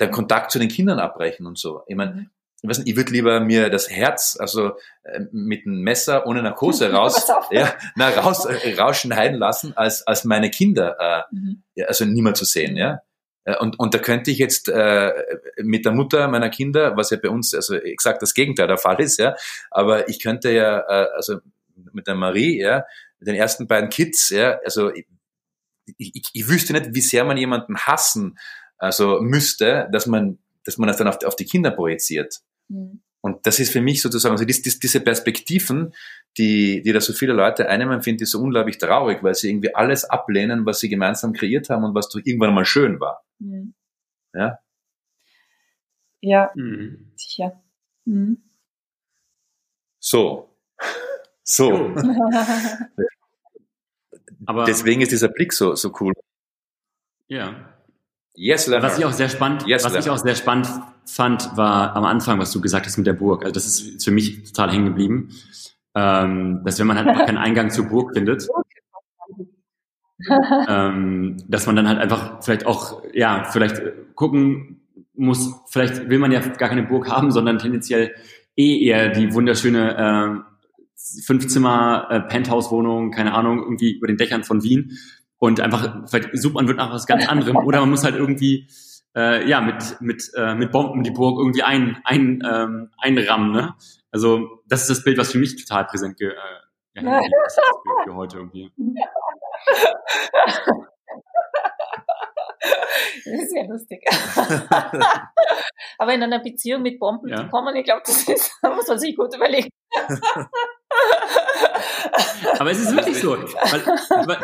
den 0.00 0.10
Kontakt 0.10 0.50
zu 0.50 0.58
den 0.58 0.68
Kindern 0.68 0.98
abbrechen 0.98 1.46
und 1.46 1.58
so. 1.58 1.82
Ich 1.86 1.96
meine, 1.96 2.30
ich 2.62 2.70
weiß 2.70 2.78
nicht, 2.78 2.88
ich 2.88 2.96
würde 2.96 3.12
lieber 3.12 3.40
mir 3.40 3.68
das 3.68 3.90
Herz, 3.90 4.36
also 4.40 4.72
äh, 5.02 5.20
mit 5.32 5.66
einem 5.66 5.82
Messer 5.82 6.26
ohne 6.26 6.42
Narkose 6.42 6.90
raus, 6.92 7.26
ja, 7.50 7.74
na, 7.96 8.08
raus, 8.08 8.46
äh, 8.46 8.74
rausschneiden 8.74 9.38
lassen, 9.38 9.76
als, 9.76 10.06
als 10.06 10.24
meine 10.24 10.50
Kinder, 10.50 10.96
äh, 10.98 11.34
mhm. 11.34 11.62
ja, 11.74 11.86
also 11.86 12.04
niemand 12.04 12.36
zu 12.36 12.44
sehen, 12.44 12.76
ja. 12.76 13.00
Äh, 13.44 13.58
und, 13.58 13.78
und 13.78 13.94
da 13.94 13.98
könnte 13.98 14.30
ich 14.30 14.38
jetzt 14.38 14.68
äh, 14.68 15.12
mit 15.58 15.84
der 15.84 15.92
Mutter 15.92 16.26
meiner 16.28 16.48
Kinder, 16.48 16.96
was 16.96 17.10
ja 17.10 17.18
bei 17.22 17.28
uns 17.28 17.54
also 17.54 17.74
exakt 17.74 18.22
das 18.22 18.34
Gegenteil 18.34 18.66
der 18.66 18.78
Fall 18.78 19.00
ist, 19.00 19.18
ja, 19.18 19.36
aber 19.70 20.08
ich 20.08 20.22
könnte 20.22 20.50
ja, 20.50 20.78
äh, 20.78 21.08
also 21.14 21.40
mit 21.92 22.06
der 22.06 22.14
Marie, 22.14 22.60
ja, 22.60 22.84
den 23.24 23.34
ersten 23.34 23.66
beiden 23.66 23.90
Kids, 23.90 24.30
ja, 24.30 24.58
also 24.64 24.90
ich, 24.90 26.22
ich 26.32 26.48
wüsste 26.48 26.72
nicht, 26.72 26.94
wie 26.94 27.00
sehr 27.00 27.24
man 27.24 27.36
jemanden 27.36 27.76
hassen 27.76 28.36
also 28.78 29.20
müsste, 29.22 29.88
dass 29.92 30.06
man, 30.06 30.38
dass 30.64 30.78
man 30.78 30.88
das 30.88 30.96
dann 30.96 31.08
auf, 31.08 31.22
auf 31.24 31.36
die 31.36 31.46
Kinder 31.46 31.70
projiziert. 31.70 32.40
Mhm. 32.68 33.02
Und 33.20 33.46
das 33.46 33.58
ist 33.58 33.72
für 33.72 33.80
mich 33.80 34.02
sozusagen, 34.02 34.32
also 34.32 34.44
dies, 34.44 34.60
dies, 34.60 34.78
diese 34.78 35.00
Perspektiven, 35.00 35.94
die, 36.36 36.82
die 36.82 36.92
da 36.92 37.00
so 37.00 37.14
viele 37.14 37.32
Leute 37.32 37.68
einnehmen, 37.68 38.02
finde 38.02 38.24
ich 38.24 38.30
so 38.30 38.40
unglaublich 38.40 38.76
traurig, 38.76 39.22
weil 39.22 39.34
sie 39.34 39.48
irgendwie 39.48 39.74
alles 39.74 40.04
ablehnen, 40.04 40.66
was 40.66 40.80
sie 40.80 40.90
gemeinsam 40.90 41.32
kreiert 41.32 41.70
haben 41.70 41.84
und 41.84 41.94
was 41.94 42.10
doch 42.10 42.20
irgendwann 42.22 42.52
mal 42.52 42.66
schön 42.66 43.00
war. 43.00 43.24
Mhm. 43.38 43.74
Ja? 44.34 44.58
Ja, 46.20 46.50
mhm. 46.54 47.12
sicher. 47.16 47.62
Mhm. 48.04 48.42
So. 49.98 50.53
So. 51.44 51.94
Aber 54.46 54.64
Deswegen 54.64 55.00
ist 55.00 55.12
dieser 55.12 55.28
Blick 55.28 55.52
so, 55.52 55.74
so 55.74 55.92
cool. 56.00 56.12
Ja. 57.28 57.54
Yes, 58.34 58.66
Leonard. 58.66 58.90
Was 58.90 58.98
ich 58.98 59.04
auch 59.04 59.12
sehr 59.12 59.28
spannend, 59.28 59.66
yes, 59.66 59.84
was 59.84 59.92
Leonard. 59.92 60.06
ich 60.06 60.10
auch 60.10 60.18
sehr 60.18 60.34
spannend 60.34 60.68
fand, 61.06 61.56
war 61.56 61.94
am 61.94 62.04
Anfang, 62.04 62.38
was 62.40 62.50
du 62.50 62.60
gesagt 62.60 62.86
hast 62.86 62.96
mit 62.96 63.06
der 63.06 63.12
Burg. 63.12 63.44
Also 63.44 63.54
das 63.54 63.66
ist 63.66 64.04
für 64.04 64.10
mich 64.10 64.42
total 64.52 64.72
hängen 64.72 64.86
geblieben. 64.86 65.28
Ähm, 65.94 66.62
dass 66.64 66.80
wenn 66.80 66.88
man 66.88 66.96
halt 66.96 67.06
einfach 67.08 67.26
keinen 67.26 67.38
Eingang 67.38 67.70
zur 67.70 67.86
Burg 67.86 68.12
findet, 68.14 68.48
ähm, 70.68 71.36
dass 71.46 71.66
man 71.66 71.76
dann 71.76 71.88
halt 71.88 72.00
einfach 72.00 72.42
vielleicht 72.42 72.66
auch, 72.66 73.02
ja, 73.12 73.44
vielleicht 73.44 73.80
gucken 74.16 74.80
muss, 75.14 75.54
vielleicht 75.68 76.08
will 76.08 76.18
man 76.18 76.32
ja 76.32 76.40
gar 76.40 76.68
keine 76.68 76.82
Burg 76.82 77.08
haben, 77.08 77.30
sondern 77.30 77.58
tendenziell 77.58 78.14
eh 78.56 78.84
eher 78.84 79.10
die 79.10 79.32
wunderschöne 79.32 79.96
äh, 79.96 80.53
Fünfzimmer 81.24 82.08
äh, 82.10 82.20
Penthouse-Wohnung, 82.20 83.10
keine 83.10 83.34
Ahnung, 83.34 83.62
irgendwie 83.62 83.92
über 83.92 84.06
den 84.06 84.16
Dächern 84.16 84.44
von 84.44 84.62
Wien 84.62 84.96
und 85.38 85.60
einfach, 85.60 86.08
vielleicht 86.08 86.30
sucht 86.34 86.54
man 86.54 86.68
wird 86.68 86.78
nach 86.78 86.92
was 86.92 87.06
ganz 87.06 87.28
anderem 87.28 87.56
oder 87.56 87.80
man 87.80 87.90
muss 87.90 88.04
halt 88.04 88.14
irgendwie 88.14 88.68
äh, 89.14 89.48
ja 89.48 89.60
mit 89.60 90.00
mit 90.00 90.30
äh, 90.36 90.54
mit 90.54 90.72
Bomben 90.72 91.02
die 91.02 91.10
Burg 91.10 91.38
irgendwie 91.38 91.62
ein, 91.62 91.98
ein 92.04 92.42
ähm, 92.50 92.90
einrammen. 92.98 93.52
Ne? 93.52 93.74
Also 94.10 94.62
das 94.66 94.82
ist 94.82 94.90
das 94.90 95.04
Bild, 95.04 95.18
was 95.18 95.32
für 95.32 95.38
mich 95.38 95.56
total 95.56 95.86
präsent 95.86 96.16
ge, 96.16 96.30
äh, 96.30 97.02
ja, 97.02 97.18
ist 97.18 97.60
für 98.04 98.14
heute 98.14 98.38
irgendwie. 98.38 98.72
Das 103.24 103.40
ist 103.42 103.54
ja 103.54 103.64
lustig. 103.64 104.04
Aber 105.98 106.14
in 106.14 106.22
einer 106.22 106.40
Beziehung 106.40 106.82
mit 106.82 106.98
Bomben 106.98 107.28
ja. 107.28 107.36
zu 107.36 107.48
kommen, 107.48 107.74
ich 107.76 107.84
glaube, 107.84 108.02
das 108.04 108.28
ist, 108.28 108.52
muss 108.62 108.86
man 108.86 108.98
sich 108.98 109.16
gut 109.16 109.34
überlegen. 109.34 109.68
Aber 112.58 112.70
es 112.70 112.80
ist 112.80 112.94
wirklich 112.94 113.20
so, 113.20 113.32
weil, 113.32 113.86
weil, 114.26 114.38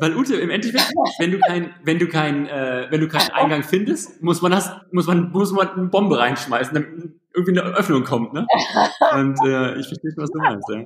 weil 0.00 0.16
Ute 0.16 0.36
im 0.36 0.50
Endeffekt, 0.50 0.92
wenn 1.18 1.32
du 1.32 1.38
kein, 1.38 1.74
wenn 1.84 1.98
du 1.98 2.08
kein, 2.08 2.46
äh, 2.46 2.86
wenn 2.90 3.00
du 3.00 3.08
keinen 3.08 3.30
Eingang 3.30 3.62
findest, 3.62 4.22
muss 4.22 4.42
man 4.42 4.52
das, 4.52 4.70
muss 4.92 5.06
man, 5.06 5.30
muss 5.30 5.52
man 5.52 5.68
eine 5.68 5.86
Bombe 5.86 6.18
reinschmeißen, 6.18 6.74
damit 6.74 7.12
irgendwie 7.34 7.60
eine 7.60 7.76
Öffnung 7.76 8.04
kommt, 8.04 8.32
ne? 8.32 8.46
Und 9.12 9.38
äh, 9.46 9.78
ich 9.78 9.86
verstehe, 9.86 10.12
was 10.16 10.30
du 10.30 10.38
meinst, 10.38 10.68
ja. 10.68 10.84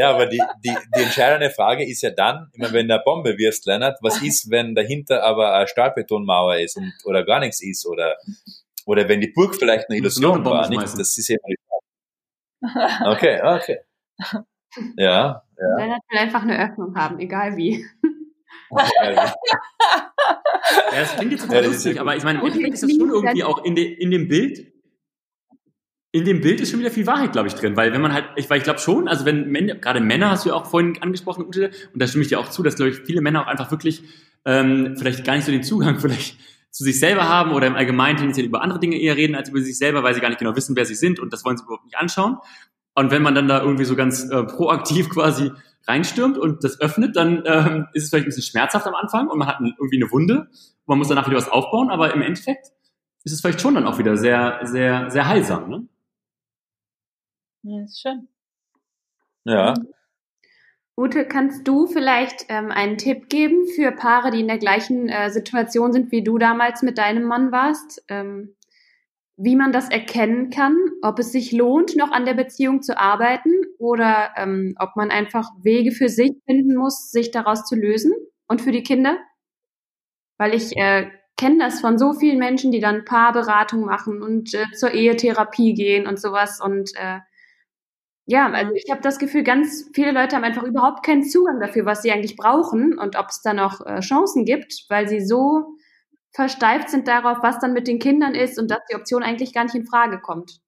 Ja, 0.00 0.12
aber 0.14 0.24
die, 0.24 0.40
die, 0.64 0.74
die 0.96 1.02
entscheidende 1.02 1.50
Frage 1.50 1.86
ist 1.86 2.00
ja 2.00 2.10
dann, 2.10 2.48
immer 2.54 2.72
wenn 2.72 2.88
der 2.88 3.00
Bombe 3.00 3.36
wirst, 3.36 3.66
Lennart, 3.66 3.98
was 4.00 4.22
ist, 4.22 4.50
wenn 4.50 4.74
dahinter 4.74 5.22
aber 5.24 5.52
eine 5.52 5.68
Stahlbetonmauer 5.68 6.56
ist 6.56 6.78
und, 6.78 6.90
oder 7.04 7.22
gar 7.22 7.38
nichts 7.40 7.62
ist 7.62 7.86
oder, 7.86 8.16
oder 8.86 9.06
wenn 9.10 9.20
die 9.20 9.28
Burg 9.28 9.54
vielleicht 9.56 9.90
eine 9.90 9.98
Illusion 9.98 10.42
war, 10.42 10.66
nicht? 10.70 10.82
Das 10.82 11.18
ist 11.18 11.28
ja 11.28 11.36
immer 11.36 11.48
die 11.50 11.58
Frage. 11.68 13.10
Okay, 13.10 13.42
okay. 13.42 13.80
Ja, 14.96 15.42
ja. 15.58 15.76
Lennart 15.76 16.00
will 16.08 16.18
einfach 16.18 16.42
eine 16.44 16.58
Öffnung 16.64 16.96
haben, 16.96 17.18
egal 17.18 17.58
wie. 17.58 17.84
Ja, 18.70 19.34
das 20.92 21.16
klingt 21.16 21.32
jetzt 21.32 21.42
total 21.42 21.62
ja, 21.62 21.68
lustig, 21.68 22.00
aber 22.00 22.16
ich 22.16 22.24
meine, 22.24 22.38
im 22.38 22.46
Endeffekt 22.46 22.74
ist 22.74 22.84
das 22.84 22.90
schon 22.92 23.10
irgendwie 23.10 23.44
auch 23.44 23.64
in, 23.64 23.74
de, 23.74 23.84
in 23.84 24.10
dem 24.10 24.28
Bild 24.28 24.69
in 26.12 26.24
dem 26.24 26.40
Bild 26.40 26.60
ist 26.60 26.70
schon 26.70 26.80
wieder 26.80 26.90
viel 26.90 27.06
Wahrheit, 27.06 27.32
glaube 27.32 27.48
ich, 27.48 27.54
drin, 27.54 27.76
weil 27.76 27.92
wenn 27.92 28.00
man 28.00 28.12
halt, 28.12 28.24
ich, 28.34 28.50
weil 28.50 28.58
ich 28.58 28.64
glaube 28.64 28.80
schon, 28.80 29.06
also 29.06 29.24
wenn 29.24 29.48
Männer, 29.48 29.76
gerade 29.76 30.00
Männer 30.00 30.30
hast 30.30 30.44
du 30.44 30.48
ja 30.48 30.56
auch 30.56 30.66
vorhin 30.66 31.00
angesprochen, 31.00 31.46
Ute, 31.46 31.70
und 31.92 32.02
da 32.02 32.06
stimme 32.06 32.22
ich 32.22 32.28
dir 32.28 32.40
auch 32.40 32.48
zu, 32.48 32.62
dass 32.62 32.74
glaube 32.74 32.90
ich 32.90 32.98
viele 32.98 33.20
Männer 33.20 33.42
auch 33.42 33.46
einfach 33.46 33.70
wirklich 33.70 34.02
ähm, 34.44 34.96
vielleicht 34.96 35.24
gar 35.24 35.36
nicht 35.36 35.44
so 35.44 35.52
den 35.52 35.62
Zugang 35.62 35.98
vielleicht 36.00 36.36
zu 36.70 36.84
sich 36.84 36.98
selber 36.98 37.28
haben 37.28 37.52
oder 37.52 37.66
im 37.66 37.76
Allgemeinen 37.76 38.16
tendenziell 38.16 38.46
über 38.46 38.62
andere 38.62 38.80
Dinge 38.80 38.96
eher 38.96 39.16
reden 39.16 39.34
als 39.34 39.48
über 39.48 39.60
sich 39.60 39.78
selber, 39.78 40.02
weil 40.02 40.14
sie 40.14 40.20
gar 40.20 40.28
nicht 40.28 40.38
genau 40.38 40.54
wissen, 40.56 40.76
wer 40.76 40.84
sie 40.84 40.94
sind 40.94 41.20
und 41.20 41.32
das 41.32 41.44
wollen 41.44 41.56
sie 41.56 41.64
überhaupt 41.64 41.84
nicht 41.84 41.96
anschauen. 41.96 42.38
Und 42.94 43.10
wenn 43.10 43.22
man 43.22 43.34
dann 43.34 43.48
da 43.48 43.60
irgendwie 43.62 43.84
so 43.84 43.94
ganz 43.94 44.28
äh, 44.30 44.44
proaktiv 44.44 45.10
quasi 45.10 45.52
reinstürmt 45.86 46.38
und 46.38 46.64
das 46.64 46.80
öffnet, 46.80 47.16
dann 47.16 47.42
ähm, 47.46 47.86
ist 47.92 48.04
es 48.04 48.10
vielleicht 48.10 48.26
ein 48.26 48.30
bisschen 48.30 48.42
schmerzhaft 48.42 48.86
am 48.86 48.94
Anfang 48.94 49.28
und 49.28 49.38
man 49.38 49.48
hat 49.48 49.58
irgendwie 49.60 50.02
eine 50.02 50.10
Wunde 50.10 50.34
und 50.40 50.88
man 50.88 50.98
muss 50.98 51.08
danach 51.08 51.26
wieder 51.26 51.38
was 51.38 51.48
aufbauen, 51.48 51.90
aber 51.90 52.12
im 52.12 52.22
Endeffekt 52.22 52.66
ist 53.24 53.32
es 53.32 53.40
vielleicht 53.40 53.60
schon 53.60 53.74
dann 53.74 53.86
auch 53.86 53.98
wieder 53.98 54.16
sehr, 54.16 54.60
sehr, 54.64 55.10
sehr 55.10 55.26
heilsam. 55.26 55.70
Ne? 55.70 55.88
Ja, 57.62 57.82
ist 57.84 58.00
schön. 58.00 58.28
Ja. 59.44 59.74
Ute, 60.96 61.26
kannst 61.26 61.66
du 61.66 61.86
vielleicht 61.86 62.46
ähm, 62.48 62.70
einen 62.70 62.98
Tipp 62.98 63.28
geben 63.28 63.66
für 63.66 63.92
Paare, 63.92 64.30
die 64.30 64.40
in 64.40 64.48
der 64.48 64.58
gleichen 64.58 65.08
äh, 65.08 65.30
Situation 65.30 65.92
sind, 65.92 66.12
wie 66.12 66.22
du 66.22 66.38
damals 66.38 66.82
mit 66.82 66.98
deinem 66.98 67.24
Mann 67.24 67.52
warst? 67.52 68.04
Ähm, 68.08 68.54
wie 69.42 69.56
man 69.56 69.72
das 69.72 69.88
erkennen 69.88 70.50
kann, 70.50 70.76
ob 71.00 71.18
es 71.18 71.32
sich 71.32 71.52
lohnt, 71.52 71.96
noch 71.96 72.12
an 72.12 72.26
der 72.26 72.34
Beziehung 72.34 72.82
zu 72.82 72.98
arbeiten 72.98 73.52
oder 73.78 74.32
ähm, 74.36 74.74
ob 74.78 74.96
man 74.96 75.10
einfach 75.10 75.48
Wege 75.62 75.92
für 75.92 76.10
sich 76.10 76.32
finden 76.44 76.76
muss, 76.76 77.10
sich 77.10 77.30
daraus 77.30 77.64
zu 77.64 77.74
lösen 77.74 78.12
und 78.48 78.60
für 78.60 78.72
die 78.72 78.82
Kinder? 78.82 79.16
Weil 80.36 80.54
ich 80.54 80.76
äh, 80.76 81.10
kenne 81.38 81.58
das 81.58 81.80
von 81.80 81.96
so 81.96 82.12
vielen 82.12 82.38
Menschen, 82.38 82.70
die 82.70 82.80
dann 82.80 83.06
Paarberatung 83.06 83.86
machen 83.86 84.22
und 84.22 84.52
äh, 84.52 84.70
zur 84.76 84.92
Ehetherapie 84.92 85.72
gehen 85.72 86.06
und 86.06 86.20
sowas 86.20 86.60
und 86.60 86.90
äh, 86.96 87.20
ja, 88.30 88.48
also 88.48 88.72
ich 88.74 88.88
habe 88.92 89.00
das 89.00 89.18
Gefühl, 89.18 89.42
ganz 89.42 89.90
viele 89.92 90.12
Leute 90.12 90.36
haben 90.36 90.44
einfach 90.44 90.62
überhaupt 90.62 91.04
keinen 91.04 91.24
Zugang 91.24 91.58
dafür, 91.58 91.84
was 91.84 92.02
sie 92.02 92.12
eigentlich 92.12 92.36
brauchen 92.36 92.96
und 92.96 93.16
ob 93.16 93.26
es 93.28 93.42
da 93.42 93.52
noch 93.52 93.84
äh, 93.84 93.98
Chancen 93.98 94.44
gibt, 94.44 94.84
weil 94.88 95.08
sie 95.08 95.20
so 95.20 95.74
versteift 96.32 96.90
sind 96.90 97.08
darauf, 97.08 97.38
was 97.42 97.58
dann 97.58 97.72
mit 97.72 97.88
den 97.88 97.98
Kindern 97.98 98.36
ist 98.36 98.56
und 98.56 98.70
dass 98.70 98.78
die 98.88 98.94
Option 98.94 99.24
eigentlich 99.24 99.52
gar 99.52 99.64
nicht 99.64 99.74
in 99.74 99.84
Frage 99.84 100.20
kommt. 100.20 100.60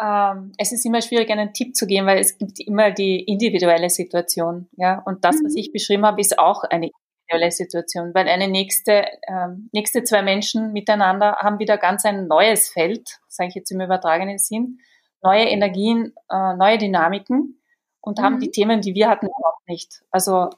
Ähm, 0.00 0.52
es 0.56 0.70
ist 0.70 0.86
immer 0.86 1.02
schwierig, 1.02 1.28
einen 1.30 1.52
Tipp 1.52 1.74
zu 1.74 1.88
geben, 1.88 2.06
weil 2.06 2.20
es 2.20 2.38
gibt 2.38 2.60
immer 2.60 2.92
die 2.92 3.18
individuelle 3.18 3.90
Situation. 3.90 4.68
Ja? 4.76 5.02
Und 5.04 5.24
das, 5.24 5.34
was 5.42 5.54
mhm. 5.54 5.58
ich 5.58 5.72
beschrieben 5.72 6.06
habe, 6.06 6.20
ist 6.20 6.38
auch 6.38 6.62
eine 6.62 6.90
individuelle 7.26 7.50
Situation, 7.50 8.14
weil 8.14 8.28
eine 8.28 8.46
nächste, 8.46 9.04
ähm, 9.26 9.68
nächste 9.72 10.04
zwei 10.04 10.22
Menschen 10.22 10.72
miteinander 10.72 11.38
haben 11.40 11.58
wieder 11.58 11.76
ganz 11.76 12.04
ein 12.04 12.28
neues 12.28 12.68
Feld, 12.68 13.18
sage 13.26 13.48
ich 13.48 13.56
jetzt 13.56 13.72
im 13.72 13.80
übertragenen 13.80 14.38
Sinn, 14.38 14.78
neue 15.22 15.44
Energien, 15.44 16.14
äh, 16.30 16.54
neue 16.54 16.78
Dynamiken 16.78 17.60
und 18.00 18.18
mhm. 18.18 18.22
haben 18.22 18.40
die 18.40 18.50
Themen, 18.50 18.80
die 18.80 18.94
wir 18.94 19.08
hatten, 19.08 19.26
überhaupt 19.26 19.68
nicht. 19.68 20.02
Also 20.10 20.50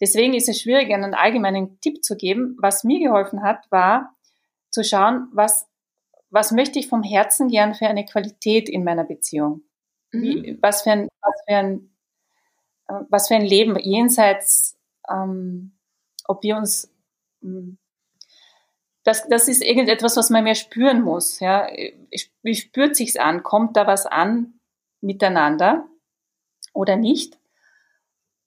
deswegen 0.00 0.34
ist 0.34 0.48
es 0.48 0.60
schwierig, 0.60 0.92
einen 0.92 1.14
allgemeinen 1.14 1.80
Tipp 1.80 2.04
zu 2.04 2.16
geben. 2.16 2.56
Was 2.60 2.84
mir 2.84 3.00
geholfen 3.00 3.42
hat, 3.42 3.70
war 3.70 4.14
zu 4.70 4.84
schauen, 4.84 5.28
was, 5.32 5.66
was 6.30 6.52
möchte 6.52 6.78
ich 6.78 6.88
vom 6.88 7.02
Herzen 7.02 7.48
gern 7.48 7.74
für 7.74 7.86
eine 7.86 8.04
Qualität 8.04 8.68
in 8.68 8.84
meiner 8.84 9.04
Beziehung? 9.04 9.62
Wie, 10.10 10.52
mhm. 10.52 10.58
was, 10.62 10.82
für 10.82 10.92
ein, 10.92 11.08
was, 11.20 11.42
für 11.46 11.56
ein, 11.56 11.90
äh, 12.88 13.04
was 13.08 13.28
für 13.28 13.34
ein 13.34 13.44
Leben 13.44 13.78
jenseits, 13.78 14.78
ähm, 15.08 15.72
ob 16.26 16.42
wir 16.42 16.56
uns 16.56 16.92
hm, 17.42 17.78
das, 19.04 19.28
das 19.28 19.48
ist 19.48 19.62
irgendetwas, 19.62 20.16
was 20.16 20.30
man 20.30 20.44
mehr 20.44 20.54
spüren 20.54 21.02
muss. 21.02 21.40
Ja. 21.40 21.68
Wie 22.42 22.54
spürt 22.54 22.96
sich's 22.96 23.16
an? 23.16 23.42
Kommt 23.42 23.76
da 23.76 23.86
was 23.86 24.06
an 24.06 24.54
miteinander 25.00 25.84
oder 26.72 26.96
nicht? 26.96 27.38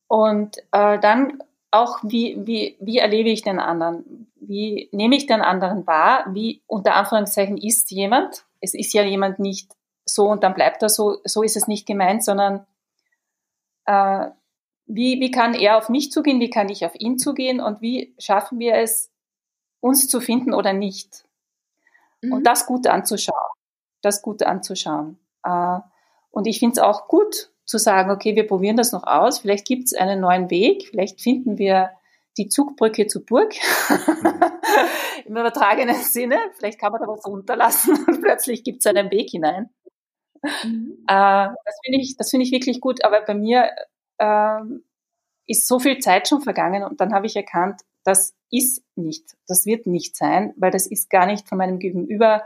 Und 0.08 0.58
äh, 0.72 0.99
dann 0.99 1.43
auch, 1.70 1.99
wie, 2.01 2.38
wie, 2.45 2.76
wie 2.80 2.97
erlebe 2.97 3.30
ich 3.30 3.43
den 3.43 3.60
anderen? 3.60 4.28
Wie 4.36 4.89
nehme 4.91 5.16
ich 5.16 5.28
den 5.28 5.41
anderen 5.41 5.86
wahr? 5.86 6.26
Wie 6.34 6.62
unter 6.66 6.95
Anführungszeichen 6.95 7.58
ist 7.58 7.91
jemand? 7.91 8.45
Es 8.60 8.74
ist 8.74 8.93
ja 8.93 9.03
jemand 9.03 9.39
nicht 9.39 9.72
so 10.05 10.28
und 10.28 10.43
dann 10.43 10.55
bleibt 10.55 10.82
er 10.82 10.89
so. 10.89 11.18
So 11.24 11.43
ist 11.43 11.58
es 11.58 11.68
nicht 11.68 11.86
gemeint, 11.86 12.24
sondern 12.24 12.66
äh, 13.86 14.28
wie, 14.88 15.20
wie 15.20 15.32
kann 15.32 15.53
er 15.53 15.78
auf 15.78 15.89
mich 15.89 16.12
zugehen? 16.12 16.39
Wie 16.39 16.49
kann 16.49 16.70
ich 16.70 16.86
auf 16.86 16.95
ihn 16.95 17.20
zugehen? 17.20 17.60
Und 17.60 17.82
wie 17.82 18.16
schaffen 18.18 18.58
wir 18.58 18.76
es, 18.76 19.12
uns 19.80 20.07
zu 20.07 20.19
finden 20.19 20.53
oder 20.53 20.73
nicht. 20.73 21.23
Mhm. 22.21 22.34
Und 22.34 22.43
das 22.43 22.65
gut 22.65 22.88
anzuschauen. 22.88 23.51
Das 24.01 24.21
gut 24.21 24.43
anzuschauen. 24.43 25.17
Äh, 25.43 25.80
und 26.32 26.47
ich 26.47 26.59
finde 26.59 26.73
es 26.73 26.80
auch 26.80 27.07
gut 27.07 27.51
zu 27.65 27.78
sagen, 27.78 28.11
okay, 28.11 28.36
wir 28.36 28.47
probieren 28.47 28.78
das 28.78 28.91
noch 28.91 29.05
aus. 29.05 29.39
Vielleicht 29.39 29.67
gibt 29.67 29.86
es 29.86 29.93
einen 29.93 30.21
neuen 30.21 30.49
Weg. 30.49 30.88
Vielleicht 30.89 31.21
finden 31.21 31.57
wir 31.57 31.91
die 32.38 32.47
Zugbrücke 32.47 33.07
zur 33.07 33.25
Burg. 33.25 33.53
Mhm. 33.89 34.41
Im 35.25 35.38
übertragenen 35.38 35.95
Sinne. 35.95 36.38
Vielleicht 36.57 36.80
kann 36.80 36.91
man 36.91 37.01
da 37.01 37.07
was 37.07 37.25
runterlassen 37.25 37.97
und 38.07 38.21
plötzlich 38.21 38.63
gibt 38.63 38.80
es 38.80 38.86
einen 38.86 39.11
Weg 39.11 39.30
hinein. 39.30 39.69
Mhm. 40.63 41.03
Äh, 41.07 41.49
das 41.65 41.80
finde 41.84 41.99
ich, 41.99 42.15
das 42.17 42.30
finde 42.30 42.45
ich 42.45 42.51
wirklich 42.51 42.80
gut. 42.80 43.03
Aber 43.03 43.21
bei 43.21 43.34
mir 43.34 43.71
äh, 44.17 44.59
ist 45.47 45.67
so 45.67 45.80
viel 45.80 45.97
Zeit 45.99 46.28
schon 46.28 46.41
vergangen 46.41 46.84
und 46.84 47.01
dann 47.01 47.13
habe 47.13 47.25
ich 47.25 47.36
erkannt, 47.36 47.82
das 48.08 48.34
ist 48.49 48.84
nicht, 48.95 49.36
das 49.47 49.66
wird 49.66 49.86
nicht 49.86 50.16
sein, 50.16 50.53
weil 50.55 50.72
das 50.72 50.88
ist 50.88 51.10
gar 51.10 51.26
nicht 51.26 51.49
von 51.49 51.58
meinem 51.58 51.78
Gegenüber 51.78 52.43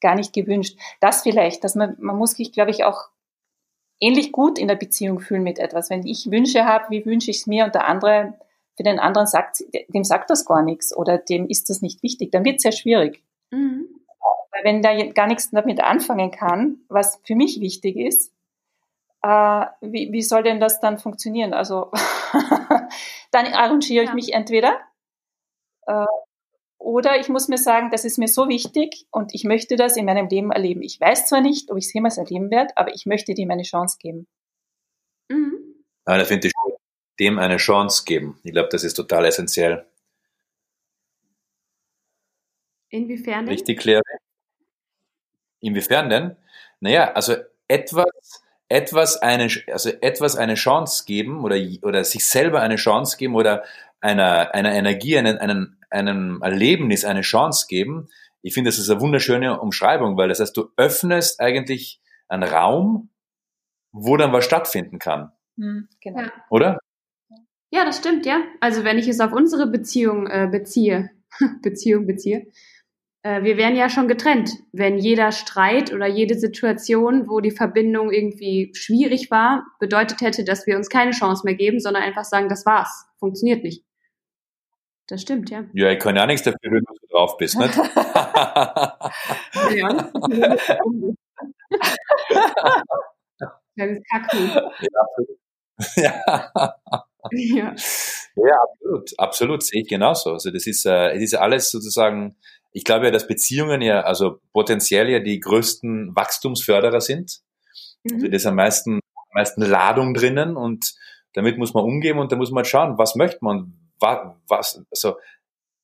gar 0.00 0.16
nicht 0.16 0.32
gewünscht. 0.32 0.76
Das 1.00 1.22
vielleicht, 1.22 1.62
dass 1.62 1.76
man, 1.76 1.96
man 2.00 2.16
muss 2.16 2.32
sich, 2.32 2.52
glaube 2.52 2.72
ich, 2.72 2.82
auch 2.82 3.08
ähnlich 4.00 4.32
gut 4.32 4.58
in 4.58 4.66
der 4.66 4.74
Beziehung 4.74 5.20
fühlen 5.20 5.44
mit 5.44 5.60
etwas. 5.60 5.90
Wenn 5.90 6.04
ich 6.04 6.30
Wünsche 6.32 6.64
habe, 6.64 6.86
wie 6.90 7.06
wünsche 7.06 7.30
ich 7.30 7.38
es 7.38 7.46
mir 7.46 7.64
und 7.64 7.74
der 7.76 7.86
andere, 7.86 8.34
für 8.76 8.82
den 8.82 8.98
anderen 8.98 9.28
sagt, 9.28 9.62
dem 9.88 10.02
sagt 10.02 10.28
das 10.28 10.44
gar 10.44 10.62
nichts 10.62 10.94
oder 10.94 11.18
dem 11.18 11.48
ist 11.48 11.70
das 11.70 11.82
nicht 11.82 12.02
wichtig, 12.02 12.32
dann 12.32 12.44
wird 12.44 12.56
es 12.56 12.62
sehr 12.62 12.72
schwierig. 12.72 13.22
Mhm. 13.52 13.86
Weil 14.50 14.64
wenn 14.64 14.82
da 14.82 14.92
gar 15.12 15.28
nichts 15.28 15.50
damit 15.50 15.80
anfangen 15.80 16.32
kann, 16.32 16.78
was 16.88 17.20
für 17.22 17.36
mich 17.36 17.60
wichtig 17.60 17.96
ist, 17.96 18.32
äh, 19.22 19.66
wie, 19.80 20.10
wie 20.12 20.22
soll 20.22 20.42
denn 20.42 20.58
das 20.58 20.80
dann 20.80 20.98
funktionieren? 20.98 21.54
Also 21.54 21.92
dann 23.30 23.46
arrangiere 23.46 24.02
ich 24.04 24.10
ja. 24.10 24.14
mich 24.14 24.32
entweder 24.34 24.78
äh, 25.86 26.06
oder 26.78 27.18
ich 27.18 27.28
muss 27.28 27.48
mir 27.48 27.58
sagen, 27.58 27.90
das 27.90 28.04
ist 28.04 28.18
mir 28.18 28.28
so 28.28 28.48
wichtig 28.48 29.06
und 29.10 29.34
ich 29.34 29.44
möchte 29.44 29.76
das 29.76 29.96
in 29.96 30.04
meinem 30.04 30.28
Leben 30.28 30.52
erleben. 30.52 30.82
Ich 30.82 31.00
weiß 31.00 31.26
zwar 31.26 31.40
nicht, 31.40 31.70
ob 31.70 31.78
ich 31.78 31.86
es 31.86 31.92
jemals 31.92 32.18
erleben 32.18 32.50
werde, 32.50 32.76
aber 32.76 32.94
ich 32.94 33.06
möchte 33.06 33.34
dem 33.34 33.50
eine 33.50 33.62
Chance 33.62 33.96
geben. 33.98 34.26
Mhm. 35.28 35.84
Ja, 36.06 36.18
das 36.18 36.28
finde 36.28 36.48
ich 36.48 36.52
dem 37.18 37.38
eine 37.38 37.56
Chance 37.56 38.04
geben. 38.04 38.38
Ich 38.44 38.52
glaube, 38.52 38.68
das 38.70 38.84
ist 38.84 38.94
total 38.94 39.24
essentiell. 39.24 39.86
Inwiefern 42.90 43.46
denn? 43.46 43.54
Richtig 43.54 43.80
klären. 43.80 44.02
Inwiefern 45.60 46.10
denn? 46.10 46.36
Naja, 46.80 47.12
also 47.12 47.34
etwas, 47.68 48.44
etwas 48.68 49.16
eine, 49.22 49.48
also 49.68 49.90
etwas 50.00 50.36
eine 50.36 50.54
Chance 50.54 51.04
geben 51.04 51.42
oder, 51.42 51.56
oder 51.82 52.04
sich 52.04 52.26
selber 52.26 52.60
eine 52.60 52.76
Chance 52.76 53.16
geben 53.16 53.34
oder 53.34 53.64
einer, 54.00 54.54
einer 54.54 54.72
Energie, 54.72 55.18
einen, 55.18 55.38
einen, 55.38 55.80
einem 55.90 56.40
Erlebnis 56.42 57.04
eine 57.04 57.22
Chance 57.22 57.66
geben. 57.68 58.08
Ich 58.42 58.54
finde, 58.54 58.68
das 58.68 58.78
ist 58.78 58.90
eine 58.90 59.00
wunderschöne 59.00 59.60
Umschreibung, 59.60 60.16
weil 60.16 60.28
das 60.28 60.40
heißt, 60.40 60.56
du 60.56 60.70
öffnest 60.76 61.40
eigentlich 61.40 62.00
einen 62.28 62.44
Raum, 62.44 63.10
wo 63.92 64.16
dann 64.16 64.32
was 64.32 64.44
stattfinden 64.44 64.98
kann. 64.98 65.32
Mhm, 65.56 65.88
genau. 66.00 66.28
Oder? 66.50 66.78
Ja, 67.70 67.84
das 67.84 67.98
stimmt, 67.98 68.26
ja. 68.26 68.42
Also 68.60 68.84
wenn 68.84 68.98
ich 68.98 69.08
es 69.08 69.20
auf 69.20 69.32
unsere 69.32 69.66
Beziehung 69.66 70.26
äh, 70.26 70.48
beziehe, 70.50 71.10
Beziehung 71.62 72.06
beziehe, 72.06 72.46
äh, 73.22 73.42
wir 73.42 73.56
wären 73.56 73.74
ja 73.74 73.90
schon 73.90 74.06
getrennt, 74.06 74.50
wenn 74.72 74.98
jeder 74.98 75.32
Streit 75.32 75.92
oder 75.92 76.06
jede 76.06 76.38
Situation, 76.38 77.28
wo 77.28 77.40
die 77.40 77.50
Verbindung 77.50 78.12
irgendwie 78.12 78.70
schwierig 78.74 79.30
war, 79.32 79.66
bedeutet 79.80 80.20
hätte, 80.20 80.44
dass 80.44 80.66
wir 80.66 80.76
uns 80.76 80.88
keine 80.88 81.10
Chance 81.10 81.42
mehr 81.44 81.54
geben, 81.54 81.80
sondern 81.80 82.04
einfach 82.04 82.24
sagen, 82.24 82.48
das 82.48 82.64
war's, 82.66 83.06
funktioniert 83.18 83.64
nicht. 83.64 83.84
Das 85.08 85.22
stimmt, 85.22 85.50
ja. 85.50 85.64
Ja, 85.72 85.90
ich 85.90 86.00
kann 86.00 86.16
ja 86.16 86.26
nichts 86.26 86.42
dafür, 86.42 86.58
wenn 86.62 86.82
du 86.82 86.94
drauf 87.10 87.36
bist, 87.36 87.56
nicht? 87.56 87.76
ja. 89.76 90.10
Kleines 93.74 94.02
Kacken. 94.10 94.50
Ja. 95.96 96.42
ja. 97.32 97.74
Ja, 98.36 98.56
absolut, 98.62 99.10
absolut, 99.18 99.62
sehe 99.62 99.82
ich 99.82 99.88
genauso. 99.88 100.32
Also 100.32 100.50
das 100.50 100.66
ist, 100.66 100.86
äh, 100.86 101.10
es 101.10 101.22
ist 101.22 101.34
alles 101.34 101.70
sozusagen, 101.70 102.36
ich 102.72 102.84
glaube 102.84 103.04
ja, 103.06 103.10
dass 103.10 103.26
Beziehungen 103.26 103.82
ja, 103.82 104.00
also 104.00 104.40
potenziell 104.54 105.10
ja 105.10 105.18
die 105.18 105.38
größten 105.40 106.16
Wachstumsförderer 106.16 107.02
sind. 107.02 107.40
Mhm. 108.04 108.14
Also 108.14 108.28
das 108.28 108.42
ist 108.42 108.46
am 108.46 108.56
meisten, 108.56 109.00
am 109.14 109.34
meisten 109.34 109.60
Ladung 109.62 110.14
drinnen 110.14 110.56
und 110.56 110.94
damit 111.34 111.58
muss 111.58 111.74
man 111.74 111.84
umgehen 111.84 112.18
und 112.18 112.32
da 112.32 112.36
muss 112.36 112.50
man 112.50 112.64
schauen, 112.64 112.96
was 112.96 113.14
möchte 113.16 113.38
man, 113.42 113.85
was, 114.00 114.34
was 114.48 114.84
also 114.90 115.16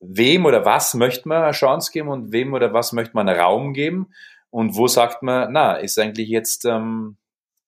wem 0.01 0.47
oder 0.47 0.65
was 0.65 0.95
möchte 0.95 1.29
man 1.29 1.43
eine 1.43 1.53
Chance 1.53 1.93
geben 1.93 2.09
und 2.09 2.33
wem 2.33 2.55
oder 2.55 2.73
was 2.73 2.93
möchte 2.93 3.15
man 3.15 3.29
einen 3.29 3.41
Raum 3.41 3.73
geben 3.73 4.13
und 4.51 4.77
wo 4.77 4.89
sagt 4.89 5.23
man, 5.23 5.53
na, 5.53 5.77
ist 5.77 5.99
eigentlich 5.99 6.29
jetzt 6.29 6.65
ähm, 6.65 7.17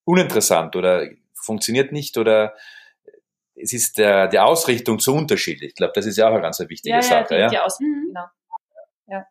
uninteressant 0.05 0.77
oder 0.77 1.09
funktioniert 1.33 1.93
nicht 1.93 2.19
oder 2.19 2.55
es 3.55 3.73
ist 3.73 3.99
der, 3.99 4.29
die 4.29 4.39
Ausrichtung 4.39 4.99
zu 4.99 5.15
unterschiedlich. 5.15 5.71
Ich 5.71 5.77
glaube, 5.77 5.93
das 5.95 6.07
ist 6.07 6.17
ja 6.17 6.27
auch 6.27 6.33
eine 6.33 6.43
ganz 6.43 6.59
wichtige 6.59 6.97
ja, 6.97 7.03
Sache. 7.03 7.39
Ja, 7.39 7.49
die, 7.49 7.55
ja? 7.55 7.67
Die 7.79 7.85
mhm. 7.85 8.07
genau. 8.09 8.27
Ja. 9.07 9.27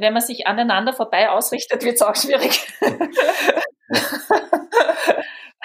Wenn 0.00 0.12
man 0.12 0.22
sich 0.22 0.46
aneinander 0.46 0.92
vorbei 0.92 1.30
ausrichtet, 1.30 1.84
wird 1.84 1.94
es 1.94 2.02
auch 2.02 2.16
schwierig. 2.16 2.66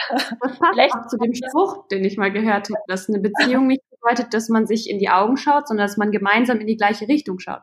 Das 0.09 0.59
passt 0.59 0.73
Vielleicht 0.73 0.93
auch 0.93 1.07
zu 1.07 1.17
dem 1.17 1.33
Spruch, 1.33 1.87
den 1.87 2.03
ich 2.03 2.17
mal 2.17 2.31
gehört 2.31 2.69
habe, 2.69 2.79
dass 2.87 3.09
eine 3.09 3.19
Beziehung 3.19 3.67
nicht 3.67 3.83
bedeutet, 3.89 4.33
dass 4.33 4.49
man 4.49 4.67
sich 4.67 4.89
in 4.89 4.99
die 4.99 5.09
Augen 5.09 5.37
schaut, 5.37 5.67
sondern 5.67 5.85
dass 5.85 5.97
man 5.97 6.11
gemeinsam 6.11 6.59
in 6.59 6.67
die 6.67 6.77
gleiche 6.77 7.07
Richtung 7.07 7.39
schaut. 7.39 7.61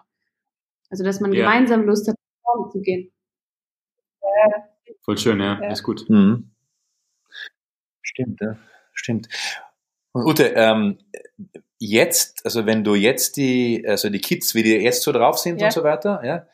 Also 0.90 1.04
dass 1.04 1.20
man 1.20 1.32
ja. 1.32 1.40
gemeinsam 1.40 1.84
Lust 1.84 2.08
hat, 2.08 2.16
nach 2.16 2.52
vorne 2.52 2.70
zu 2.70 2.80
gehen. 2.80 3.10
Voll 5.02 5.18
schön, 5.18 5.40
ja, 5.40 5.60
ja. 5.60 5.70
ist 5.70 5.82
gut. 5.82 6.08
Mhm. 6.08 6.50
Stimmt, 8.02 8.40
ja, 8.40 8.56
stimmt. 8.92 9.28
Und 10.12 10.24
Ute, 10.26 10.52
ähm, 10.56 10.98
jetzt, 11.78 12.44
also 12.44 12.66
wenn 12.66 12.84
du 12.84 12.94
jetzt 12.94 13.36
die, 13.36 13.84
also 13.86 14.08
die 14.08 14.20
Kids, 14.20 14.54
wie 14.54 14.62
die 14.62 14.76
jetzt 14.76 15.02
so 15.02 15.12
drauf 15.12 15.38
sind 15.38 15.60
ja. 15.60 15.66
und 15.66 15.72
so 15.72 15.82
weiter, 15.82 16.22
ja, 16.24 16.46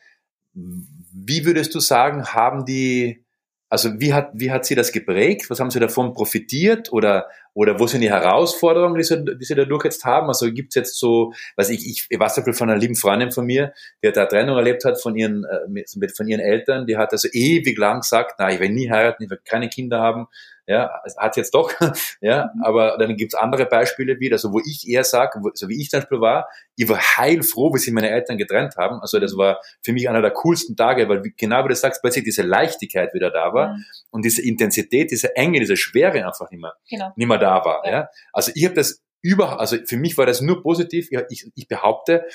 wie 0.53 1.45
würdest 1.45 1.73
du 1.75 1.79
sagen, 1.79 2.25
haben 2.25 2.65
die 2.65 3.23
also 3.71 4.01
wie 4.01 4.13
hat, 4.13 4.31
wie 4.33 4.51
hat 4.51 4.65
sie 4.65 4.75
das 4.75 4.91
geprägt? 4.91 5.49
Was 5.49 5.61
haben 5.61 5.71
sie 5.71 5.79
davon 5.79 6.13
profitiert? 6.13 6.91
Oder, 6.91 7.29
oder 7.53 7.79
wo 7.79 7.87
sind 7.87 8.01
die 8.01 8.09
Herausforderungen, 8.09 8.97
die 8.97 9.03
sie, 9.03 9.23
die 9.23 9.45
sie 9.45 9.55
dadurch 9.55 9.85
jetzt 9.85 10.03
haben? 10.03 10.27
Also 10.27 10.51
gibt 10.51 10.71
es 10.71 10.75
jetzt 10.75 10.99
so, 10.99 11.31
was 11.55 11.69
ich, 11.69 11.87
ich, 11.87 12.05
ich 12.09 12.19
weiß 12.19 12.41
von 12.53 12.69
einer 12.69 12.77
lieben 12.77 12.97
Freundin 12.97 13.31
von 13.31 13.45
mir, 13.45 13.73
die 14.03 14.09
hat 14.09 14.17
eine 14.17 14.27
Trennung 14.27 14.57
erlebt 14.57 14.83
hat 14.83 15.01
von 15.01 15.15
ihren, 15.15 15.45
äh, 15.45 15.69
mit, 15.69 15.89
von 16.17 16.27
ihren 16.27 16.41
Eltern, 16.41 16.85
die 16.85 16.97
hat 16.97 17.13
also 17.13 17.29
ewig 17.31 17.77
lang 17.77 18.01
gesagt, 18.01 18.35
na, 18.39 18.51
ich 18.51 18.59
will 18.59 18.71
nie 18.71 18.91
heiraten, 18.91 19.23
ich 19.23 19.29
will 19.29 19.39
keine 19.45 19.69
Kinder 19.69 20.01
haben 20.01 20.27
ja, 20.71 21.01
hat 21.17 21.35
jetzt 21.35 21.53
doch, 21.53 21.69
ja, 22.21 22.49
mhm. 22.55 22.63
aber 22.63 22.97
dann 22.97 23.17
gibt's 23.17 23.35
andere 23.35 23.65
Beispiele 23.65 24.19
wieder, 24.21 24.37
so 24.37 24.53
wo 24.53 24.59
ich 24.59 24.87
eher 24.87 25.03
sage, 25.03 25.41
so 25.53 25.67
wie 25.67 25.81
ich 25.81 25.89
zum 25.89 25.99
Beispiel 25.99 26.21
war, 26.21 26.47
ich 26.77 26.87
war 26.87 26.97
heilfroh, 26.97 27.73
wie 27.73 27.77
sich 27.77 27.93
meine 27.93 28.09
Eltern 28.09 28.37
getrennt 28.37 28.77
haben, 28.77 29.01
also 29.01 29.19
das 29.19 29.35
war 29.35 29.59
für 29.83 29.91
mich 29.91 30.07
einer 30.07 30.21
der 30.21 30.31
coolsten 30.31 30.77
Tage, 30.77 31.09
weil 31.09 31.21
genau 31.35 31.65
wie 31.65 31.69
du 31.69 31.75
sagst, 31.75 32.01
plötzlich 32.01 32.23
diese 32.23 32.43
Leichtigkeit 32.43 33.13
wieder 33.13 33.31
da 33.31 33.53
war 33.53 33.73
mhm. 33.73 33.85
und 34.11 34.23
diese 34.23 34.41
Intensität, 34.41 35.11
diese 35.11 35.35
Enge, 35.35 35.59
diese 35.59 35.75
Schwere 35.75 36.25
einfach 36.25 36.49
nicht 36.49 36.61
mehr, 36.61 36.73
genau. 36.89 37.11
nicht 37.15 37.27
mehr 37.27 37.37
da 37.37 37.65
war, 37.65 37.85
ja. 37.85 37.91
ja. 37.91 38.09
Also 38.31 38.53
ich 38.55 38.63
habe 38.63 38.75
das 38.75 39.01
über, 39.21 39.59
also 39.59 39.77
für 39.85 39.97
mich 39.97 40.17
war 40.17 40.25
das 40.25 40.39
nur 40.39 40.63
positiv, 40.63 41.09
ich, 41.29 41.51
ich 41.53 41.67
behaupte, 41.67 42.25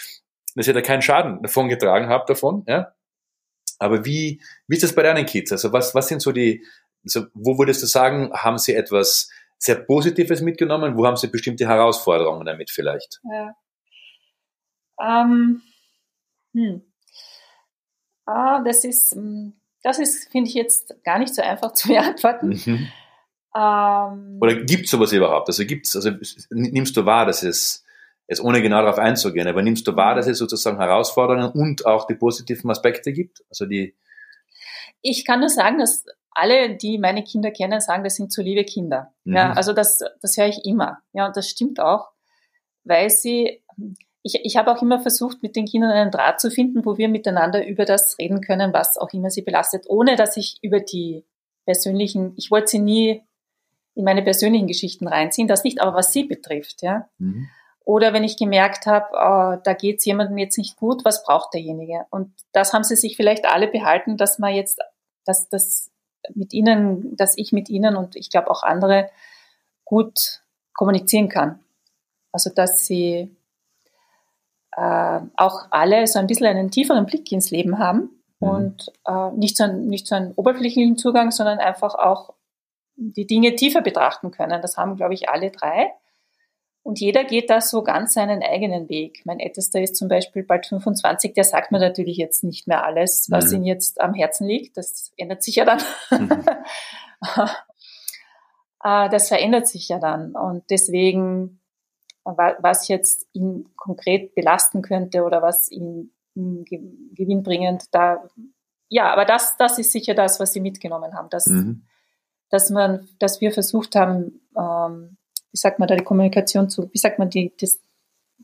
dass 0.54 0.68
ich 0.68 0.74
da 0.74 0.82
keinen 0.82 1.02
Schaden 1.02 1.42
davon 1.42 1.68
getragen 1.68 2.08
habe 2.08 2.24
davon, 2.28 2.64
ja. 2.66 2.92
Aber 3.78 4.04
wie, 4.04 4.40
wie 4.68 4.74
ist 4.76 4.82
das 4.82 4.94
bei 4.94 5.02
deinen 5.02 5.26
Kids? 5.26 5.52
Also 5.52 5.72
was, 5.72 5.94
was 5.94 6.08
sind 6.08 6.22
so 6.22 6.32
die, 6.32 6.64
also 7.06 7.26
wo 7.34 7.58
würdest 7.58 7.82
du 7.82 7.86
sagen, 7.86 8.32
haben 8.32 8.58
Sie 8.58 8.74
etwas 8.74 9.30
sehr 9.58 9.76
Positives 9.76 10.40
mitgenommen? 10.40 10.96
Wo 10.96 11.06
haben 11.06 11.16
Sie 11.16 11.28
bestimmte 11.28 11.66
Herausforderungen 11.66 12.44
damit 12.44 12.70
vielleicht? 12.70 13.20
Ja. 13.30 13.56
Ähm, 15.00 15.62
hm. 16.54 16.82
ah, 18.24 18.62
das 18.62 18.84
ist, 18.84 19.14
hm, 19.14 19.54
das 19.82 19.98
ist, 19.98 20.30
finde 20.30 20.48
ich 20.48 20.54
jetzt 20.54 20.94
gar 21.04 21.18
nicht 21.18 21.34
so 21.34 21.42
einfach 21.42 21.72
zu 21.74 21.88
beantworten. 21.88 22.48
Mhm. 22.48 22.88
Ähm, 23.54 24.38
Oder 24.40 24.56
gibt 24.64 24.86
es 24.86 24.90
sowas 24.90 25.12
überhaupt? 25.12 25.48
Also 25.48 25.64
gibt's, 25.64 25.94
also 25.94 26.10
nimmst 26.50 26.96
du 26.96 27.06
wahr, 27.06 27.24
dass 27.24 27.42
es, 27.42 27.84
es 28.26 28.40
ohne 28.42 28.60
genau 28.60 28.82
darauf 28.82 28.98
einzugehen, 28.98 29.46
aber 29.46 29.62
nimmst 29.62 29.86
du 29.86 29.94
wahr, 29.94 30.14
dass 30.14 30.26
es 30.26 30.38
sozusagen 30.38 30.78
Herausforderungen 30.78 31.50
und 31.52 31.86
auch 31.86 32.06
die 32.06 32.14
positiven 32.14 32.70
Aspekte 32.70 33.12
gibt? 33.12 33.44
Also 33.48 33.66
die 33.66 33.94
ich 35.02 35.24
kann 35.24 35.40
nur 35.40 35.48
sagen, 35.48 35.78
dass 35.78 36.04
alle, 36.36 36.76
die 36.76 36.98
meine 36.98 37.24
Kinder 37.24 37.50
kennen, 37.50 37.80
sagen, 37.80 38.04
das 38.04 38.16
sind 38.16 38.30
zu 38.30 38.42
liebe 38.42 38.64
Kinder. 38.64 39.12
Mhm. 39.24 39.36
Ja, 39.36 39.52
also 39.52 39.72
das, 39.72 40.00
das 40.20 40.36
höre 40.36 40.48
ich 40.48 40.64
immer. 40.64 40.98
Ja, 41.12 41.26
und 41.26 41.36
das 41.36 41.48
stimmt 41.48 41.80
auch, 41.80 42.10
weil 42.84 43.08
sie, 43.10 43.62
ich, 44.22 44.40
ich 44.44 44.56
habe 44.56 44.70
auch 44.70 44.82
immer 44.82 45.00
versucht, 45.00 45.42
mit 45.42 45.56
den 45.56 45.64
Kindern 45.64 45.92
einen 45.92 46.10
Draht 46.10 46.40
zu 46.40 46.50
finden, 46.50 46.84
wo 46.84 46.98
wir 46.98 47.08
miteinander 47.08 47.66
über 47.66 47.84
das 47.86 48.18
reden 48.18 48.42
können, 48.42 48.72
was 48.72 48.98
auch 48.98 49.12
immer 49.12 49.30
sie 49.30 49.42
belastet, 49.42 49.86
ohne 49.88 50.16
dass 50.16 50.36
ich 50.36 50.58
über 50.62 50.80
die 50.80 51.24
persönlichen, 51.64 52.34
ich 52.36 52.50
wollte 52.50 52.68
sie 52.68 52.80
nie 52.80 53.22
in 53.94 54.04
meine 54.04 54.22
persönlichen 54.22 54.66
Geschichten 54.66 55.08
reinziehen, 55.08 55.48
das 55.48 55.64
nicht, 55.64 55.80
aber 55.80 55.96
was 55.96 56.12
sie 56.12 56.24
betrifft, 56.24 56.82
ja. 56.82 57.08
Mhm. 57.18 57.48
Oder 57.86 58.12
wenn 58.12 58.24
ich 58.24 58.36
gemerkt 58.36 58.86
habe, 58.86 59.06
oh, 59.12 59.60
da 59.62 59.72
geht 59.72 60.00
es 60.00 60.04
jemandem 60.04 60.36
jetzt 60.38 60.58
nicht 60.58 60.76
gut, 60.76 61.04
was 61.04 61.22
braucht 61.22 61.54
derjenige? 61.54 62.04
Und 62.10 62.32
das 62.52 62.72
haben 62.72 62.82
sie 62.82 62.96
sich 62.96 63.16
vielleicht 63.16 63.46
alle 63.46 63.68
behalten, 63.68 64.16
dass 64.16 64.40
man 64.40 64.52
jetzt, 64.52 64.80
dass 65.24 65.48
das 65.48 65.92
mit 66.34 66.52
ihnen, 66.52 67.16
dass 67.16 67.36
ich 67.36 67.52
mit 67.52 67.68
ihnen 67.68 67.96
und 67.96 68.16
ich 68.16 68.30
glaube 68.30 68.50
auch 68.50 68.62
andere 68.62 69.10
gut 69.84 70.42
kommunizieren 70.74 71.28
kann. 71.28 71.60
Also 72.32 72.50
dass 72.50 72.86
sie 72.86 73.36
äh, 74.76 75.20
auch 75.36 75.68
alle 75.70 76.06
so 76.06 76.18
ein 76.18 76.26
bisschen 76.26 76.46
einen 76.46 76.70
tieferen 76.70 77.06
Blick 77.06 77.32
ins 77.32 77.50
Leben 77.50 77.78
haben 77.78 78.22
mhm. 78.40 78.48
und 78.48 78.92
äh, 79.06 79.30
nicht, 79.32 79.56
so 79.56 79.64
ein, 79.64 79.86
nicht 79.88 80.06
so 80.06 80.14
einen 80.14 80.32
oberflächlichen 80.32 80.98
Zugang, 80.98 81.30
sondern 81.30 81.58
einfach 81.58 81.94
auch 81.94 82.34
die 82.96 83.26
Dinge 83.26 83.54
tiefer 83.56 83.82
betrachten 83.82 84.30
können. 84.30 84.60
Das 84.62 84.76
haben, 84.76 84.96
glaube 84.96 85.14
ich, 85.14 85.28
alle 85.28 85.50
drei. 85.50 85.92
Und 86.86 87.00
jeder 87.00 87.24
geht 87.24 87.50
da 87.50 87.60
so 87.60 87.82
ganz 87.82 88.14
seinen 88.14 88.44
eigenen 88.44 88.88
Weg. 88.88 89.22
Mein 89.24 89.40
Ältester 89.40 89.82
ist 89.82 89.96
zum 89.96 90.06
Beispiel 90.06 90.44
bald 90.44 90.66
25, 90.66 91.34
der 91.34 91.42
sagt 91.42 91.72
mir 91.72 91.80
natürlich 91.80 92.16
jetzt 92.16 92.44
nicht 92.44 92.68
mehr 92.68 92.84
alles, 92.84 93.28
was 93.28 93.50
mhm. 93.50 93.56
ihm 93.56 93.64
jetzt 93.64 94.00
am 94.00 94.14
Herzen 94.14 94.46
liegt. 94.46 94.76
Das 94.76 95.10
ändert 95.16 95.42
sich 95.42 95.56
ja 95.56 95.64
dann. 95.64 95.80
Mhm. 96.12 96.30
Äh, 98.84 99.08
das 99.10 99.26
verändert 99.26 99.66
sich 99.66 99.88
ja 99.88 99.98
dann. 99.98 100.36
Und 100.36 100.62
deswegen, 100.70 101.60
was 102.22 102.86
jetzt 102.86 103.26
ihn 103.32 103.68
konkret 103.74 104.36
belasten 104.36 104.80
könnte 104.80 105.24
oder 105.24 105.42
was 105.42 105.68
ihn 105.72 106.12
gewinnbringend 106.36 107.86
da, 107.90 108.28
ja, 108.88 109.12
aber 109.12 109.24
das, 109.24 109.56
das 109.56 109.80
ist 109.80 109.90
sicher 109.90 110.14
das, 110.14 110.38
was 110.38 110.52
sie 110.52 110.60
mitgenommen 110.60 111.14
haben, 111.14 111.30
dass, 111.30 111.46
mhm. 111.46 111.82
dass 112.48 112.70
man, 112.70 113.08
dass 113.18 113.40
wir 113.40 113.50
versucht 113.50 113.96
haben, 113.96 114.46
ähm, 114.56 115.16
wie 115.52 115.58
sagt 115.58 115.78
man 115.78 115.88
da, 115.88 115.96
die 115.96 116.04
Kommunikation 116.04 116.68
zu, 116.68 116.90
wie 116.92 116.98
sagt 116.98 117.18
man 117.18 117.30
die, 117.30 117.52
das, 117.60 117.80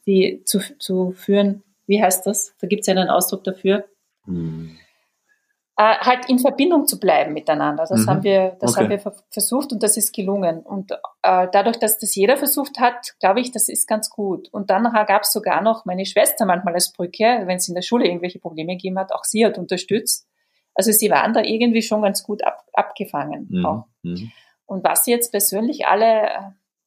die 0.06 0.42
zu, 0.44 0.60
zu 0.78 1.12
führen, 1.12 1.62
wie 1.86 2.02
heißt 2.02 2.26
das? 2.26 2.54
Da 2.60 2.66
gibt 2.66 2.80
es 2.80 2.86
ja 2.86 2.94
einen 2.94 3.10
Ausdruck 3.10 3.44
dafür. 3.44 3.84
Mhm 4.26 4.78
äh, 5.76 5.96
halt 5.98 6.28
in 6.28 6.38
Verbindung 6.38 6.86
zu 6.86 7.00
bleiben 7.00 7.32
miteinander. 7.32 7.84
Das 7.88 8.02
mhm. 8.02 8.10
haben 8.10 8.22
wir, 8.22 8.56
das 8.60 8.72
okay. 8.72 8.80
haben 8.80 8.90
wir 8.90 9.12
versucht 9.30 9.72
und 9.72 9.82
das 9.82 9.96
ist 9.96 10.14
gelungen. 10.14 10.60
Und 10.60 10.92
äh, 11.22 11.48
dadurch, 11.50 11.78
dass 11.78 11.98
das 11.98 12.14
jeder 12.14 12.36
versucht 12.36 12.78
hat, 12.78 13.14
glaube 13.20 13.40
ich, 13.40 13.52
das 13.52 13.68
ist 13.68 13.88
ganz 13.88 14.10
gut. 14.10 14.48
Und 14.50 14.70
dann 14.70 14.84
gab 15.06 15.22
es 15.22 15.32
sogar 15.32 15.62
noch 15.62 15.84
meine 15.84 16.04
Schwester 16.04 16.44
manchmal 16.44 16.74
als 16.74 16.92
Brücke, 16.92 17.42
wenn 17.46 17.56
es 17.56 17.68
in 17.68 17.74
der 17.74 17.82
Schule 17.82 18.06
irgendwelche 18.06 18.38
Probleme 18.38 18.74
gegeben 18.74 18.98
hat, 18.98 19.12
auch 19.12 19.24
sie 19.24 19.44
hat 19.46 19.58
unterstützt. 19.58 20.26
Also 20.74 20.92
sie 20.92 21.10
waren 21.10 21.32
da 21.32 21.42
irgendwie 21.42 21.82
schon 21.82 22.02
ganz 22.02 22.22
gut 22.22 22.44
ab, 22.44 22.64
abgefangen. 22.72 23.48
Mhm. 23.50 23.66
Auch. 23.66 23.86
Mhm. 24.02 24.30
Und 24.66 24.84
was 24.84 25.04
sie 25.04 25.10
jetzt 25.10 25.30
persönlich 25.30 25.86
alle 25.86 26.28
äh, 26.28 26.40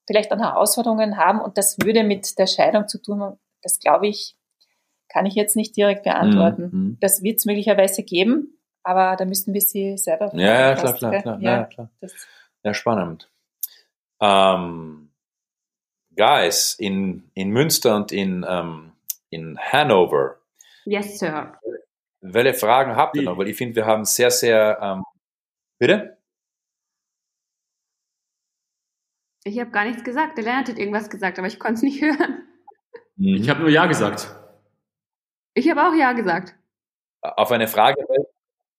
vielleicht 0.07 0.31
an 0.31 0.39
Herausforderungen 0.39 1.17
haben, 1.17 1.39
und 1.39 1.57
das 1.57 1.77
würde 1.81 2.03
mit 2.03 2.37
der 2.37 2.47
Scheidung 2.47 2.87
zu 2.87 3.01
tun, 3.01 3.37
das 3.61 3.79
glaube 3.79 4.07
ich, 4.07 4.35
kann 5.09 5.25
ich 5.25 5.35
jetzt 5.35 5.55
nicht 5.55 5.75
direkt 5.75 6.03
beantworten. 6.03 6.69
Mhm. 6.71 6.79
mhm. 6.79 6.97
Das 6.99 7.23
wird 7.23 7.37
es 7.37 7.45
möglicherweise 7.45 8.03
geben. 8.03 8.55
Aber 8.85 9.15
da 9.15 9.25
müssten 9.25 9.51
wir 9.53 9.61
sie 9.61 9.97
selber 9.97 10.29
fragen. 10.29 10.39
Ja, 10.39 10.69
ja 10.69 10.75
klar, 10.75 10.93
klar, 10.93 11.21
klar, 11.21 11.39
ja, 11.41 11.51
ja, 11.57 11.63
klar. 11.63 11.89
Ja, 12.63 12.73
spannend. 12.75 13.31
Ähm, 14.21 15.09
guys, 16.15 16.75
in, 16.77 17.23
in 17.33 17.49
Münster 17.49 17.95
und 17.95 18.11
in, 18.11 18.45
ähm, 18.47 18.91
in 19.31 19.57
Hanover. 19.57 20.37
Yes, 20.85 21.17
sir. 21.17 21.57
Welche 22.21 22.53
Fragen 22.53 22.95
habt 22.95 23.15
ihr 23.15 23.23
noch? 23.23 23.39
Weil 23.39 23.49
ich 23.49 23.57
finde, 23.57 23.75
wir 23.75 23.87
haben 23.87 24.05
sehr, 24.05 24.29
sehr. 24.29 24.77
Ähm, 24.79 25.03
bitte? 25.79 26.14
Ich 29.47 29.59
habe 29.59 29.69
gar 29.69 29.85
nichts 29.85 30.03
gesagt. 30.03 30.37
Der 30.37 30.43
Lennart 30.43 30.69
hat 30.69 30.79
irgendwas 30.79 31.09
gesagt, 31.09 31.37
aber 31.37 31.47
ich 31.47 31.59
konnte 31.59 31.75
es 31.75 31.81
nicht 31.83 32.01
hören. 32.01 32.47
Ich 33.17 33.49
habe 33.49 33.61
nur 33.61 33.69
Ja 33.69 33.85
gesagt. 33.85 34.35
Ich 35.53 35.69
habe 35.69 35.87
auch 35.87 35.93
Ja 35.93 36.13
gesagt. 36.13 36.55
Auf 37.21 37.51
eine 37.51 37.67
Frage, 37.67 38.03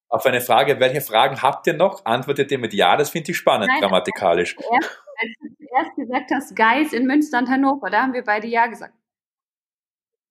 auf 0.09 0.25
eine 0.25 0.41
Frage, 0.41 0.79
welche 0.79 1.01
Fragen 1.01 1.41
habt 1.41 1.67
ihr 1.67 1.73
noch? 1.73 2.05
Antwortet 2.05 2.51
ihr 2.51 2.59
mit 2.59 2.73
Ja, 2.73 2.97
das 2.97 3.09
finde 3.09 3.31
ich 3.31 3.37
spannend, 3.37 3.69
Nein, 3.69 3.79
grammatikalisch. 3.81 4.55
Erst, 4.57 5.01
als 5.17 5.31
du 5.39 5.65
zuerst 5.65 5.95
gesagt 5.95 6.31
hast, 6.31 6.55
Geis 6.55 6.93
in 6.93 7.07
Münster 7.07 7.39
und 7.39 7.49
Hannover, 7.49 7.89
da 7.89 8.03
haben 8.03 8.13
wir 8.13 8.23
beide 8.23 8.47
Ja 8.47 8.67
gesagt. 8.67 8.93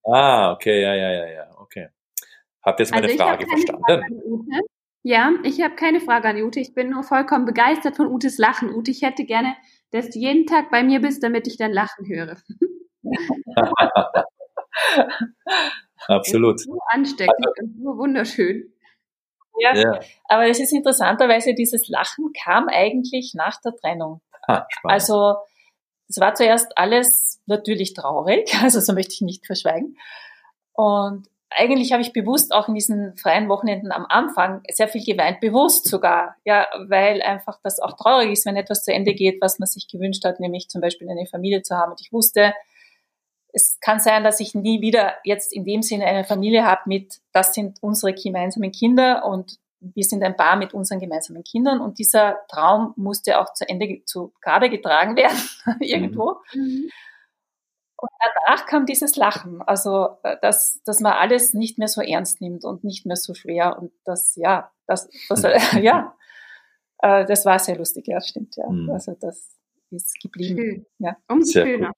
Ah, 0.04 0.52
okay, 0.52 0.82
ja, 0.82 0.94
ja, 0.94 1.10
ja, 1.12 1.26
ja, 1.26 1.58
okay. 1.58 1.88
Habt 2.62 2.78
ihr 2.78 2.84
jetzt 2.84 2.92
meine 2.92 3.06
also 3.06 3.18
Frage 3.18 3.46
verstanden? 3.46 3.82
Frage 3.84 4.66
ja, 5.08 5.32
ich 5.44 5.60
habe 5.62 5.76
keine 5.76 6.00
Frage 6.00 6.26
an 6.26 6.42
Ute. 6.42 6.58
Ich 6.58 6.74
bin 6.74 6.90
nur 6.90 7.04
vollkommen 7.04 7.44
begeistert 7.44 7.94
von 7.94 8.08
Utes 8.08 8.38
Lachen. 8.38 8.74
Ute, 8.74 8.90
ich 8.90 9.02
hätte 9.02 9.24
gerne, 9.24 9.54
dass 9.90 10.10
du 10.10 10.18
jeden 10.18 10.46
Tag 10.46 10.70
bei 10.70 10.82
mir 10.82 11.00
bist, 11.00 11.22
damit 11.22 11.46
ich 11.46 11.56
dein 11.56 11.72
Lachen 11.72 12.06
höre. 12.06 12.36
Absolut. 16.08 16.60
So 16.60 16.78
ansteckend 16.90 17.46
also, 17.46 17.62
und 17.62 17.78
so 17.82 17.98
wunderschön. 17.98 18.72
Ja. 19.58 19.74
ja. 19.74 20.00
Aber 20.28 20.46
es 20.48 20.60
ist 20.60 20.72
interessanterweise, 20.72 21.54
dieses 21.54 21.88
Lachen 21.88 22.32
kam 22.44 22.68
eigentlich 22.68 23.32
nach 23.34 23.60
der 23.62 23.74
Trennung. 23.74 24.20
Ha, 24.46 24.66
also 24.84 25.36
es 26.08 26.18
war 26.18 26.34
zuerst 26.34 26.76
alles 26.76 27.42
natürlich 27.46 27.94
traurig, 27.94 28.54
also 28.62 28.80
so 28.80 28.92
möchte 28.92 29.14
ich 29.14 29.20
nicht 29.22 29.46
verschweigen. 29.46 29.96
Und 30.72 31.28
eigentlich 31.50 31.92
habe 31.92 32.02
ich 32.02 32.12
bewusst 32.12 32.52
auch 32.52 32.68
in 32.68 32.74
diesen 32.74 33.16
freien 33.16 33.48
Wochenenden 33.48 33.92
am 33.92 34.06
Anfang 34.08 34.62
sehr 34.70 34.88
viel 34.88 35.04
geweint, 35.04 35.40
bewusst 35.40 35.88
sogar, 35.88 36.36
ja, 36.44 36.66
weil 36.88 37.22
einfach 37.22 37.60
das 37.62 37.80
auch 37.80 37.96
traurig 37.96 38.32
ist, 38.32 38.46
wenn 38.46 38.56
etwas 38.56 38.84
zu 38.84 38.92
Ende 38.92 39.14
geht, 39.14 39.40
was 39.40 39.58
man 39.58 39.66
sich 39.66 39.88
gewünscht 39.88 40.24
hat, 40.24 40.40
nämlich 40.40 40.68
zum 40.68 40.80
Beispiel 40.80 41.08
eine 41.08 41.26
Familie 41.26 41.62
zu 41.62 41.76
haben. 41.76 41.92
Und 41.92 42.00
ich 42.00 42.12
wusste, 42.12 42.52
es 43.52 43.78
kann 43.80 44.00
sein, 44.00 44.24
dass 44.24 44.40
ich 44.40 44.54
nie 44.54 44.80
wieder 44.80 45.14
jetzt 45.24 45.54
in 45.54 45.64
dem 45.64 45.82
Sinne 45.82 46.06
eine 46.06 46.24
Familie 46.24 46.64
habe 46.64 46.82
mit, 46.86 47.20
das 47.32 47.54
sind 47.54 47.78
unsere 47.80 48.12
gemeinsamen 48.12 48.72
Kinder 48.72 49.24
und 49.24 49.58
wir 49.80 50.04
sind 50.04 50.22
ein 50.22 50.36
Paar 50.36 50.56
mit 50.56 50.74
unseren 50.74 51.00
gemeinsamen 51.00 51.44
Kindern 51.44 51.80
und 51.80 51.98
dieser 51.98 52.38
Traum 52.48 52.92
musste 52.96 53.38
auch 53.38 53.52
zu 53.54 53.68
Ende 53.68 54.02
zu 54.04 54.32
Grabe 54.40 54.68
getragen 54.68 55.16
werden 55.16 55.38
irgendwo. 55.80 56.36
Mhm. 56.54 56.90
Und 57.98 58.10
danach 58.44 58.66
kam 58.66 58.84
dieses 58.84 59.16
Lachen, 59.16 59.62
also 59.62 60.18
äh, 60.22 60.36
dass, 60.42 60.82
dass 60.84 61.00
man 61.00 61.12
alles 61.12 61.54
nicht 61.54 61.78
mehr 61.78 61.88
so 61.88 62.02
ernst 62.02 62.40
nimmt 62.40 62.64
und 62.64 62.84
nicht 62.84 63.06
mehr 63.06 63.16
so 63.16 63.32
schwer 63.32 63.78
und 63.78 63.90
das 64.04 64.36
ja, 64.36 64.70
das, 64.86 65.08
das 65.28 65.42
ja, 65.80 66.14
äh, 66.98 67.24
das 67.24 67.46
war 67.46 67.58
sehr 67.58 67.76
lustig, 67.76 68.06
ja, 68.06 68.20
stimmt, 68.20 68.56
ja. 68.56 68.68
Mhm. 68.68 68.90
Also 68.90 69.16
das 69.18 69.56
ist 69.90 70.20
geblieben. 70.20 70.58
Schön. 70.58 70.86
Ja. 70.98 71.16
Umso 71.28 71.60
schöner. 71.62 71.92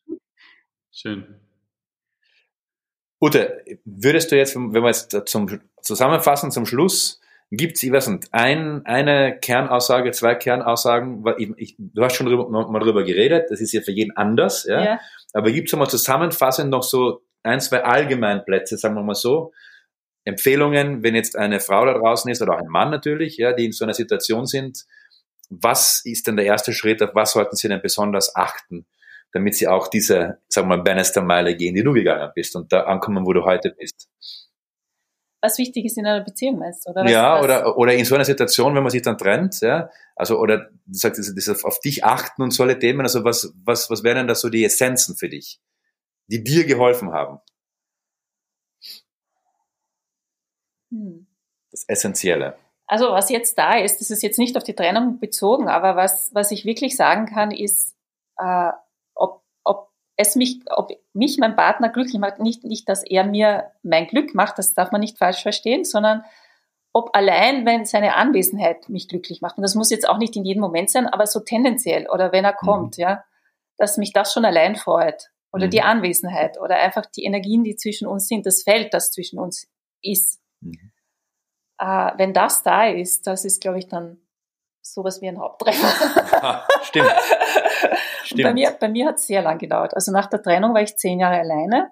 Schön. 0.92 1.40
Ute, 3.20 3.64
würdest 3.84 4.30
du 4.30 4.36
jetzt, 4.36 4.54
wenn 4.54 4.72
wir 4.72 4.86
jetzt 4.86 5.16
zum 5.26 5.60
Zusammenfassen, 5.82 6.52
zum 6.52 6.66
Schluss, 6.66 7.20
gibt 7.50 7.76
es, 7.76 7.82
ich 7.82 7.92
weiß 7.92 8.08
nicht, 8.08 8.28
ein, 8.32 8.84
eine 8.84 9.38
Kernaussage, 9.38 10.10
zwei 10.10 10.34
Kernaussagen, 10.34 11.24
ich, 11.38 11.50
ich, 11.56 11.76
du 11.78 12.04
hast 12.04 12.16
schon 12.16 12.26
drüber, 12.26 12.48
mal 12.48 12.78
drüber 12.80 13.04
geredet, 13.04 13.46
das 13.50 13.60
ist 13.60 13.72
ja 13.72 13.80
für 13.80 13.92
jeden 13.92 14.16
anders, 14.16 14.64
ja. 14.64 14.84
ja. 14.84 15.00
Aber 15.32 15.50
gibt 15.50 15.68
es 15.68 15.76
mal 15.76 15.88
zusammenfassend 15.88 16.70
noch 16.70 16.82
so 16.82 17.22
ein, 17.42 17.60
zwei 17.60 17.82
Allgemeinplätze, 17.84 18.76
sagen 18.76 18.94
wir 18.94 19.02
mal 19.02 19.14
so, 19.14 19.52
Empfehlungen, 20.24 21.02
wenn 21.02 21.14
jetzt 21.14 21.36
eine 21.36 21.60
Frau 21.60 21.86
da 21.86 21.94
draußen 21.94 22.30
ist 22.30 22.42
oder 22.42 22.54
auch 22.54 22.60
ein 22.60 22.68
Mann 22.68 22.90
natürlich, 22.90 23.38
ja, 23.38 23.54
die 23.54 23.66
in 23.66 23.72
so 23.72 23.84
einer 23.84 23.94
Situation 23.94 24.44
sind, 24.44 24.84
was 25.48 26.02
ist 26.04 26.26
denn 26.26 26.36
der 26.36 26.44
erste 26.44 26.74
Schritt, 26.74 27.02
auf 27.02 27.14
was 27.14 27.32
sollten 27.32 27.56
sie 27.56 27.68
denn 27.68 27.80
besonders 27.80 28.36
achten? 28.36 28.86
damit 29.32 29.54
sie 29.54 29.68
auch 29.68 29.88
diese, 29.88 30.38
sagen 30.48 30.68
wir 30.68 30.76
mal, 30.76 30.82
Bannister-Meile 30.82 31.56
gehen, 31.56 31.74
die 31.74 31.82
du 31.82 31.92
gegangen 31.92 32.30
bist 32.34 32.56
und 32.56 32.72
da 32.72 32.84
ankommen, 32.84 33.26
wo 33.26 33.32
du 33.32 33.44
heute 33.44 33.74
bist. 33.78 34.08
Was 35.40 35.58
wichtig 35.58 35.84
ist 35.84 35.96
in 35.96 36.06
einer 36.06 36.24
Beziehung, 36.24 36.58
meinst 36.58 36.84
du? 36.86 36.90
Oder 36.90 37.04
was, 37.04 37.10
ja, 37.10 37.40
oder, 37.40 37.78
oder 37.78 37.94
in 37.94 38.04
so 38.04 38.16
einer 38.16 38.24
Situation, 38.24 38.74
wenn 38.74 38.82
man 38.82 38.90
sich 38.90 39.02
dann 39.02 39.18
trennt, 39.18 39.60
ja, 39.60 39.90
also, 40.16 40.38
oder 40.38 40.70
du 40.86 40.94
sagst, 40.94 41.18
das, 41.18 41.46
das 41.46 41.64
auf 41.64 41.78
dich 41.80 42.04
achten 42.04 42.42
und 42.42 42.50
solche 42.50 42.78
Themen, 42.78 43.02
also 43.02 43.22
was, 43.24 43.52
was, 43.64 43.88
was 43.88 44.02
wären 44.02 44.16
denn 44.16 44.26
da 44.26 44.34
so 44.34 44.48
die 44.48 44.64
Essenzen 44.64 45.16
für 45.16 45.28
dich, 45.28 45.60
die 46.26 46.42
dir 46.42 46.64
geholfen 46.64 47.12
haben? 47.12 47.40
Hm. 50.90 51.26
Das 51.70 51.84
Essentielle. 51.86 52.56
Also 52.86 53.10
was 53.10 53.28
jetzt 53.28 53.58
da 53.58 53.78
ist, 53.78 54.00
das 54.00 54.10
ist 54.10 54.22
jetzt 54.22 54.38
nicht 54.38 54.56
auf 54.56 54.64
die 54.64 54.74
Trennung 54.74 55.20
bezogen, 55.20 55.68
aber 55.68 55.94
was, 55.94 56.34
was 56.34 56.50
ich 56.50 56.64
wirklich 56.64 56.96
sagen 56.96 57.26
kann, 57.26 57.50
ist, 57.50 57.94
äh, 58.38 58.72
es 60.18 60.34
mich, 60.34 60.60
ob 60.68 60.90
mich 61.14 61.38
mein 61.38 61.56
Partner 61.56 61.88
glücklich 61.88 62.18
macht, 62.18 62.40
nicht, 62.40 62.64
nicht, 62.64 62.88
dass 62.88 63.04
er 63.04 63.24
mir 63.24 63.70
mein 63.82 64.08
Glück 64.08 64.34
macht, 64.34 64.58
das 64.58 64.74
darf 64.74 64.90
man 64.90 65.00
nicht 65.00 65.16
falsch 65.16 65.42
verstehen, 65.42 65.84
sondern 65.84 66.24
ob 66.92 67.14
allein, 67.16 67.64
wenn 67.64 67.86
seine 67.86 68.16
Anwesenheit 68.16 68.88
mich 68.88 69.08
glücklich 69.08 69.40
macht. 69.40 69.56
Und 69.56 69.62
das 69.62 69.76
muss 69.76 69.90
jetzt 69.90 70.08
auch 70.08 70.18
nicht 70.18 70.34
in 70.34 70.44
jedem 70.44 70.60
Moment 70.60 70.90
sein, 70.90 71.06
aber 71.06 71.26
so 71.26 71.40
tendenziell 71.40 72.08
oder 72.08 72.32
wenn 72.32 72.44
er 72.44 72.54
mhm. 72.60 72.66
kommt, 72.66 72.98
mhm. 72.98 73.02
ja, 73.02 73.24
dass 73.76 73.96
mich 73.96 74.12
das 74.12 74.32
schon 74.32 74.44
allein 74.44 74.74
freut. 74.74 75.30
Oder 75.52 75.66
mhm. 75.66 75.70
die 75.70 75.82
Anwesenheit 75.82 76.60
oder 76.60 76.76
einfach 76.76 77.06
die 77.06 77.24
Energien, 77.24 77.62
die 77.62 77.76
zwischen 77.76 78.08
uns 78.08 78.26
sind, 78.26 78.44
das 78.44 78.64
Feld, 78.64 78.92
das 78.92 79.12
zwischen 79.12 79.38
uns 79.38 79.68
ist. 80.02 80.40
Mhm. 80.60 80.92
Äh, 81.78 82.10
wenn 82.16 82.34
das 82.34 82.64
da 82.64 82.88
ist, 82.88 83.28
das 83.28 83.44
ist, 83.44 83.60
glaube 83.60 83.78
ich, 83.78 83.86
dann 83.86 84.20
sowas 84.82 85.22
wie 85.22 85.28
ein 85.28 85.38
Haupttreffer. 85.38 86.66
Stimmt. 86.82 87.06
Stimmt. 87.08 87.08
bei 88.42 88.52
mir, 88.52 88.76
bei 88.78 88.88
mir 88.88 89.06
hat 89.06 89.16
es 89.16 89.26
sehr 89.26 89.42
lang 89.42 89.58
gedauert. 89.58 89.94
Also 89.94 90.12
nach 90.12 90.26
der 90.26 90.42
Trennung 90.42 90.74
war 90.74 90.82
ich 90.82 90.96
zehn 90.96 91.20
Jahre 91.20 91.38
alleine. 91.38 91.90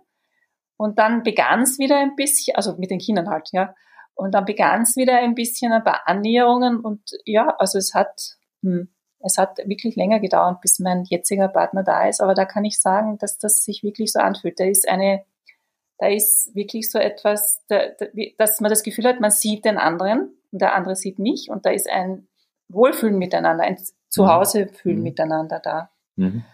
Und 0.77 0.99
dann 0.99 1.23
begann 1.23 1.63
es 1.63 1.79
wieder 1.79 1.97
ein 1.97 2.17
bisschen, 2.17 2.55
also 2.57 2.77
mit 2.77 2.91
den 2.91 2.99
Kindern 2.99 3.31
halt, 3.31 3.49
ja. 3.53 3.75
Und 4.15 4.33
dann 4.33 4.45
begann 4.45 4.83
es 4.83 4.97
wieder 4.97 5.19
ein 5.19 5.35
bisschen 5.35 5.73
ein 5.73 5.85
paar 5.85 6.03
Annäherungen 6.07 6.81
und 6.81 7.03
ja, 7.25 7.55
also 7.59 7.79
es 7.79 7.95
hat, 7.95 8.37
hm, 8.63 8.89
es 9.21 9.37
hat 9.39 9.59
wirklich 9.65 9.97
länger 9.97 10.21
gedauert, 10.21 10.61
bis 10.61 10.79
mein 10.79 11.05
jetziger 11.05 11.49
Partner 11.49 11.83
da 11.83 12.07
ist. 12.07 12.21
Aber 12.21 12.35
da 12.35 12.45
kann 12.45 12.65
ich 12.65 12.81
sagen, 12.81 13.19
dass 13.19 13.39
das 13.39 13.63
sich 13.63 13.83
wirklich 13.83 14.13
so 14.13 14.21
anfühlt. 14.21 14.59
Da 14.61 14.65
ist 14.65 14.89
eine 14.89 15.25
da 15.99 16.09
ist 16.09 16.55
wirklich 16.55 16.91
so 16.91 16.99
etwas, 16.99 17.65
dass 17.69 18.61
man 18.61 18.71
das 18.71 18.83
Gefühl 18.83 19.07
hat, 19.07 19.21
man 19.21 19.31
sieht 19.31 19.65
den 19.65 19.79
anderen 19.79 20.37
und 20.53 20.61
der 20.61 20.75
andere 20.75 20.95
sieht 20.95 21.19
mich 21.19 21.49
und 21.51 21.65
da 21.65 21.71
ist 21.71 21.89
ein 21.89 22.29
Wohlfühlen 22.69 23.19
miteinander, 23.19 23.65
ein 23.65 23.79
Zuhause 24.09 24.69
fühlen 24.69 24.99
mhm. 24.99 25.03
miteinander 25.03 25.61
da. 25.61 25.91
Mhm. 26.17 26.45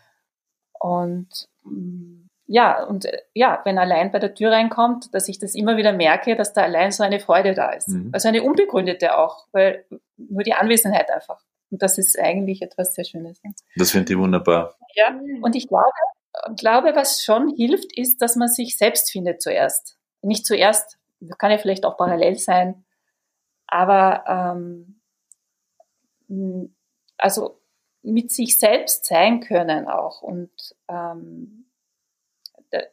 Und 0.79 1.49
mm, 1.65 2.23
ja, 2.47 2.85
und 2.85 3.05
äh, 3.07 3.19
ja, 3.35 3.61
wenn 3.65 3.79
allein 3.79 4.13
bei 4.13 4.19
der 4.19 4.35
Tür 4.35 4.51
reinkommt, 4.51 5.15
dass 5.15 5.29
ich 5.29 5.39
das 5.39 5.55
immer 5.55 5.77
wieder 5.77 5.93
merke, 5.93 6.37
dass 6.37 6.53
da 6.53 6.63
allein 6.63 6.91
so 6.91 7.03
eine 7.03 7.21
Freude 7.21 7.55
da 7.55 7.71
ist. 7.71 7.89
Mhm. 7.89 8.11
Also 8.13 8.29
eine 8.29 8.43
unbegründete 8.43 9.17
auch, 9.17 9.47
weil 9.53 9.87
nur 10.17 10.43
die 10.43 10.55
Anwesenheit 10.55 11.11
einfach. 11.11 11.41
Und 11.71 11.83
das 11.83 11.97
ist 11.97 12.19
eigentlich 12.19 12.61
etwas 12.61 12.95
sehr 12.95 13.05
Schönes. 13.05 13.41
Das 13.77 13.93
finde 13.93 14.13
ich 14.13 14.19
wunderbar. 14.19 14.77
Ja, 14.95 15.19
und 15.41 15.57
ich 15.57 15.69
glaube, 15.69 15.89
glaube, 16.57 16.95
was 16.95 17.23
schon 17.25 17.55
hilft, 17.55 17.97
ist, 17.97 18.21
dass 18.21 18.37
man 18.37 18.49
sich 18.49 18.77
selbst 18.77 19.11
findet 19.11 19.41
zuerst. 19.41 19.97
Nicht 20.21 20.47
zuerst, 20.47 20.99
kann 21.39 21.51
ja 21.51 21.59
vielleicht 21.59 21.85
auch 21.87 21.97
parallel 21.97 22.37
sein, 22.37 22.85
aber 23.67 24.25
ähm, 24.27 25.01
also 27.19 27.61
mit 28.03 28.33
sich 28.33 28.59
selbst 28.59 29.05
sein 29.07 29.41
können 29.41 29.87
auch 29.87 30.23
und 30.23 30.51
ähm, 30.89 31.67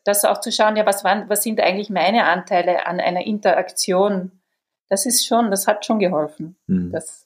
das 0.03 0.25
auch 0.25 0.41
zu 0.41 0.51
schauen, 0.51 0.75
ja, 0.75 0.85
was, 0.85 1.03
waren, 1.03 1.29
was 1.29 1.43
sind 1.43 1.59
eigentlich 1.61 1.89
meine 1.89 2.25
Anteile 2.25 2.85
an 2.85 2.99
einer 2.99 3.25
Interaktion? 3.25 4.31
Das 4.89 5.05
ist 5.05 5.25
schon, 5.25 5.51
das 5.51 5.67
hat 5.67 5.85
schon 5.85 5.99
geholfen. 5.99 6.57
Mhm. 6.67 6.91
Das, 6.91 7.25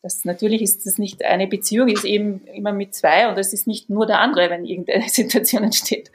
das, 0.00 0.24
natürlich 0.24 0.62
ist 0.62 0.86
das 0.86 0.98
nicht 0.98 1.24
eine 1.24 1.48
Beziehung, 1.48 1.88
ist 1.88 2.04
eben 2.04 2.46
immer 2.46 2.72
mit 2.72 2.94
zwei 2.94 3.28
und 3.28 3.36
es 3.36 3.52
ist 3.52 3.66
nicht 3.66 3.90
nur 3.90 4.06
der 4.06 4.20
andere, 4.20 4.48
wenn 4.48 4.64
irgendeine 4.64 5.08
Situation 5.08 5.64
entsteht. 5.64 6.12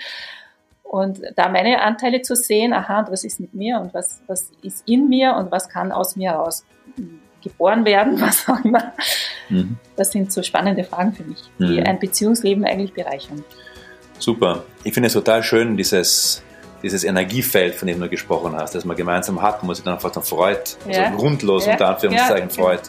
Und 0.83 1.21
da 1.35 1.49
meine 1.49 1.81
Anteile 1.81 2.21
zu 2.21 2.35
sehen, 2.35 2.71
aha, 2.71 3.01
und 3.01 3.11
was 3.11 3.25
ist 3.25 3.41
mit 3.41 3.53
mir 3.53 3.81
und 3.81 3.93
was, 3.93 4.21
was 4.27 4.51
ist 4.61 4.87
in 4.87 5.09
mir 5.09 5.35
und 5.35 5.51
was 5.51 5.67
kann 5.67 5.91
aus 5.91 6.15
mir 6.15 6.31
heraus 6.31 6.63
geboren 7.47 7.85
werden, 7.85 8.19
was 8.21 8.47
auch 8.47 8.63
immer. 8.63 8.93
Mhm. 9.49 9.77
Das 9.95 10.11
sind 10.11 10.31
so 10.31 10.43
spannende 10.43 10.83
Fragen 10.83 11.13
für 11.13 11.23
mich, 11.23 11.43
die 11.59 11.79
mhm. 11.79 11.85
ein 11.85 11.99
Beziehungsleben 11.99 12.65
eigentlich 12.65 12.93
bereichern. 12.93 13.43
Super. 14.19 14.63
Ich 14.83 14.93
finde 14.93 15.07
es 15.07 15.13
total 15.13 15.43
schön, 15.43 15.77
dieses, 15.77 16.43
dieses 16.81 17.03
Energiefeld, 17.03 17.75
von 17.75 17.87
dem 17.87 17.99
du 17.99 18.09
gesprochen 18.09 18.55
hast, 18.55 18.75
das 18.75 18.85
man 18.85 18.97
gemeinsam 18.97 19.41
hat, 19.41 19.61
wo 19.61 19.67
man 19.67 19.75
sich 19.75 19.85
dann 19.85 19.93
einfach 19.93 20.11
dann 20.11 20.23
freut, 20.23 20.77
also 20.85 20.99
ja. 20.99 21.09
grundlos 21.11 21.65
ja. 21.65 21.73
unter 21.73 21.89
Anführungszeichen 21.89 22.49
ja. 22.49 22.55
freut. 22.55 22.81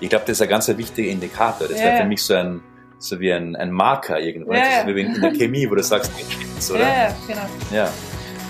Ich 0.00 0.08
glaube, 0.08 0.24
das 0.26 0.38
ist 0.38 0.42
ein 0.42 0.48
ganz 0.48 0.68
wichtiger 0.68 1.10
Indikator. 1.10 1.68
Das 1.68 1.78
ja. 1.78 1.86
wäre 1.86 2.02
für 2.02 2.08
mich 2.08 2.22
so 2.22 2.34
ein, 2.34 2.60
so 2.98 3.20
wie 3.20 3.32
ein, 3.32 3.56
ein 3.56 3.70
Marker 3.70 4.18
irgendwo. 4.18 4.52
Ja, 4.52 4.60
das 4.60 4.88
ist 4.88 4.94
wie 4.94 5.00
in 5.00 5.20
der 5.20 5.32
Chemie, 5.32 5.68
wo 5.70 5.74
du 5.74 5.82
sagst, 5.82 6.12
jetzt 6.18 6.32
stimmt's, 6.32 6.70
oder? 6.70 6.80
Ja, 6.80 7.16
genau. 7.26 7.40
Ja, 7.72 7.90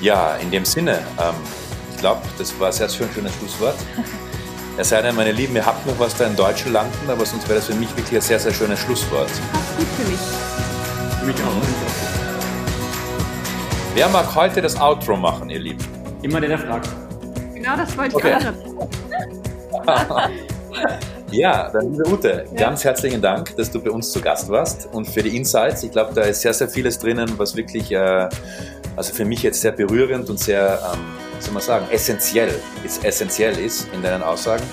ja 0.00 0.36
in 0.36 0.50
dem 0.50 0.64
Sinne, 0.64 0.98
ähm, 1.20 1.34
ich 1.92 1.98
glaube, 1.98 2.22
das 2.38 2.58
war 2.61 2.68
ein 2.68 2.72
sehr 2.72 2.88
schön, 2.88 3.08
schönes 3.12 3.34
Schlusswort. 3.36 3.76
Es 4.77 4.89
sei 4.89 5.03
denn, 5.03 5.14
meine 5.14 5.33
Lieben, 5.33 5.57
ihr 5.57 5.66
habt 5.66 5.87
noch 5.87 5.99
was 5.99 6.14
da 6.16 6.27
in 6.27 6.37
Deutschen 6.37 6.73
landen, 6.73 7.09
aber 7.09 7.27
sonst 7.27 7.49
wäre 7.49 7.59
das 7.59 7.66
für 7.66 7.75
mich 7.75 7.95
wirklich 7.97 8.16
ein 8.16 8.23
sehr, 8.23 8.39
sehr 8.39 8.53
schönes 8.53 8.79
Schlusswort. 8.79 9.27
Passt 9.27 9.77
gut 9.77 9.87
für 9.99 10.11
mich. 10.11 10.21
Für 11.18 11.27
mich 11.27 11.37
auch. 11.37 11.62
Wer 13.95 14.09
mag 14.09 14.35
heute 14.35 14.62
das 14.62 14.81
Outro 14.81 15.16
machen, 15.16 15.51
ihr 15.51 15.59
Lieben? 15.59 15.85
Immer 16.23 16.41
der, 16.41 16.51
der 16.51 16.59
fragt. 16.59 16.89
Genau 17.55 17.77
das 17.77 17.97
wollte 17.99 18.16
okay. 18.16 18.37
ich 18.39 18.47
auch 19.89 20.29
Ja, 21.31 21.71
dann 21.71 21.93
liebe 21.93 22.09
Ute, 22.09 22.45
ja. 22.51 22.59
ganz 22.59 22.83
herzlichen 22.83 23.23
Dank, 23.23 23.55
dass 23.57 23.71
du 23.71 23.81
bei 23.81 23.91
uns 23.91 24.11
zu 24.11 24.21
Gast 24.21 24.49
warst 24.49 24.89
und 24.93 25.07
für 25.07 25.23
die 25.23 25.37
Insights. 25.37 25.83
Ich 25.85 25.93
glaube, 25.93 26.12
da 26.12 26.23
ist 26.23 26.41
sehr, 26.41 26.53
sehr 26.53 26.68
vieles 26.68 26.99
drinnen, 26.99 27.35
was 27.37 27.55
wirklich, 27.55 27.93
äh, 27.93 28.29
also 28.97 29.12
für 29.12 29.25
mich 29.25 29.43
jetzt 29.43 29.61
sehr 29.61 29.73
berührend 29.73 30.29
und 30.29 30.41
sehr 30.41 30.81
ähm, 30.93 31.30
soll 31.41 31.55
man 31.55 31.62
sagen, 31.62 31.86
essentiell 31.91 32.55
ist, 32.84 33.05
essentiell 33.05 33.59
ist 33.59 33.88
in 33.93 34.03
deinen 34.03 34.22
Aussagen. 34.22 34.64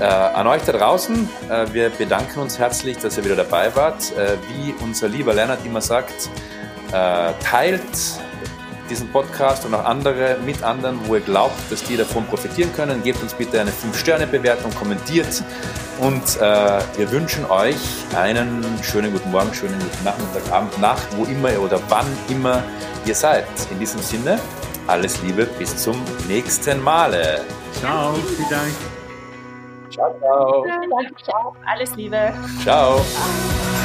Äh, 0.00 0.04
an 0.04 0.46
euch 0.46 0.62
da 0.62 0.72
draußen, 0.72 1.28
äh, 1.50 1.66
wir 1.72 1.90
bedanken 1.90 2.40
uns 2.40 2.58
herzlich, 2.58 2.98
dass 2.98 3.16
ihr 3.18 3.24
wieder 3.24 3.36
dabei 3.36 3.74
wart. 3.74 4.16
Äh, 4.16 4.36
wie 4.48 4.74
unser 4.82 5.08
lieber 5.08 5.34
Lennart 5.34 5.64
immer 5.64 5.80
sagt, 5.80 6.30
äh, 6.92 7.32
teilt 7.42 7.82
diesen 8.88 9.10
Podcast 9.10 9.66
und 9.66 9.74
auch 9.74 9.84
andere 9.84 10.38
mit 10.44 10.62
anderen, 10.62 10.98
wo 11.06 11.16
ihr 11.16 11.20
glaubt, 11.20 11.58
dass 11.70 11.82
die 11.82 11.96
davon 11.96 12.24
profitieren 12.26 12.72
können. 12.72 13.02
Gebt 13.02 13.22
uns 13.22 13.34
bitte 13.34 13.60
eine 13.60 13.70
5-Sterne-Bewertung, 13.70 14.74
kommentiert 14.74 15.42
und 16.00 16.22
äh, 16.36 16.40
wir 16.96 17.10
wünschen 17.10 17.44
euch 17.46 17.76
einen 18.16 18.64
schönen 18.82 19.12
guten 19.12 19.30
Morgen, 19.30 19.52
schönen 19.52 19.78
guten 19.78 20.04
Nachmittag, 20.04 20.52
Abend, 20.52 20.78
Nacht, 20.80 21.06
wo 21.16 21.24
immer 21.24 21.58
oder 21.58 21.80
wann 21.88 22.06
immer 22.28 22.62
ihr 23.04 23.14
seid. 23.14 23.46
In 23.70 23.78
diesem 23.78 24.00
Sinne, 24.00 24.38
alles 24.88 25.22
Liebe, 25.22 25.46
bis 25.58 25.76
zum 25.76 25.96
nächsten 26.26 26.82
Male. 26.82 27.44
Ciao, 27.72 28.14
vielen 28.14 28.50
Dank. 28.50 28.72
Ciao, 29.90 30.14
ciao. 30.18 30.64
Danke, 30.64 31.14
ciao. 31.22 31.56
Alles 31.66 31.94
Liebe. 31.96 32.32
Ciao. 32.62 32.96
ciao. 32.96 33.77